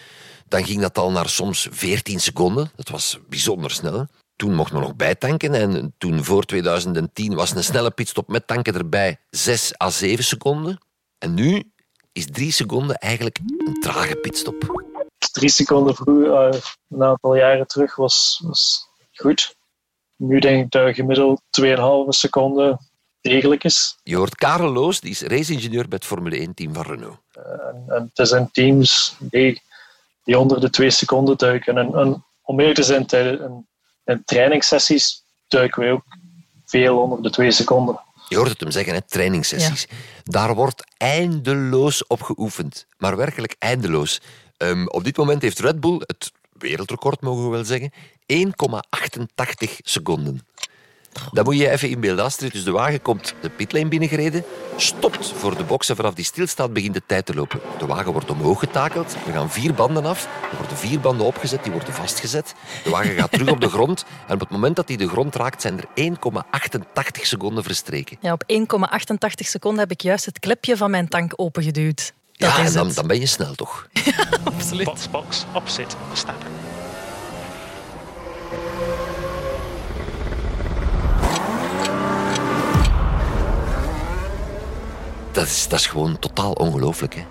Dan 0.48 0.64
ging 0.64 0.80
dat 0.80 0.98
al 0.98 1.10
naar 1.10 1.28
soms 1.28 1.68
14 1.70 2.20
seconden. 2.20 2.70
Dat 2.76 2.88
was 2.88 3.18
bijzonder 3.28 3.70
snel. 3.70 4.06
Toen 4.36 4.54
mocht 4.54 4.72
men 4.72 4.80
nog 4.80 4.96
bijtanken 4.96 5.54
en 5.54 5.94
toen 5.98 6.24
voor 6.24 6.44
2010 6.44 7.34
was 7.34 7.54
een 7.54 7.64
snelle 7.64 7.90
pitstop 7.90 8.28
met 8.28 8.46
tanken 8.46 8.74
erbij 8.74 9.18
6 9.30 9.80
à 9.80 9.90
7 9.90 10.24
seconden. 10.24 10.78
En 11.18 11.34
nu 11.34 11.72
is 12.12 12.26
3 12.26 12.52
seconden 12.52 12.96
eigenlijk 12.96 13.38
een 13.66 13.80
trage 13.80 14.16
pitstop. 14.16 14.82
Drie 15.32 15.48
seconden 15.48 15.94
vroeger, 15.94 16.54
uh, 16.54 16.60
een 16.88 17.02
aantal 17.02 17.34
jaren 17.34 17.66
terug, 17.66 17.96
was, 17.96 18.40
was 18.44 18.88
goed. 19.12 19.56
Nu 20.16 20.38
denk 20.38 20.64
ik 20.64 20.70
dat 20.70 20.94
gemiddeld 20.94 21.40
2,5 21.60 21.74
seconden 22.08 22.78
degelijk 23.20 23.64
is. 23.64 23.96
Je 24.02 24.16
hoort 24.16 24.34
Karel 24.34 24.72
Loos, 24.72 25.00
die 25.00 25.10
is 25.10 25.22
raceingenieur 25.22 25.88
bij 25.88 25.98
het 25.98 26.04
Formule 26.04 26.48
1-team 26.48 26.74
van 26.74 26.82
Renault. 26.82 27.18
Uh, 27.38 27.44
en, 27.44 27.84
en 27.86 28.10
het 28.14 28.28
zijn 28.28 28.50
teams 28.50 29.16
die, 29.18 29.62
die 30.24 30.38
onder 30.38 30.60
de 30.60 30.70
2 30.70 30.90
seconden 30.90 31.36
duiken. 31.36 31.78
En, 31.78 31.94
en 31.94 32.24
om 32.42 32.60
eerlijk 32.60 32.76
te 32.76 32.82
zijn, 32.82 33.06
tijdens 33.06 33.40
in 34.04 34.22
trainingssessies 34.24 35.24
duiken 35.48 35.80
wij 35.80 35.92
ook 35.92 36.04
veel 36.64 36.98
onder 36.98 37.22
de 37.22 37.30
2 37.30 37.50
seconden. 37.50 38.00
Je 38.28 38.36
hoort 38.36 38.48
het 38.48 38.60
hem 38.60 38.70
zeggen, 38.70 38.94
hè? 38.94 39.00
trainingssessies. 39.02 39.88
Daar 40.22 40.54
wordt 40.54 40.84
eindeloos 40.96 42.06
op 42.06 42.22
geoefend. 42.22 42.86
Maar 42.96 43.16
werkelijk 43.16 43.56
eindeloos. 43.58 44.20
Um, 44.58 44.88
op 44.88 45.04
dit 45.04 45.16
moment 45.16 45.42
heeft 45.42 45.58
Red 45.58 45.80
Bull 45.80 45.96
het 45.98 46.32
wereldrecord, 46.52 47.20
mogen 47.20 47.44
we 47.44 47.50
wel 47.50 47.64
zeggen, 47.64 47.92
1,88 48.32 49.68
seconden. 49.82 50.46
Dan 51.32 51.44
moet 51.44 51.58
je 51.58 51.70
even 51.70 51.88
inbeelden. 51.88 52.24
Astrid, 52.24 52.52
dus 52.52 52.64
de 52.64 52.70
wagen 52.70 53.02
komt 53.02 53.34
de 53.40 53.50
pitlane 53.50 53.88
binnengereden, 53.88 54.44
stopt 54.76 55.32
voor 55.36 55.56
de 55.56 55.64
boxen. 55.64 55.96
Vanaf 55.96 56.14
die 56.14 56.24
stilstaat 56.24 56.72
begint 56.72 56.94
de 56.94 57.02
tijd 57.06 57.26
te 57.26 57.34
lopen. 57.34 57.60
De 57.78 57.86
wagen 57.86 58.12
wordt 58.12 58.30
omhoog 58.30 58.58
getakeld. 58.58 59.16
Er 59.26 59.32
gaan 59.32 59.50
vier 59.50 59.74
banden 59.74 60.04
af. 60.04 60.28
Er 60.50 60.56
worden 60.58 60.76
vier 60.76 61.00
banden 61.00 61.26
opgezet, 61.26 61.62
die 61.62 61.72
worden 61.72 61.94
vastgezet. 61.94 62.54
De 62.84 62.90
wagen 62.90 63.14
gaat 63.14 63.32
terug 63.32 63.50
op 63.50 63.60
de 63.60 63.68
grond. 63.68 64.04
En 64.26 64.34
op 64.34 64.40
het 64.40 64.50
moment 64.50 64.76
dat 64.76 64.88
hij 64.88 64.96
de 64.96 65.08
grond 65.08 65.34
raakt, 65.34 65.60
zijn 65.60 65.80
er 65.94 66.12
1,88 66.12 67.20
seconden 67.20 67.64
verstreken. 67.64 68.16
Ja, 68.20 68.32
op 68.32 68.44
1,88 68.52 69.28
seconden 69.34 69.80
heb 69.80 69.90
ik 69.90 70.00
juist 70.00 70.24
het 70.24 70.38
klepje 70.38 70.76
van 70.76 70.90
mijn 70.90 71.08
tank 71.08 71.32
opengeduwd. 71.36 72.12
Dat 72.36 72.50
ja, 72.50 72.62
is 72.62 72.68
en 72.68 72.72
dan, 72.72 72.92
dan 72.92 73.06
ben 73.06 73.20
je 73.20 73.26
snel 73.26 73.54
toch? 73.54 73.88
Ja, 73.92 74.28
absoluut. 74.44 74.84
Box, 74.84 75.10
box, 75.10 75.44
opposite 75.54 75.96
Verstappen. 76.08 76.63
Dat 85.34 85.46
is, 85.46 85.68
dat 85.68 85.78
is 85.78 85.86
gewoon 85.86 86.18
totaal 86.18 86.52
ongelooflijk. 86.52 87.14
Hè? 87.14 87.24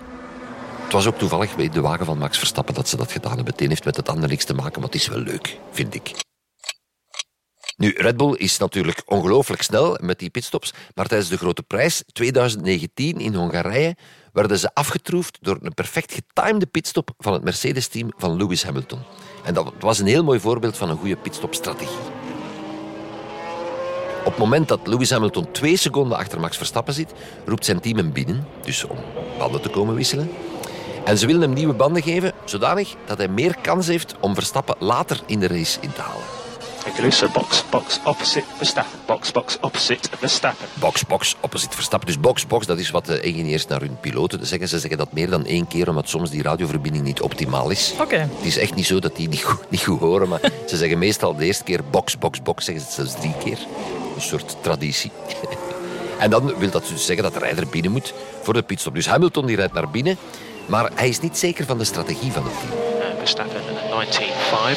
Het 0.82 0.92
was 0.92 1.06
ook 1.06 1.18
toevallig 1.18 1.56
bij 1.56 1.68
de 1.68 1.80
wagen 1.80 2.06
van 2.06 2.18
Max 2.18 2.38
Verstappen 2.38 2.74
dat 2.74 2.88
ze 2.88 2.96
dat 2.96 3.12
gedaan 3.12 3.36
hebben. 3.36 3.54
Heeft 3.56 3.84
met 3.84 3.96
het 3.96 4.08
ander 4.08 4.28
niks 4.28 4.44
te 4.44 4.54
maken, 4.54 4.80
maar 4.80 4.90
het 4.90 5.00
is 5.00 5.08
wel 5.08 5.18
leuk, 5.18 5.58
vind 5.70 5.94
ik. 5.94 6.10
Nu, 7.76 7.94
Red 7.96 8.16
Bull 8.16 8.34
is 8.34 8.58
natuurlijk 8.58 9.02
ongelooflijk 9.06 9.62
snel 9.62 9.98
met 10.00 10.18
die 10.18 10.30
pitstops, 10.30 10.72
maar 10.94 11.06
tijdens 11.06 11.30
de 11.30 11.36
grote 11.36 11.62
prijs 11.62 12.02
2019 12.12 13.20
in 13.20 13.34
Hongarije 13.34 13.96
werden 14.32 14.58
ze 14.58 14.74
afgetroefd 14.74 15.38
door 15.40 15.58
een 15.60 15.74
perfect 15.74 16.12
getimede 16.12 16.66
pitstop 16.66 17.10
van 17.18 17.32
het 17.32 17.44
Mercedes-team 17.44 18.12
van 18.16 18.36
Lewis 18.36 18.64
Hamilton. 18.64 19.02
En 19.44 19.54
dat 19.54 19.72
was 19.80 19.98
een 19.98 20.06
heel 20.06 20.24
mooi 20.24 20.40
voorbeeld 20.40 20.76
van 20.76 20.90
een 20.90 20.98
goede 20.98 21.16
pitstopstrategie. 21.16 22.23
Op 24.24 24.30
het 24.30 24.38
moment 24.38 24.68
dat 24.68 24.80
Lewis 24.84 25.10
Hamilton 25.10 25.48
twee 25.52 25.76
seconden 25.76 26.18
achter 26.18 26.40
Max 26.40 26.56
Verstappen 26.56 26.94
zit, 26.94 27.12
roept 27.46 27.64
zijn 27.64 27.80
team 27.80 27.96
hem 27.96 28.12
binnen, 28.12 28.46
dus 28.64 28.84
om 28.84 28.96
banden 29.38 29.60
te 29.60 29.68
komen 29.68 29.94
wisselen. 29.94 30.30
En 31.04 31.18
ze 31.18 31.26
willen 31.26 31.42
hem 31.42 31.52
nieuwe 31.52 31.74
banden 31.74 32.02
geven, 32.02 32.32
zodanig 32.44 32.94
dat 33.06 33.18
hij 33.18 33.28
meer 33.28 33.56
kans 33.62 33.86
heeft 33.86 34.14
om 34.20 34.34
Verstappen 34.34 34.76
later 34.78 35.20
in 35.26 35.40
de 35.40 35.46
race 35.46 35.78
in 35.80 35.92
te 35.92 36.00
halen. 36.00 36.24
Caruso, 36.96 37.28
box, 37.28 37.64
box, 37.70 38.00
opposite 38.04 38.46
Verstappen. 38.56 38.98
Box, 39.06 39.32
box, 39.32 39.58
opposite 39.60 40.08
Verstappen. 40.18 40.66
Box, 40.74 41.06
box, 41.06 41.36
opposite 41.40 41.74
Verstappen. 41.74 42.06
Dus 42.06 42.20
box, 42.20 42.46
box, 42.46 42.66
dat 42.66 42.78
is 42.78 42.90
wat 42.90 43.06
de 43.06 43.20
ingenieurs 43.20 43.66
naar 43.66 43.80
hun 43.80 44.00
piloten 44.00 44.46
zeggen. 44.46 44.68
Ze 44.68 44.78
zeggen 44.78 44.98
dat 44.98 45.12
meer 45.12 45.30
dan 45.30 45.46
één 45.46 45.66
keer, 45.66 45.88
omdat 45.88 46.08
soms 46.08 46.30
die 46.30 46.42
radioverbinding 46.42 47.04
niet 47.04 47.20
optimaal 47.20 47.70
is. 47.70 47.94
Oké. 48.00 48.16
Het 48.16 48.44
is 48.44 48.58
echt 48.58 48.74
niet 48.74 48.86
zo 48.86 48.98
dat 48.98 49.16
die 49.16 49.28
niet 49.28 49.42
goed, 49.42 49.70
niet 49.70 49.82
goed 49.82 50.00
horen, 50.00 50.28
maar 50.28 50.40
ze 50.66 50.76
zeggen 50.76 50.98
meestal 50.98 51.36
de 51.36 51.44
eerste 51.44 51.64
keer 51.64 51.80
box, 51.90 52.18
box, 52.18 52.42
box, 52.42 52.64
zeggen 52.64 52.84
ze 52.84 53.00
het 53.00 53.08
zelfs 53.08 53.20
drie 53.20 53.34
keer. 53.44 53.58
Een 54.14 54.20
soort 54.20 54.56
traditie. 54.60 55.10
En 56.18 56.30
dan 56.30 56.58
wil 56.58 56.70
dat 56.70 56.88
dus 56.88 57.04
zeggen 57.04 57.24
dat 57.24 57.32
de 57.32 57.38
rijder 57.38 57.66
binnen 57.66 57.92
moet 57.92 58.14
voor 58.42 58.54
de 58.54 58.62
pitstop. 58.62 58.94
Dus 58.94 59.06
Hamilton 59.06 59.46
die 59.46 59.56
rijdt 59.56 59.72
naar 59.72 59.88
binnen, 59.88 60.18
maar 60.66 60.90
hij 60.94 61.08
is 61.08 61.20
niet 61.20 61.38
zeker 61.38 61.64
van 61.66 61.78
de 61.78 61.84
strategie 61.84 62.32
van 62.32 62.44
het 62.44 62.52
team. 62.60 62.72
Uh, 62.72 63.18
Verstappen, 63.18 63.60
19.5. 63.60 63.64
You 64.56 64.76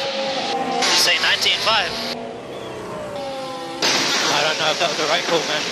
say 0.80 1.14
19.5? 1.14 2.18
I 4.30 4.42
don't 4.42 4.58
know 4.58 4.70
if 4.70 4.78
that 4.78 4.88
was 4.88 4.96
the 4.96 5.06
right 5.12 5.26
call, 5.26 5.42
man. 5.48 5.62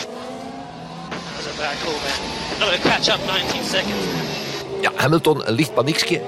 That 1.11 1.37
was 1.37 1.47
a 1.47 1.57
bad 1.59 1.77
call, 1.85 1.99
man. 2.05 2.19
Not 2.59 2.69
gonna 2.69 2.97
catch 2.97 3.09
up 3.09 3.21
19 3.27 3.64
seconds. 3.64 4.36
Ja, 4.81 4.93
Hamilton, 4.95 5.49
een 5.49 5.55
licht 5.55 5.74
paniekje. 5.74 6.20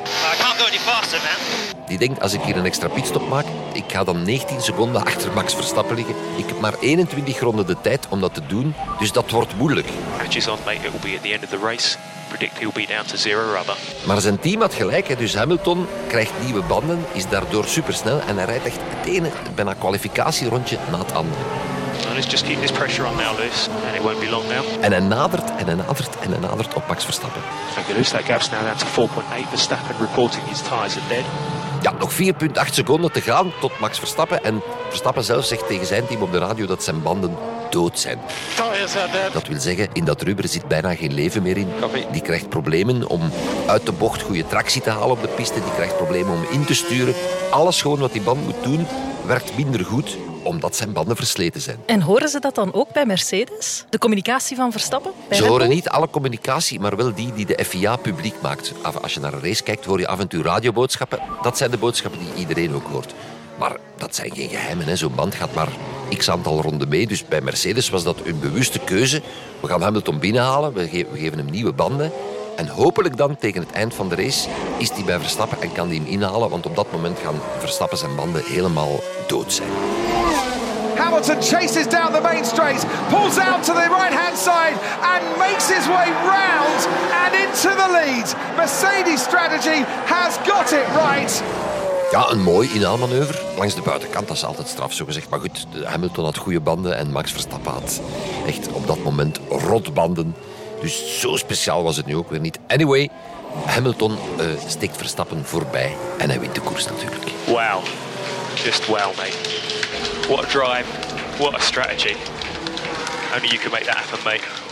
Faster, 0.89 1.19
man. 1.19 1.87
Die 1.87 1.99
denkt, 1.99 2.21
als 2.21 2.33
ik 2.33 2.41
hier 2.41 2.57
een 2.57 2.65
extra 2.65 2.89
pitstop 2.89 3.29
maak, 3.29 3.45
ik 3.73 3.85
ga 3.87 4.05
dan 4.05 4.23
19 4.23 4.61
seconden 4.61 5.05
achter 5.05 5.33
Max 5.33 5.55
Verstappen 5.55 5.97
liggen. 5.97 6.15
Ik 6.37 6.47
heb 6.47 6.61
maar 6.61 6.75
21 6.81 7.41
ronden 7.41 7.67
de 7.67 7.77
tijd 7.81 8.07
om 8.09 8.21
dat 8.21 8.35
te 8.35 8.47
doen, 8.47 8.75
dus 8.99 9.13
dat 9.13 9.31
wordt 9.31 9.57
moeilijk. 9.57 9.89
Matches 10.17 10.49
on, 10.49 10.59
mate. 10.65 10.77
It 10.77 10.83
will 10.83 11.11
be 11.11 11.17
at 11.17 11.23
the 11.23 11.33
end 11.33 11.45
of 11.45 11.49
the 11.49 11.59
race. 11.63 11.97
Predict 12.29 12.59
he'll 12.59 12.73
be 12.73 12.87
down 12.89 13.07
to 13.07 13.17
zero 13.17 13.53
rubber. 13.55 13.77
Maar 14.07 14.21
zijn 14.21 14.39
team 14.39 14.61
had 14.61 14.75
gelijk, 14.75 15.09
hè. 15.09 15.17
dus 15.17 15.35
Hamilton 15.35 15.87
krijgt 16.09 16.33
nieuwe 16.45 16.63
banden, 16.63 17.05
is 17.13 17.29
daardoor 17.29 17.65
supersnel 17.65 18.21
en 18.21 18.37
hij 18.37 18.45
rijdt 18.45 18.65
echt 18.67 18.79
het 18.81 19.07
ene 19.07 19.31
bijna 19.55 19.75
kwalificatierondje 19.75 20.79
na 20.91 20.99
het 20.99 21.15
andere. 21.15 21.41
Let's 22.15 22.31
just 22.31 22.45
keep 22.45 22.61
this 22.61 22.73
pressure 22.73 23.07
on 23.07 23.17
now, 23.17 23.37
Lewis, 23.39 23.69
and 23.87 23.97
it 23.97 24.03
won't 24.03 24.21
be 24.21 24.31
long 24.31 24.49
now. 24.49 24.65
En 24.81 24.93
hij 24.93 25.01
nadert 25.01 25.51
en 25.57 25.67
hij 25.67 25.75
nadert 25.75 26.19
en 26.19 26.31
hij 26.31 26.41
nadert 26.41 26.75
op 26.75 26.87
Max 26.89 27.05
Verstappen. 27.05 27.43
Okay, 27.79 27.93
Lewis, 27.93 28.09
that 28.09 28.23
gap's 28.23 28.51
now 28.51 28.61
down 28.63 28.77
to 28.77 29.09
4.8. 29.09 29.49
Verstappen 29.49 29.97
reporting 30.01 30.45
his 30.49 30.61
tyres 30.61 30.97
are 30.97 31.09
dead. 31.09 31.25
Ja, 31.83 31.93
nog 31.99 32.13
4,8 32.13 32.73
seconden 32.73 33.13
te 33.13 33.21
gaan 33.21 33.53
tot 33.61 33.79
Max 33.81 33.99
Verstappen. 33.99 34.45
En 34.45 34.63
Verstappen 34.89 35.25
zelf 35.25 35.45
zegt 35.45 35.67
tegen 35.67 35.87
zijn 35.87 36.07
team 36.07 36.23
op 36.23 36.33
de 36.33 36.39
radio 36.39 36.67
dat 36.67 36.83
zijn 36.83 37.03
banden 37.03 37.37
dood 37.71 37.99
zijn. 37.99 38.19
Dat 39.33 39.47
wil 39.47 39.61
zeggen, 39.61 39.89
in 39.93 40.05
dat 40.05 40.23
rubber 40.23 40.49
zit 40.49 40.69
bijna 40.69 40.95
geen 40.95 41.15
leven 41.15 41.43
meer 41.43 41.57
in. 41.57 41.69
Die 42.13 42.23
krijgt 42.23 42.49
problemen 42.49 43.09
om 43.09 43.31
uit 43.67 43.87
de 43.87 43.93
bocht 43.93 44.23
goede 44.23 44.47
tractie 44.47 44.83
te 44.83 44.91
halen 44.91 45.11
op 45.11 45.23
de 45.23 45.29
piste. 45.29 45.61
Die 45.61 45.75
krijgt 45.75 45.97
problemen 45.97 46.33
om 46.33 46.47
in 46.51 46.65
te 46.65 46.75
sturen. 46.75 47.15
Alles 47.51 47.83
gewoon 47.83 47.99
wat 47.99 48.13
die 48.13 48.23
band 48.23 48.45
moet 48.45 48.63
doen, 48.63 48.87
werkt 49.27 49.57
minder 49.57 49.85
goed 49.85 50.17
omdat 50.43 50.77
zijn 50.77 50.93
banden 50.93 51.17
versleten 51.17 51.61
zijn. 51.61 51.79
En 51.87 52.01
horen 52.01 52.29
ze 52.29 52.41
dat 52.41 52.55
dan 52.55 52.73
ook 52.75 52.93
bij 52.93 53.07
Mercedes? 53.07 53.85
De 53.91 53.99
communicatie 53.99 54.57
van 54.57 54.71
Verstappen? 54.73 55.13
Bij 55.29 55.39
Ze 55.39 55.47
horen 55.47 55.69
niet 55.69 55.89
alle 55.89 56.11
communicatie, 56.11 56.81
maar 56.81 56.97
wel 56.97 57.15
die 57.15 57.33
die 57.35 57.47
de 57.47 57.65
FIA 57.65 57.97
publiek 57.97 58.35
maakt. 58.43 58.73
Als 59.03 59.15
je 59.15 59.21
naar 59.21 59.33
een 59.33 59.43
race 59.43 59.63
kijkt, 59.63 59.85
hoor 59.85 59.99
je 60.01 60.09
af 60.09 60.19
en 60.21 60.29
toe 60.29 60.43
radioboodschappen. 60.43 61.19
Dat 61.43 61.57
zijn 61.57 61.71
de 61.71 61.77
boodschappen 61.79 62.21
die 62.21 62.35
iedereen 62.35 62.75
ook 62.75 62.87
hoort. 62.93 63.15
Maar 63.59 63.77
dat 63.97 64.15
zijn 64.15 64.31
geen 64.35 64.49
geheimen. 64.49 64.99
Zo'n 64.99 65.15
band 65.15 65.35
gaat 65.35 65.55
maar 65.55 65.69
x 66.17 66.31
aantal 66.31 66.61
ronden 66.63 66.89
mee. 66.89 67.07
Dus 67.07 67.25
bij 67.25 67.41
Mercedes 67.41 67.89
was 67.91 68.03
dat 68.05 68.17
een 68.25 68.41
bewuste 68.41 68.79
keuze. 68.79 69.23
We 69.61 69.69
gaan 69.69 69.83
Hamilton 69.83 70.19
binnenhalen, 70.19 70.73
we, 70.73 70.89
ge- 70.89 71.07
we 71.13 71.19
geven 71.19 71.39
hem 71.39 71.51
nieuwe 71.51 71.73
banden. 71.73 72.13
En 72.57 72.69
hopelijk 72.69 73.17
dan 73.17 73.37
tegen 73.37 73.61
het 73.61 73.71
eind 73.73 73.95
van 73.95 74.09
de 74.09 74.15
race 74.15 74.49
is 74.79 74.91
hij 74.91 75.05
bij 75.05 75.19
Verstappen 75.21 75.63
en 75.63 75.73
kan 75.73 75.87
hij 75.89 75.97
hem 75.97 76.07
inhalen. 76.07 76.51
Want 76.51 76.67
op 76.67 76.77
dat 76.77 76.93
moment 76.93 77.19
gaan 77.19 77.41
Verstappen 77.59 77.99
zijn 77.99 78.17
banden 78.17 78.43
helemaal 78.45 79.01
dood 79.27 79.53
zijn. 79.53 79.69
Hamilton 80.99 81.41
chases 81.43 81.87
down 81.87 82.13
the 82.13 82.21
main 82.21 82.45
straight, 82.45 82.85
pulls 83.09 83.39
out 83.39 83.63
to 83.65 83.73
the 83.73 83.89
right 84.01 84.15
hand 84.23 84.37
side, 84.39 84.77
and 85.13 85.23
makes 85.39 85.67
his 85.77 85.87
way 85.87 86.07
round 86.37 86.79
and 87.23 87.33
into 87.45 87.69
the 87.81 87.89
lead. 87.93 88.27
Mercedes 88.57 89.23
strategy 89.23 89.85
has 90.07 90.37
got 90.47 90.73
it 90.73 90.87
right. 91.07 91.43
Ja, 92.11 92.31
een 92.31 92.43
mooi 92.43 92.69
inhaalmanoeuvre. 92.75 93.39
Langs 93.57 93.75
de 93.75 93.83
buitenkant, 93.83 94.29
dat 94.29 94.37
is 94.37 94.45
altijd 94.45 94.69
straf, 94.69 94.93
zo 94.93 95.05
gezegd. 95.05 95.29
Maar 95.29 95.41
goed, 95.41 95.67
de- 95.73 95.87
Hamilton 95.87 96.25
had 96.25 96.37
goede 96.37 96.61
banden 96.61 96.97
en 96.97 97.11
Max 97.13 97.33
Verstappen 97.33 97.73
had 97.73 98.01
echt 98.47 98.69
op 98.73 98.87
dat 98.87 99.03
moment 99.03 99.39
rotbanden. 99.51 100.35
Dus 100.81 101.21
zo 101.21 101.37
speciaal 101.37 101.83
was 101.83 101.97
het 101.97 102.07
nu 102.07 102.17
ook 102.17 102.31
weer 102.31 102.41
niet. 102.41 102.59
Anyway, 102.69 103.09
Hamilton 103.67 104.19
eh, 104.39 104.45
steekt 104.67 104.97
Verstappen 104.97 105.45
voorbij 105.45 105.97
en 106.19 106.29
hij 106.31 106.41
wint 106.41 106.55
de 106.55 106.61
koers 106.61 106.87
natuurlijk. 106.87 107.25
Wow. 107.47 107.85
Just 108.65 108.87
wow, 108.87 108.99
mate. 109.17 109.37
What 110.29 110.45
a 110.45 110.49
drive. 110.51 110.87
What 111.39 111.55
a 111.55 111.61
strategy. 111.61 112.17
Only 113.35 113.49
you 113.49 113.59
can 113.59 113.71
make 113.73 113.85
that 113.85 113.97
happen, 113.97 114.25
mate. 114.25 114.69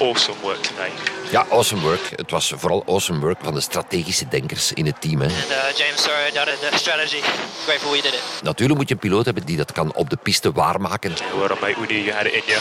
awesome 0.00 0.36
work 0.42 0.62
today. 0.62 0.90
Ja, 1.30 1.46
awesome 1.50 1.82
work. 1.82 2.10
Het 2.16 2.30
was 2.30 2.52
vooral 2.56 2.84
awesome 2.86 3.18
work 3.20 3.38
van 3.42 3.54
de 3.54 3.60
strategische 3.60 4.28
denkers 4.28 4.72
in 4.72 4.86
het 4.86 5.00
team. 5.00 5.20
Hè. 5.20 5.26
And 5.26 5.50
uh, 5.50 5.76
James 5.76 6.02
Sorrow 6.02 6.34
doubted 6.34 6.70
the 6.70 6.78
strategy. 6.78 7.20
Grateful 7.64 7.90
we 7.90 8.02
did 8.02 8.12
it. 8.12 8.22
Natuurlijk 8.42 8.78
moet 8.78 8.88
je 8.88 8.94
een 8.94 9.00
piloot 9.00 9.24
hebben 9.24 9.46
die 9.46 9.56
dat 9.56 9.72
kan 9.72 9.94
op 9.94 10.10
de 10.10 10.16
piste 10.16 10.52
waarmaken. 10.52 11.12
Well 11.38 11.48
done, 11.48 11.60
mate. 11.60 11.80
We 11.80 11.86
knew 11.86 12.04
you 12.04 12.12
had 12.16 12.26
it 12.26 12.32
in 12.32 12.42
you. 12.46 12.58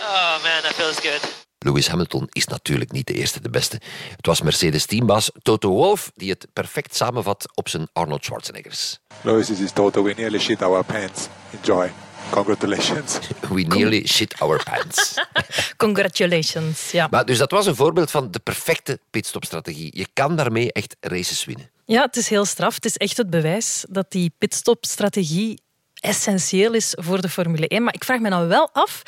Oh 0.00 0.42
man, 0.42 0.62
that 0.62 0.74
feels 0.74 0.96
good. 0.96 1.45
Lewis 1.66 1.88
Hamilton 1.88 2.28
is 2.32 2.46
natuurlijk 2.46 2.92
niet 2.92 3.06
de 3.06 3.14
eerste, 3.14 3.40
de 3.40 3.50
beste. 3.50 3.80
Het 4.16 4.26
was 4.26 4.40
Mercedes-teambaas 4.40 5.30
Toto 5.42 5.70
Wolff 5.70 6.10
die 6.14 6.30
het 6.30 6.46
perfect 6.52 6.96
samenvat 6.96 7.48
op 7.54 7.68
zijn 7.68 7.88
Arnold 7.92 8.24
Schwarzeneggers. 8.24 8.98
Lewis, 9.20 9.46
this 9.46 9.60
is 9.60 9.72
Toto. 9.72 10.02
We 10.02 10.12
nearly 10.16 10.38
shit 10.38 10.62
our 10.62 10.84
pants. 10.84 11.28
Enjoy. 11.60 11.90
Congratulations. 12.30 13.18
We 13.54 13.62
nearly 13.62 14.06
shit 14.06 14.40
our 14.40 14.62
pants. 14.62 15.14
Congratulations. 15.76 16.90
Ja. 16.90 17.06
Maar 17.10 17.24
dus 17.24 17.38
dat 17.38 17.50
was 17.50 17.66
een 17.66 17.74
voorbeeld 17.76 18.10
van 18.10 18.30
de 18.30 18.38
perfecte 18.38 19.00
pitstopstrategie. 19.10 19.90
Je 19.94 20.06
kan 20.12 20.36
daarmee 20.36 20.72
echt 20.72 20.96
races 21.00 21.44
winnen. 21.44 21.70
ja, 21.84 22.02
het 22.02 22.16
is 22.16 22.28
heel 22.28 22.44
straf. 22.44 22.74
Het 22.74 22.84
is 22.84 22.96
echt 22.96 23.16
het 23.16 23.30
bewijs 23.30 23.84
dat 23.88 24.10
die 24.10 24.32
pitstopstrategie 24.38 25.60
essentieel 25.94 26.72
is 26.74 26.94
voor 26.98 27.20
de 27.20 27.28
Formule 27.28 27.68
1. 27.68 27.82
Maar 27.82 27.94
ik 27.94 28.04
vraag 28.04 28.20
me 28.20 28.30
dan 28.30 28.48
wel 28.48 28.68
af, 28.72 29.02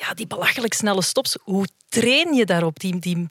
ja, 0.00 0.14
die 0.14 0.26
belachelijk 0.26 0.74
snelle 0.74 1.02
stops, 1.02 1.36
hoe 1.42 1.66
train 1.88 2.34
je 2.34 2.44
daarop? 2.44 2.80
Die, 2.80 2.98
die, 2.98 3.26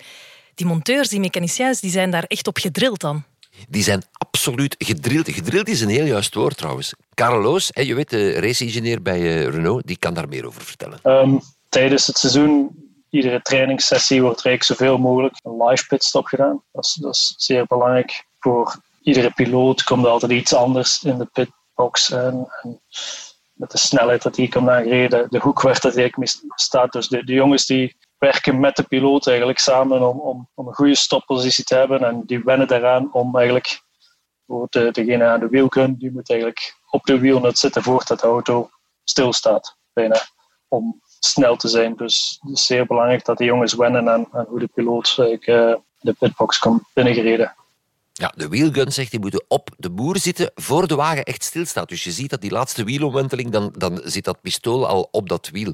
die 0.56 0.66
monteurs, 0.66 1.10
die 1.10 1.20
mechaniciens, 1.20 1.80
die 1.80 1.92
zijn 1.92 2.12
daar 2.12 2.24
echt 2.24 2.48
op 2.48 2.58
gedrild 2.58 3.00
dan. 3.00 3.24
Die 3.70 3.84
zijn 3.84 4.04
absoluut 4.12 4.76
gedrild. 4.78 5.30
Gedrild 5.30 5.68
is 5.68 5.82
een 5.82 5.90
heel 5.90 6.06
juist 6.06 6.34
woord 6.34 6.58
trouwens. 6.58 6.94
Carlos, 7.14 7.70
hè, 7.74 7.82
je 7.82 7.96
weet, 7.96 8.10
de 8.10 8.40
race-engineer 8.40 9.02
bij 9.02 9.20
eh, 9.20 9.50
Renault, 9.50 9.88
die 9.88 9.98
kan 9.98 10.14
daar 10.14 10.28
meer 10.28 10.46
over 10.46 10.62
vertellen. 10.62 11.00
Ehm, 11.04 11.38
tijdens 11.70 12.08
het 12.08 12.18
seizoen, 12.18 12.70
iedere 13.10 13.42
trainingssessie 13.42 14.22
wordt 14.22 14.40
er 14.40 14.46
eigenlijk 14.46 14.80
zoveel 14.80 14.98
mogelijk 14.98 15.36
een 15.44 15.64
live 15.64 15.86
pitstop 15.88 16.26
gedaan. 16.26 16.64
Dat 16.72 16.86
is, 16.86 16.94
dat 16.94 17.14
is 17.14 17.34
zeer 17.38 17.66
belangrijk. 17.66 18.26
Voor 18.40 18.76
iedere 19.02 19.32
piloot 19.32 19.84
komt 19.84 20.06
er 20.06 20.12
altijd 20.12 20.32
iets 20.32 20.54
anders 20.54 21.04
in 21.04 21.18
de 21.18 21.30
pitbox. 21.34 22.12
En, 22.12 22.48
en 22.62 22.82
met 23.60 23.72
de 23.72 23.78
snelheid 23.78 24.22
dat 24.22 24.36
die 24.36 24.49
komt 24.49 24.70
aangereden, 24.70 25.28
de 25.30 25.39
hoek 25.39 25.62
waar 25.62 25.74
dat 25.74 25.95
eigenlijk 25.95 26.18
mee 26.18 26.49
staat. 26.55 26.91
Dus 26.91 27.07
de, 27.07 27.24
de 27.24 27.34
jongens 27.34 27.66
die 27.66 27.97
werken 28.18 28.60
met 28.60 28.76
de 28.76 28.84
piloot 28.84 29.28
eigenlijk 29.28 29.60
samen 29.60 30.01
om, 30.10 30.20
om, 30.20 30.49
om 30.53 30.68
een 30.68 30.74
goede 30.74 30.95
stoppositie 30.95 31.64
te 31.64 31.76
hebben. 31.76 32.03
En 32.03 32.24
die 32.26 32.43
wennen 32.43 32.68
daaraan 32.68 33.14
om 33.14 33.36
eigenlijk 33.36 33.82
voor 34.47 34.68
de, 34.70 34.91
degene 34.91 35.26
aan 35.26 35.39
de 35.39 35.47
wielgun, 35.47 35.95
die 35.97 36.12
moet 36.12 36.30
eigenlijk 36.30 36.76
op 36.89 37.05
de 37.05 37.20
wielnut 37.20 37.57
zitten 37.57 37.84
voordat 37.84 38.20
de 38.20 38.28
auto 38.28 38.70
stilstaat. 39.03 39.78
Bijna 39.93 40.22
om 40.68 41.01
snel 41.20 41.55
te 41.55 41.68
zijn. 41.68 41.95
Dus 41.95 42.38
het 42.41 42.51
is 42.51 42.66
zeer 42.66 42.86
belangrijk 42.86 43.26
dat 43.26 43.38
de 43.38 43.43
jongens 43.43 43.74
wennen 43.74 44.10
aan, 44.10 44.28
aan 44.32 44.45
hoe 44.49 44.60
de 44.60 44.70
piloot 44.74 45.16
eh, 45.18 45.76
de 45.99 46.14
pitbox 46.20 46.60
komt 46.60 46.84
binnengereden. 46.93 47.55
Ja, 48.20 48.34
de 48.36 48.48
wheelgun 48.48 48.92
zegt, 48.92 49.12
die 49.12 49.20
moeten 49.20 49.46
op 49.48 49.70
de 49.78 49.90
boer 49.90 50.18
zitten 50.18 50.52
voor 50.56 50.88
de 50.88 50.96
wagen 50.96 51.24
echt 51.24 51.44
stilstaat. 51.44 51.90
Dus 51.90 52.04
je 52.04 52.12
ziet 52.12 52.30
dat 52.30 52.42
die 52.42 52.52
laatste 52.52 52.84
wielomwenteling, 52.84 53.52
dan, 53.52 53.74
dan 53.78 54.02
zit 54.04 54.24
dat 54.24 54.42
pistool 54.42 54.88
al 54.88 55.08
op 55.12 55.30
dat 55.30 55.50
wiel. 55.52 55.74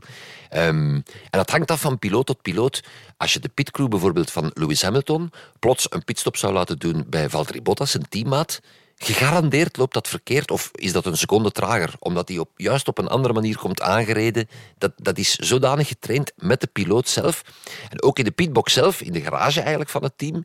Ehm, 0.50 0.94
en 0.94 1.04
dat 1.30 1.50
hangt 1.50 1.72
af 1.72 1.82
van 1.82 2.00
piloot 2.00 2.26
tot 2.26 2.42
piloot. 2.42 2.84
Als 3.18 3.34
je 3.34 3.40
de 3.40 3.50
pitcrew 3.50 3.88
bijvoorbeeld 3.88 4.32
van 4.32 4.52
Lewis 4.54 4.82
Hamilton 4.82 5.32
plots 5.60 5.86
een 5.90 6.04
pitstop 6.04 6.38
zou 6.38 6.54
laten 6.54 6.80
doen 6.80 7.06
bij 7.08 7.30
Valtteri 7.30 7.62
Bottas, 7.62 7.94
een 7.94 8.10
teammaat, 8.10 8.60
gegarandeerd 8.96 9.78
loopt 9.78 9.94
dat 9.94 10.08
verkeerd 10.08 10.52
of 10.52 10.70
is 10.72 10.92
dat 10.92 11.06
een 11.06 11.18
seconde 11.18 11.52
trager, 11.52 11.94
omdat 12.00 12.28
hij 12.28 12.38
op, 12.38 12.50
juist 12.56 12.88
op 12.88 12.98
een 12.98 13.08
andere 13.08 13.34
manier 13.34 13.58
komt 13.58 13.82
aangereden. 13.82 14.48
Dat, 14.78 14.92
dat 14.96 15.18
is 15.18 15.36
zodanig 15.36 15.88
getraind 15.88 16.32
met 16.36 16.62
de 16.62 16.68
piloot 16.68 17.08
zelf. 17.08 17.42
En 17.90 18.04
ook 18.04 18.20
in 18.20 18.26
de 18.26 18.32
pitbox 18.32 18.74
zelf, 18.74 19.02
in 19.02 19.14
de 19.14 19.22
garage 19.22 19.60
eigenlijk 19.60 19.90
van 19.90 20.04
het 20.04 20.18
team, 20.18 20.44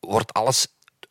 wordt 0.00 0.32
alles 0.32 0.66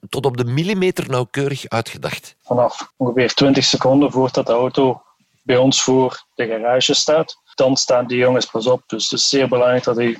tot 0.09 0.25
op 0.25 0.37
de 0.37 0.43
millimeter 0.43 1.09
nauwkeurig 1.09 1.67
uitgedacht. 1.67 2.35
Vanaf 2.43 2.91
ongeveer 2.95 3.33
20 3.33 3.63
seconden 3.63 4.11
voordat 4.11 4.45
de 4.45 4.53
auto 4.53 5.01
bij 5.41 5.57
ons 5.57 5.81
voor 5.81 6.25
de 6.35 6.47
garage 6.47 6.93
staat, 6.93 7.37
dan 7.55 7.77
staan 7.77 8.07
die 8.07 8.17
jongens 8.17 8.45
pas 8.45 8.67
op. 8.67 8.83
Dus 8.87 9.03
het 9.03 9.19
is 9.19 9.29
zeer 9.29 9.47
belangrijk 9.47 9.83
dat 9.83 9.95
die 9.95 10.19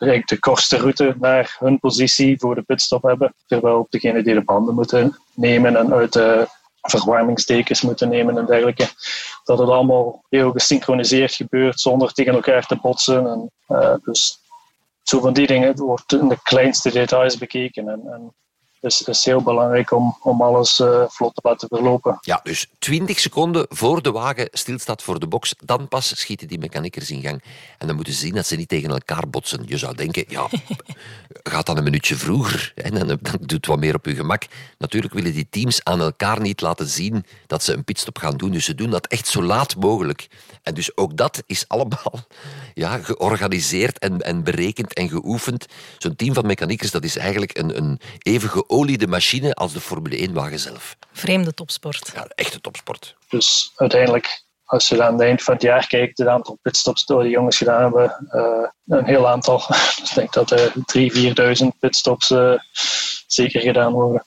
de 0.00 0.36
kortste 0.38 0.76
route 0.76 1.14
naar 1.18 1.56
hun 1.58 1.78
positie 1.78 2.38
voor 2.38 2.54
de 2.54 2.62
pitstop 2.62 3.02
hebben. 3.02 3.34
Terwijl 3.46 3.74
ook 3.74 3.90
degene 3.90 4.22
die 4.22 4.34
de 4.34 4.44
banden 4.44 4.74
moeten 4.74 5.18
nemen 5.34 5.76
en 5.76 5.92
uit 5.92 6.12
de 6.12 6.48
verwarmingstekens 6.80 7.80
moeten 7.80 8.08
nemen 8.08 8.38
en 8.38 8.46
dergelijke. 8.46 8.88
Dat 9.44 9.58
het 9.58 9.68
allemaal 9.68 10.24
heel 10.28 10.50
gesynchroniseerd 10.50 11.34
gebeurt 11.34 11.80
zonder 11.80 12.12
tegen 12.12 12.34
elkaar 12.34 12.66
te 12.66 12.78
botsen. 12.82 13.26
En, 13.26 13.50
eh, 13.66 13.94
dus 14.04 14.38
zo 15.02 15.20
van 15.20 15.32
die 15.32 15.46
dingen 15.46 15.76
wordt 15.76 16.12
in 16.12 16.28
de 16.28 16.38
kleinste 16.42 16.90
details 16.90 17.38
bekeken. 17.38 17.88
En, 17.88 18.00
en 18.06 18.34
dus 18.80 18.98
het 18.98 19.08
is 19.08 19.24
heel 19.24 19.42
belangrijk 19.42 19.90
om, 19.90 20.16
om 20.22 20.42
alles 20.42 20.80
eh, 20.80 21.04
vlot 21.08 21.34
te 21.34 21.40
laten 21.42 21.68
verlopen. 21.68 22.18
Ja, 22.20 22.40
dus 22.42 22.66
20 22.78 23.18
seconden 23.18 23.66
voor 23.68 24.02
de 24.02 24.12
wagen 24.12 24.48
stilstaat 24.52 25.02
voor 25.02 25.20
de 25.20 25.26
box, 25.26 25.54
dan 25.64 25.88
pas 25.88 26.18
schieten 26.18 26.48
die 26.48 26.58
mechaniekers 26.58 27.10
in 27.10 27.22
gang. 27.22 27.42
En 27.78 27.86
dan 27.86 27.96
moeten 27.96 28.14
ze 28.14 28.20
zien 28.20 28.34
dat 28.34 28.46
ze 28.46 28.56
niet 28.56 28.68
tegen 28.68 28.90
elkaar 28.90 29.28
botsen. 29.28 29.62
Je 29.66 29.78
zou 29.78 29.94
denken, 29.94 30.24
ja, 30.28 30.48
gaat 31.52 31.66
dan 31.66 31.76
een 31.76 31.84
minuutje 31.84 32.16
vroeger. 32.16 32.72
En 32.74 32.94
dan, 32.94 33.06
dan 33.06 33.18
doet 33.40 33.52
het 33.52 33.66
wat 33.66 33.78
meer 33.78 33.94
op 33.94 34.06
je 34.06 34.14
gemak. 34.14 34.42
Natuurlijk 34.78 35.14
willen 35.14 35.32
die 35.32 35.46
teams 35.50 35.84
aan 35.84 36.00
elkaar 36.00 36.40
niet 36.40 36.60
laten 36.60 36.88
zien 36.88 37.24
dat 37.46 37.62
ze 37.62 37.72
een 37.72 37.84
pitstop 37.84 38.18
gaan 38.18 38.36
doen. 38.36 38.50
Dus 38.50 38.64
ze 38.64 38.74
doen 38.74 38.90
dat 38.90 39.06
echt 39.06 39.26
zo 39.26 39.42
laat 39.42 39.76
mogelijk. 39.76 40.28
En 40.62 40.74
dus 40.74 40.96
ook 40.96 41.16
dat 41.16 41.42
is 41.46 41.68
allemaal 41.68 42.26
ja, 42.74 42.98
georganiseerd 42.98 43.98
en, 43.98 44.20
en 44.20 44.44
berekend 44.44 44.92
en 44.92 45.08
geoefend. 45.08 45.66
Zo'n 45.98 46.16
team 46.16 46.34
van 46.34 46.46
mechaniekers, 46.46 46.90
dat 46.90 47.04
is 47.04 47.16
eigenlijk 47.16 47.58
een, 47.58 47.76
een 47.76 48.00
even 48.18 48.48
geoliede 48.70 49.06
machine 49.06 49.54
als 49.54 49.72
de 49.72 49.80
Formule 49.80 50.28
1-wagen 50.28 50.58
zelf. 50.58 50.96
Vreemde 51.12 51.54
topsport. 51.54 52.10
Ja, 52.14 52.26
echte 52.34 52.60
topsport. 52.60 53.16
Dus 53.28 53.72
uiteindelijk, 53.76 54.44
als 54.64 54.88
je 54.88 55.02
aan 55.02 55.12
het 55.12 55.22
eind 55.22 55.42
van 55.42 55.54
het 55.54 55.62
jaar 55.62 55.86
kijkt, 55.86 56.18
het 56.18 56.26
aantal 56.26 56.58
pitstops 56.62 57.04
door 57.04 57.22
de 57.22 57.28
jongens 57.28 57.56
gedaan 57.56 57.82
hebben, 57.82 58.28
uh, 58.32 58.98
een 58.98 59.04
heel 59.04 59.28
aantal. 59.28 59.62
Dus 60.00 60.08
ik 60.08 60.14
denk 60.14 60.32
dat 60.32 60.50
er 60.50 60.72
uh, 60.94 61.54
3.000, 61.58 61.62
4.000 61.62 61.68
pitstops 61.78 62.30
uh, 62.30 62.58
zeker 63.26 63.60
gedaan 63.60 63.92
worden. 63.92 64.24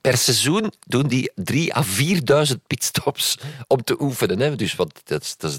Per 0.00 0.16
seizoen 0.16 0.72
doen 0.86 1.06
die 1.06 1.32
3 1.34 1.76
à 1.76 1.84
4.000 1.84 2.54
pitstops 2.66 3.38
om 3.66 3.84
te 3.84 4.00
oefenen. 4.00 4.38
Hè? 4.38 4.56
Dus 4.56 4.74
wat, 4.74 5.00
dat 5.04 5.22
is, 5.22 5.36
dat 5.36 5.50
is 5.50 5.58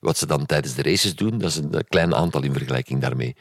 wat 0.00 0.18
ze 0.18 0.26
dan 0.26 0.46
tijdens 0.46 0.74
de 0.74 0.82
races 0.82 1.14
doen, 1.14 1.38
dat 1.38 1.50
is 1.50 1.56
een 1.56 1.84
klein 1.88 2.14
aantal 2.14 2.42
in 2.42 2.52
vergelijking 2.52 3.00
daarmee. 3.00 3.36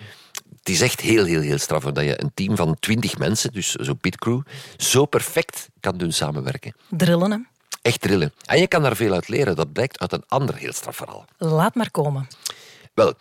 Het 0.60 0.70
is 0.70 0.82
echt 0.82 1.02
heel, 1.02 1.26
heel, 1.26 1.42
heel 1.42 1.58
straf 1.58 1.84
dat 1.84 2.04
je 2.04 2.22
een 2.22 2.32
team 2.34 2.56
van 2.56 2.80
20 2.80 3.18
mensen, 3.18 3.52
dus 3.52 3.72
zo'n 3.72 3.98
pitcrew, 3.98 4.42
zo 4.78 5.06
perfect 5.06 5.70
kan 5.80 5.98
doen 5.98 6.12
samenwerken. 6.12 6.76
Drillen, 6.90 7.32
hè? 7.32 7.38
Echt 7.82 8.02
drillen. 8.02 8.34
En 8.46 8.60
je 8.60 8.68
kan 8.68 8.82
daar 8.82 8.96
veel 8.96 9.14
uit 9.14 9.28
leren. 9.28 9.56
Dat 9.56 9.72
blijkt 9.72 10.00
uit 10.00 10.12
een 10.12 10.24
ander 10.28 10.56
heel 10.56 10.74
straf 10.74 10.96
verhaal. 10.96 11.26
Laat 11.38 11.76
maar 11.76 11.92
komen. 11.92 12.28
Wel, 12.94 13.14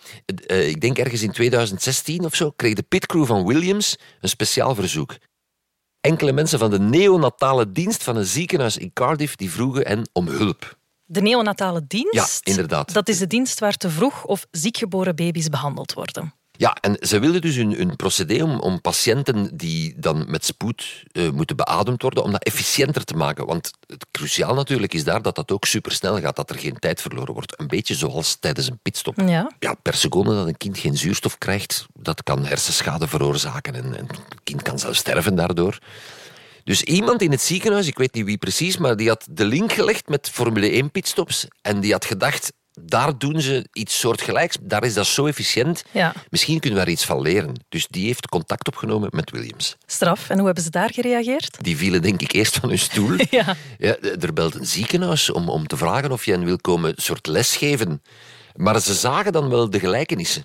uh, 0.46 0.68
ik 0.68 0.80
denk 0.80 0.98
ergens 0.98 1.22
in 1.22 1.32
2016 1.32 2.24
of 2.24 2.34
zo 2.34 2.50
kreeg 2.50 2.74
de 2.74 2.82
pitcrew 2.82 3.26
van 3.26 3.46
Williams 3.46 3.96
een 4.20 4.28
speciaal 4.28 4.74
verzoek. 4.74 5.16
Enkele 6.00 6.32
mensen 6.32 6.58
van 6.58 6.70
de 6.70 6.78
neonatale 6.78 7.72
dienst 7.72 8.02
van 8.02 8.16
een 8.16 8.24
ziekenhuis 8.24 8.76
in 8.76 8.92
Cardiff 8.92 9.36
die 9.36 9.50
vroegen 9.50 9.86
hen 9.86 10.08
om 10.12 10.28
hulp. 10.28 10.76
De 11.08 11.20
neonatale 11.20 11.84
dienst? 11.86 12.40
Ja, 12.44 12.50
inderdaad. 12.50 12.92
Dat 12.92 13.08
is 13.08 13.18
de 13.18 13.26
dienst 13.26 13.60
waar 13.60 13.76
te 13.76 13.90
vroeg 13.90 14.24
of 14.24 14.46
ziekgeboren 14.50 15.16
baby's 15.16 15.48
behandeld 15.48 15.92
worden. 15.92 16.34
Ja, 16.58 16.76
en 16.80 16.96
ze 17.00 17.18
wilden 17.18 17.40
dus 17.40 17.56
hun, 17.56 17.72
hun 17.72 17.96
procedé 17.96 18.42
om, 18.42 18.60
om 18.60 18.80
patiënten 18.80 19.56
die 19.56 19.94
dan 19.96 20.24
met 20.28 20.44
spoed 20.44 21.04
uh, 21.12 21.30
moeten 21.30 21.56
beademd 21.56 22.02
worden, 22.02 22.22
om 22.22 22.32
dat 22.32 22.44
efficiënter 22.44 23.04
te 23.04 23.14
maken. 23.14 23.46
Want 23.46 23.70
het 23.86 24.06
cruciaal 24.10 24.54
natuurlijk 24.54 24.94
is 24.94 25.04
daar 25.04 25.22
dat 25.22 25.34
dat 25.34 25.50
ook 25.50 25.64
supersnel 25.64 26.20
gaat, 26.20 26.36
dat 26.36 26.50
er 26.50 26.58
geen 26.58 26.78
tijd 26.78 27.00
verloren 27.00 27.34
wordt. 27.34 27.60
Een 27.60 27.66
beetje 27.66 27.94
zoals 27.94 28.36
tijdens 28.40 28.70
een 28.70 28.78
pitstop. 28.82 29.20
Ja. 29.20 29.50
ja 29.58 29.74
per 29.82 29.94
seconde 29.94 30.34
dat 30.34 30.46
een 30.46 30.56
kind 30.56 30.78
geen 30.78 30.96
zuurstof 30.96 31.38
krijgt, 31.38 31.86
dat 31.94 32.22
kan 32.22 32.44
hersenschade 32.44 33.08
veroorzaken 33.08 33.74
en, 33.74 33.96
en 33.96 34.06
het 34.06 34.42
kind 34.44 34.62
kan 34.62 34.78
zelfs 34.78 34.98
sterven 34.98 35.34
daardoor. 35.34 35.78
Dus 36.66 36.82
iemand 36.82 37.22
in 37.22 37.30
het 37.30 37.42
ziekenhuis, 37.42 37.86
ik 37.86 37.98
weet 37.98 38.14
niet 38.14 38.24
wie 38.24 38.38
precies, 38.38 38.76
maar 38.76 38.96
die 38.96 39.08
had 39.08 39.26
de 39.30 39.44
link 39.44 39.72
gelegd 39.72 40.08
met 40.08 40.30
Formule 40.30 40.70
1 40.70 40.90
pitstops 40.90 41.46
en 41.62 41.80
die 41.80 41.92
had 41.92 42.04
gedacht, 42.04 42.52
daar 42.80 43.18
doen 43.18 43.40
ze 43.40 43.66
iets 43.72 43.98
soortgelijks. 43.98 44.56
Daar 44.60 44.84
is 44.84 44.94
dat 44.94 45.06
zo 45.06 45.26
efficiënt. 45.26 45.84
Ja. 45.90 46.14
Misschien 46.30 46.60
kunnen 46.60 46.78
we 46.78 46.84
daar 46.84 46.94
iets 46.94 47.04
van 47.04 47.20
leren. 47.20 47.64
Dus 47.68 47.86
die 47.90 48.06
heeft 48.06 48.28
contact 48.28 48.66
opgenomen 48.66 49.08
met 49.12 49.30
Williams. 49.30 49.76
Straf. 49.86 50.28
En 50.28 50.36
hoe 50.36 50.46
hebben 50.46 50.64
ze 50.64 50.70
daar 50.70 50.92
gereageerd? 50.92 51.56
Die 51.60 51.76
vielen 51.76 52.02
denk 52.02 52.20
ik 52.20 52.32
eerst 52.32 52.56
van 52.56 52.68
hun 52.68 52.78
stoel. 52.78 53.16
ja. 53.30 53.56
Ja, 53.78 53.96
er 53.98 54.32
belt 54.32 54.54
een 54.54 54.66
ziekenhuis 54.66 55.30
om, 55.30 55.48
om 55.48 55.66
te 55.66 55.76
vragen 55.76 56.12
of 56.12 56.24
je 56.24 56.30
hen 56.32 56.44
wil 56.44 56.58
komen 56.58 56.92
soort 56.96 57.26
lesgeven. 57.26 58.02
Maar 58.54 58.80
ze 58.80 58.94
zagen 58.94 59.32
dan 59.32 59.48
wel 59.48 59.70
de 59.70 59.78
gelijkenissen. 59.78 60.44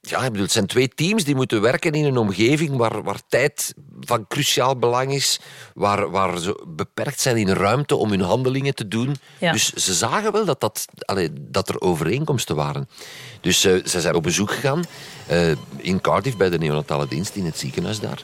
Ja, 0.00 0.18
ik 0.18 0.30
bedoel, 0.30 0.42
het 0.42 0.52
zijn 0.52 0.66
twee 0.66 0.88
teams 0.88 1.24
die 1.24 1.34
moeten 1.34 1.60
werken 1.60 1.92
in 1.92 2.04
een 2.04 2.16
omgeving 2.16 2.76
waar, 2.76 3.02
waar 3.02 3.20
tijd 3.28 3.74
van 4.00 4.26
cruciaal 4.28 4.76
belang 4.76 5.12
is, 5.12 5.40
waar, 5.74 6.10
waar 6.10 6.38
ze 6.38 6.64
beperkt 6.66 7.20
zijn 7.20 7.36
in 7.36 7.48
ruimte 7.48 7.96
om 7.96 8.10
hun 8.10 8.20
handelingen 8.20 8.74
te 8.74 8.88
doen. 8.88 9.16
Ja. 9.38 9.52
Dus 9.52 9.72
ze 9.72 9.94
zagen 9.94 10.32
wel 10.32 10.44
dat, 10.44 10.60
dat, 10.60 10.84
allee, 10.98 11.30
dat 11.32 11.68
er 11.68 11.80
overeenkomsten 11.80 12.56
waren. 12.56 12.88
Dus 13.40 13.64
eh, 13.64 13.84
ze 13.84 14.00
zijn 14.00 14.14
op 14.14 14.22
bezoek 14.22 14.50
gegaan 14.50 14.84
eh, 15.26 15.50
in 15.76 16.00
Cardiff 16.00 16.36
bij 16.36 16.50
de 16.50 16.58
neonatale 16.58 17.08
dienst 17.08 17.34
in 17.34 17.44
het 17.44 17.58
ziekenhuis 17.58 18.00
daar. 18.00 18.22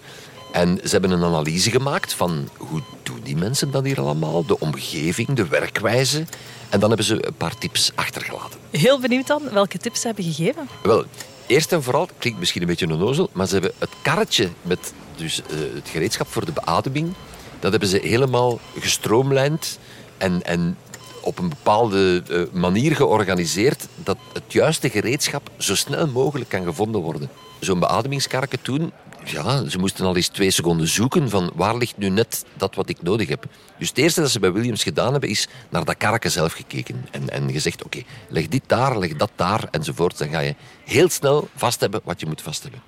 En 0.53 0.81
ze 0.83 0.89
hebben 0.91 1.11
een 1.11 1.25
analyse 1.25 1.71
gemaakt 1.71 2.13
van 2.13 2.49
hoe 2.57 2.81
doen 3.03 3.21
die 3.23 3.37
mensen 3.37 3.71
dat 3.71 3.85
hier 3.85 4.01
allemaal, 4.01 4.45
de 4.47 4.61
omgeving, 4.61 5.29
de 5.29 5.49
werkwijze. 5.49 6.25
En 6.69 6.81
dan 6.81 6.89
hebben 6.89 7.07
ze 7.07 7.27
een 7.27 7.35
paar 7.35 7.59
tips 7.59 7.91
achtergelaten. 7.95 8.59
Heel 8.71 9.01
benieuwd 9.01 9.27
dan 9.27 9.43
welke 9.53 9.79
tips 9.79 10.01
ze 10.01 10.07
hebben 10.07 10.25
gegeven. 10.25 10.69
Wel, 10.83 11.05
eerst 11.47 11.73
en 11.73 11.83
vooral, 11.83 12.09
klinkt 12.19 12.39
misschien 12.39 12.61
een 12.61 12.69
beetje 12.69 12.91
onnozel, 12.91 13.31
maar 13.33 13.47
ze 13.47 13.53
hebben 13.53 13.73
het 13.79 13.91
karretje 14.03 14.49
met 14.63 14.93
dus, 15.17 15.43
eh, 15.43 15.57
het 15.75 15.89
gereedschap 15.89 16.29
voor 16.29 16.45
de 16.45 16.53
beademing, 16.53 17.13
dat 17.61 17.71
hebben 17.71 17.89
ze 17.89 17.99
helemaal 18.03 18.61
gestroomlijnd 18.79 19.79
en, 20.19 20.43
en 20.45 20.77
op 21.21 21.39
een 21.39 21.49
bepaalde 21.49 22.23
eh, 22.31 22.61
manier 22.61 22.97
georganiseerd 22.97 23.87
dat 23.97 24.17
het 24.33 24.53
juiste 24.53 24.91
gereedschap 24.91 25.51
zo 25.59 25.75
snel 25.75 26.07
mogelijk 26.07 26.51
kan 26.51 26.65
gevonden 26.65 27.01
worden. 27.01 27.31
Zo'n 27.61 27.79
beademingskarretje 27.79 28.59
toen, 28.63 28.93
ja, 29.25 29.69
ze 29.69 29.79
moesten 29.79 30.05
al 30.07 30.17
eens 30.17 30.29
twee 30.29 30.51
seconden 30.51 30.89
zoeken 30.89 31.31
van 31.31 31.51
waar 31.55 31.77
ligt 31.77 31.97
nu 31.97 32.09
net 32.09 32.45
dat 32.57 32.75
wat 32.75 32.89
ik 32.89 33.03
nodig 33.03 33.29
heb. 33.29 33.45
Dus 33.79 33.89
het 33.89 33.99
eerste 33.99 34.21
dat 34.21 34.31
ze 34.31 34.41
bij 34.41 34.53
Williams 34.53 34.83
gedaan 34.83 35.11
hebben 35.13 35.31
is 35.31 35.49
naar 35.71 35.85
dat 35.85 35.97
karretje 35.97 36.29
zelf 36.29 36.53
gekeken 36.53 37.07
en, 37.11 37.29
en 37.31 37.53
gezegd, 37.53 37.85
oké, 37.85 38.03
leg 38.29 38.49
dit 38.49 38.63
daar, 38.67 38.99
leg 38.99 39.17
dat 39.17 39.31
daar 39.37 39.69
enzovoort. 39.71 40.19
Dan 40.19 40.29
ga 40.29 40.39
je 40.39 40.55
heel 40.85 41.09
snel 41.09 41.49
vast 41.57 41.81
hebben 41.81 42.01
wat 42.05 42.21
je 42.21 42.27
moet 42.27 42.43
vast 42.43 42.63
hebben. 42.63 42.83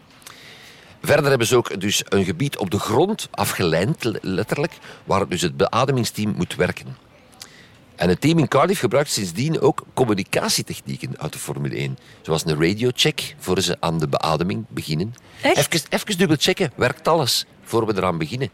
Verder 1.02 1.28
hebben 1.28 1.46
ze 1.46 1.56
ook 1.56 1.80
dus 1.80 2.02
een 2.08 2.24
gebied 2.24 2.58
op 2.58 2.70
de 2.70 2.78
grond 2.78 3.28
afgelijnd, 3.30 4.04
le- 4.04 4.18
letterlijk, 4.20 4.72
waar 5.04 5.28
dus 5.28 5.40
het 5.40 5.56
beademingsteam 5.56 6.34
moet 6.36 6.54
werken. 6.54 7.05
En 7.96 8.08
het 8.08 8.20
team 8.20 8.38
in 8.38 8.48
Cardiff 8.48 8.80
gebruikt 8.80 9.10
sindsdien 9.10 9.60
ook 9.60 9.84
communicatietechnieken 9.94 11.18
uit 11.18 11.32
de 11.32 11.38
Formule 11.38 11.74
1. 11.74 11.98
Zoals 12.22 12.46
een 12.46 12.60
radiocheck 12.60 13.34
voor 13.38 13.60
ze 13.60 13.76
aan 13.80 13.98
de 13.98 14.08
beademing 14.08 14.64
beginnen. 14.68 15.14
Even, 15.42 15.80
even 15.88 16.18
dubbel 16.18 16.36
checken, 16.40 16.72
werkt 16.76 17.08
alles 17.08 17.44
voor 17.62 17.86
we 17.86 17.96
eraan 17.96 18.18
beginnen. 18.18 18.50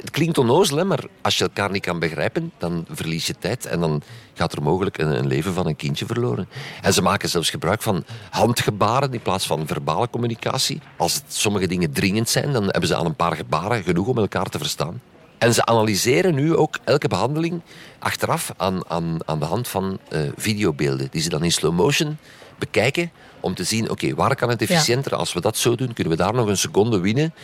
Het 0.00 0.10
klinkt 0.10 0.38
onnozel, 0.38 0.76
hè, 0.76 0.84
maar 0.84 1.04
als 1.22 1.38
je 1.38 1.44
elkaar 1.44 1.70
niet 1.70 1.82
kan 1.82 1.98
begrijpen, 1.98 2.52
dan 2.58 2.86
verlies 2.88 3.26
je 3.26 3.34
tijd 3.38 3.66
en 3.66 3.80
dan 3.80 4.02
gaat 4.34 4.52
er 4.52 4.62
mogelijk 4.62 4.98
een, 4.98 5.18
een 5.18 5.26
leven 5.26 5.54
van 5.54 5.66
een 5.66 5.76
kindje 5.76 6.06
verloren. 6.06 6.48
En 6.82 6.92
ze 6.92 7.02
maken 7.02 7.28
zelfs 7.28 7.50
gebruik 7.50 7.82
van 7.82 8.04
handgebaren 8.30 9.12
in 9.12 9.22
plaats 9.22 9.46
van 9.46 9.66
verbale 9.66 10.10
communicatie. 10.10 10.80
Als 10.96 11.14
het, 11.14 11.24
sommige 11.28 11.66
dingen 11.66 11.92
dringend 11.92 12.28
zijn, 12.28 12.52
dan 12.52 12.62
hebben 12.64 12.86
ze 12.86 12.96
aan 12.96 13.06
een 13.06 13.16
paar 13.16 13.36
gebaren 13.36 13.82
genoeg 13.82 14.06
om 14.06 14.18
elkaar 14.18 14.46
te 14.46 14.58
verstaan. 14.58 15.00
En 15.44 15.54
ze 15.54 15.64
analyseren 15.66 16.34
nu 16.34 16.56
ook 16.56 16.78
elke 16.84 17.08
behandeling 17.08 17.60
achteraf 17.98 18.52
aan, 18.56 18.88
aan, 18.88 19.18
aan 19.24 19.38
de 19.38 19.44
hand 19.44 19.68
van 19.68 19.98
eh, 20.08 20.20
videobeelden, 20.36 21.08
die 21.10 21.22
ze 21.22 21.28
dan 21.28 21.44
in 21.44 21.52
slow 21.52 21.74
motion 21.74 22.18
bekijken 22.58 23.10
om 23.40 23.54
te 23.54 23.64
zien, 23.64 23.90
oké, 23.90 24.14
waar 24.14 24.36
kan 24.36 24.48
het 24.48 24.60
Ja. 24.60 24.66
efficiënter? 24.66 25.14
Als 25.14 25.32
we 25.32 25.40
dat 25.40 25.56
zo 25.56 25.74
doen, 25.74 25.92
kunnen 25.92 26.12
we 26.16 26.22
daar 26.22 26.34
nog 26.34 26.46
een 26.48 26.56
seconde 26.56 27.00
winnen. 27.00 27.34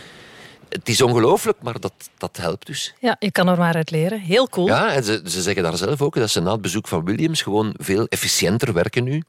Het 0.69 0.89
is 0.89 1.01
ongelooflijk, 1.01 1.63
maar 1.63 1.81
dat, 1.81 1.93
dat 2.19 2.37
helpt 2.37 2.67
dus. 2.67 2.95
Ja, 3.01 3.17
je 3.19 3.31
kan 3.33 3.49
er 3.49 3.59
maar 3.59 3.75
uit 3.75 3.91
leren. 3.91 4.21
Heel 4.21 4.49
cool. 4.49 4.67
Ja, 4.67 4.93
en 4.93 5.05
ze, 5.05 5.23
ze 5.27 5.43
zeggen 5.43 5.63
daar 5.63 5.77
zelf 5.77 6.03
ook 6.03 6.15
dat 6.15 6.31
ze 6.31 6.41
na 6.41 6.53
het 6.53 6.61
bezoek 6.61 6.89
van 6.89 7.05
Williams 7.05 7.43
gewoon 7.43 7.75
veel 7.77 8.07
efficiënter 8.07 8.73
werken 8.73 9.05
nu. 9.05 9.23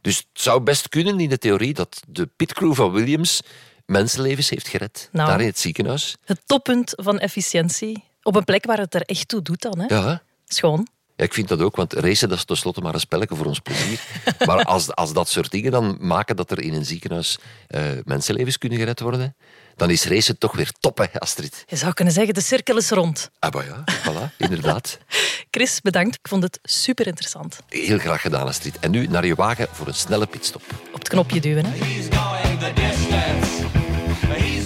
Dus 0.00 0.16
het 0.16 0.26
zou 0.42 0.60
best 0.60 0.88
kunnen 0.88 1.20
in 1.20 1.28
de 1.28 1.38
theorie 1.38 1.74
dat 1.74 2.00
de 2.08 2.28
pitcrew 2.36 2.74
van 2.74 2.92
Williams 2.92 3.40
mensenlevens 3.86 4.50
heeft 4.50 4.68
gered. 4.68 5.08
Nou. 5.12 5.28
Daar 5.28 5.40
in 5.40 5.46
het 5.46 5.58
ziekenhuis. 5.58 6.16
Het 6.24 6.40
toppunt 6.46 6.92
van 6.96 7.18
efficiëntie. 7.18 8.04
Op 8.22 8.36
een 8.36 8.44
plek 8.44 8.64
waar 8.64 8.78
het 8.78 8.94
er 8.94 9.02
echt 9.02 9.28
toe 9.28 9.42
doet 9.42 9.62
dan. 9.62 9.78
Hè? 9.78 9.94
Ja. 9.94 10.22
Schoon. 10.44 10.88
Ja, 11.16 11.24
ik 11.24 11.34
vind 11.34 11.48
dat 11.48 11.60
ook, 11.60 11.76
want 11.76 11.92
racen 11.92 12.28
dat 12.28 12.38
is 12.38 12.44
tenslotte 12.44 12.80
maar 12.80 12.94
een 12.94 13.00
spelletje 13.00 13.36
voor 13.36 13.46
ons 13.46 13.60
plezier. 13.60 14.00
maar 14.46 14.64
als, 14.64 14.94
als 14.94 15.12
dat 15.12 15.28
soort 15.28 15.50
dingen 15.50 15.70
dan 15.70 15.96
maken 16.00 16.36
dat 16.36 16.50
er 16.50 16.60
in 16.60 16.74
een 16.74 16.84
ziekenhuis 16.84 17.38
eh, 17.66 17.82
mensenlevens 18.04 18.58
kunnen 18.58 18.78
gered 18.78 19.00
worden, 19.00 19.36
dan 19.76 19.90
is 19.90 20.04
racen 20.04 20.38
toch 20.38 20.52
weer 20.52 20.72
top, 20.80 20.98
hè, 20.98 21.20
Astrid. 21.20 21.64
Je 21.66 21.76
zou 21.76 21.92
kunnen 21.92 22.14
zeggen, 22.14 22.34
de 22.34 22.40
cirkel 22.40 22.76
is 22.76 22.90
rond. 22.90 23.30
Ah, 23.38 23.52
maar 23.52 23.66
ja, 23.66 23.84
voilà, 23.84 24.36
inderdaad. 24.36 24.98
Chris, 25.50 25.80
bedankt. 25.80 26.14
Ik 26.14 26.28
vond 26.28 26.42
het 26.42 26.58
super 26.62 27.06
interessant. 27.06 27.58
Heel 27.68 27.98
graag 27.98 28.20
gedaan, 28.20 28.46
Astrid. 28.46 28.78
En 28.78 28.90
nu 28.90 29.06
naar 29.06 29.26
je 29.26 29.34
wagen 29.34 29.68
voor 29.72 29.86
een 29.86 29.94
snelle 29.94 30.26
pitstop. 30.26 30.62
Op 30.92 30.98
het 30.98 31.08
knopje 31.08 31.40
duwen. 31.40 31.64
Hè? 31.64 32.95
He's 33.16 33.16
going 33.16 33.62
the 33.62 34.34
distance. 34.34 34.36
He's 34.36 34.65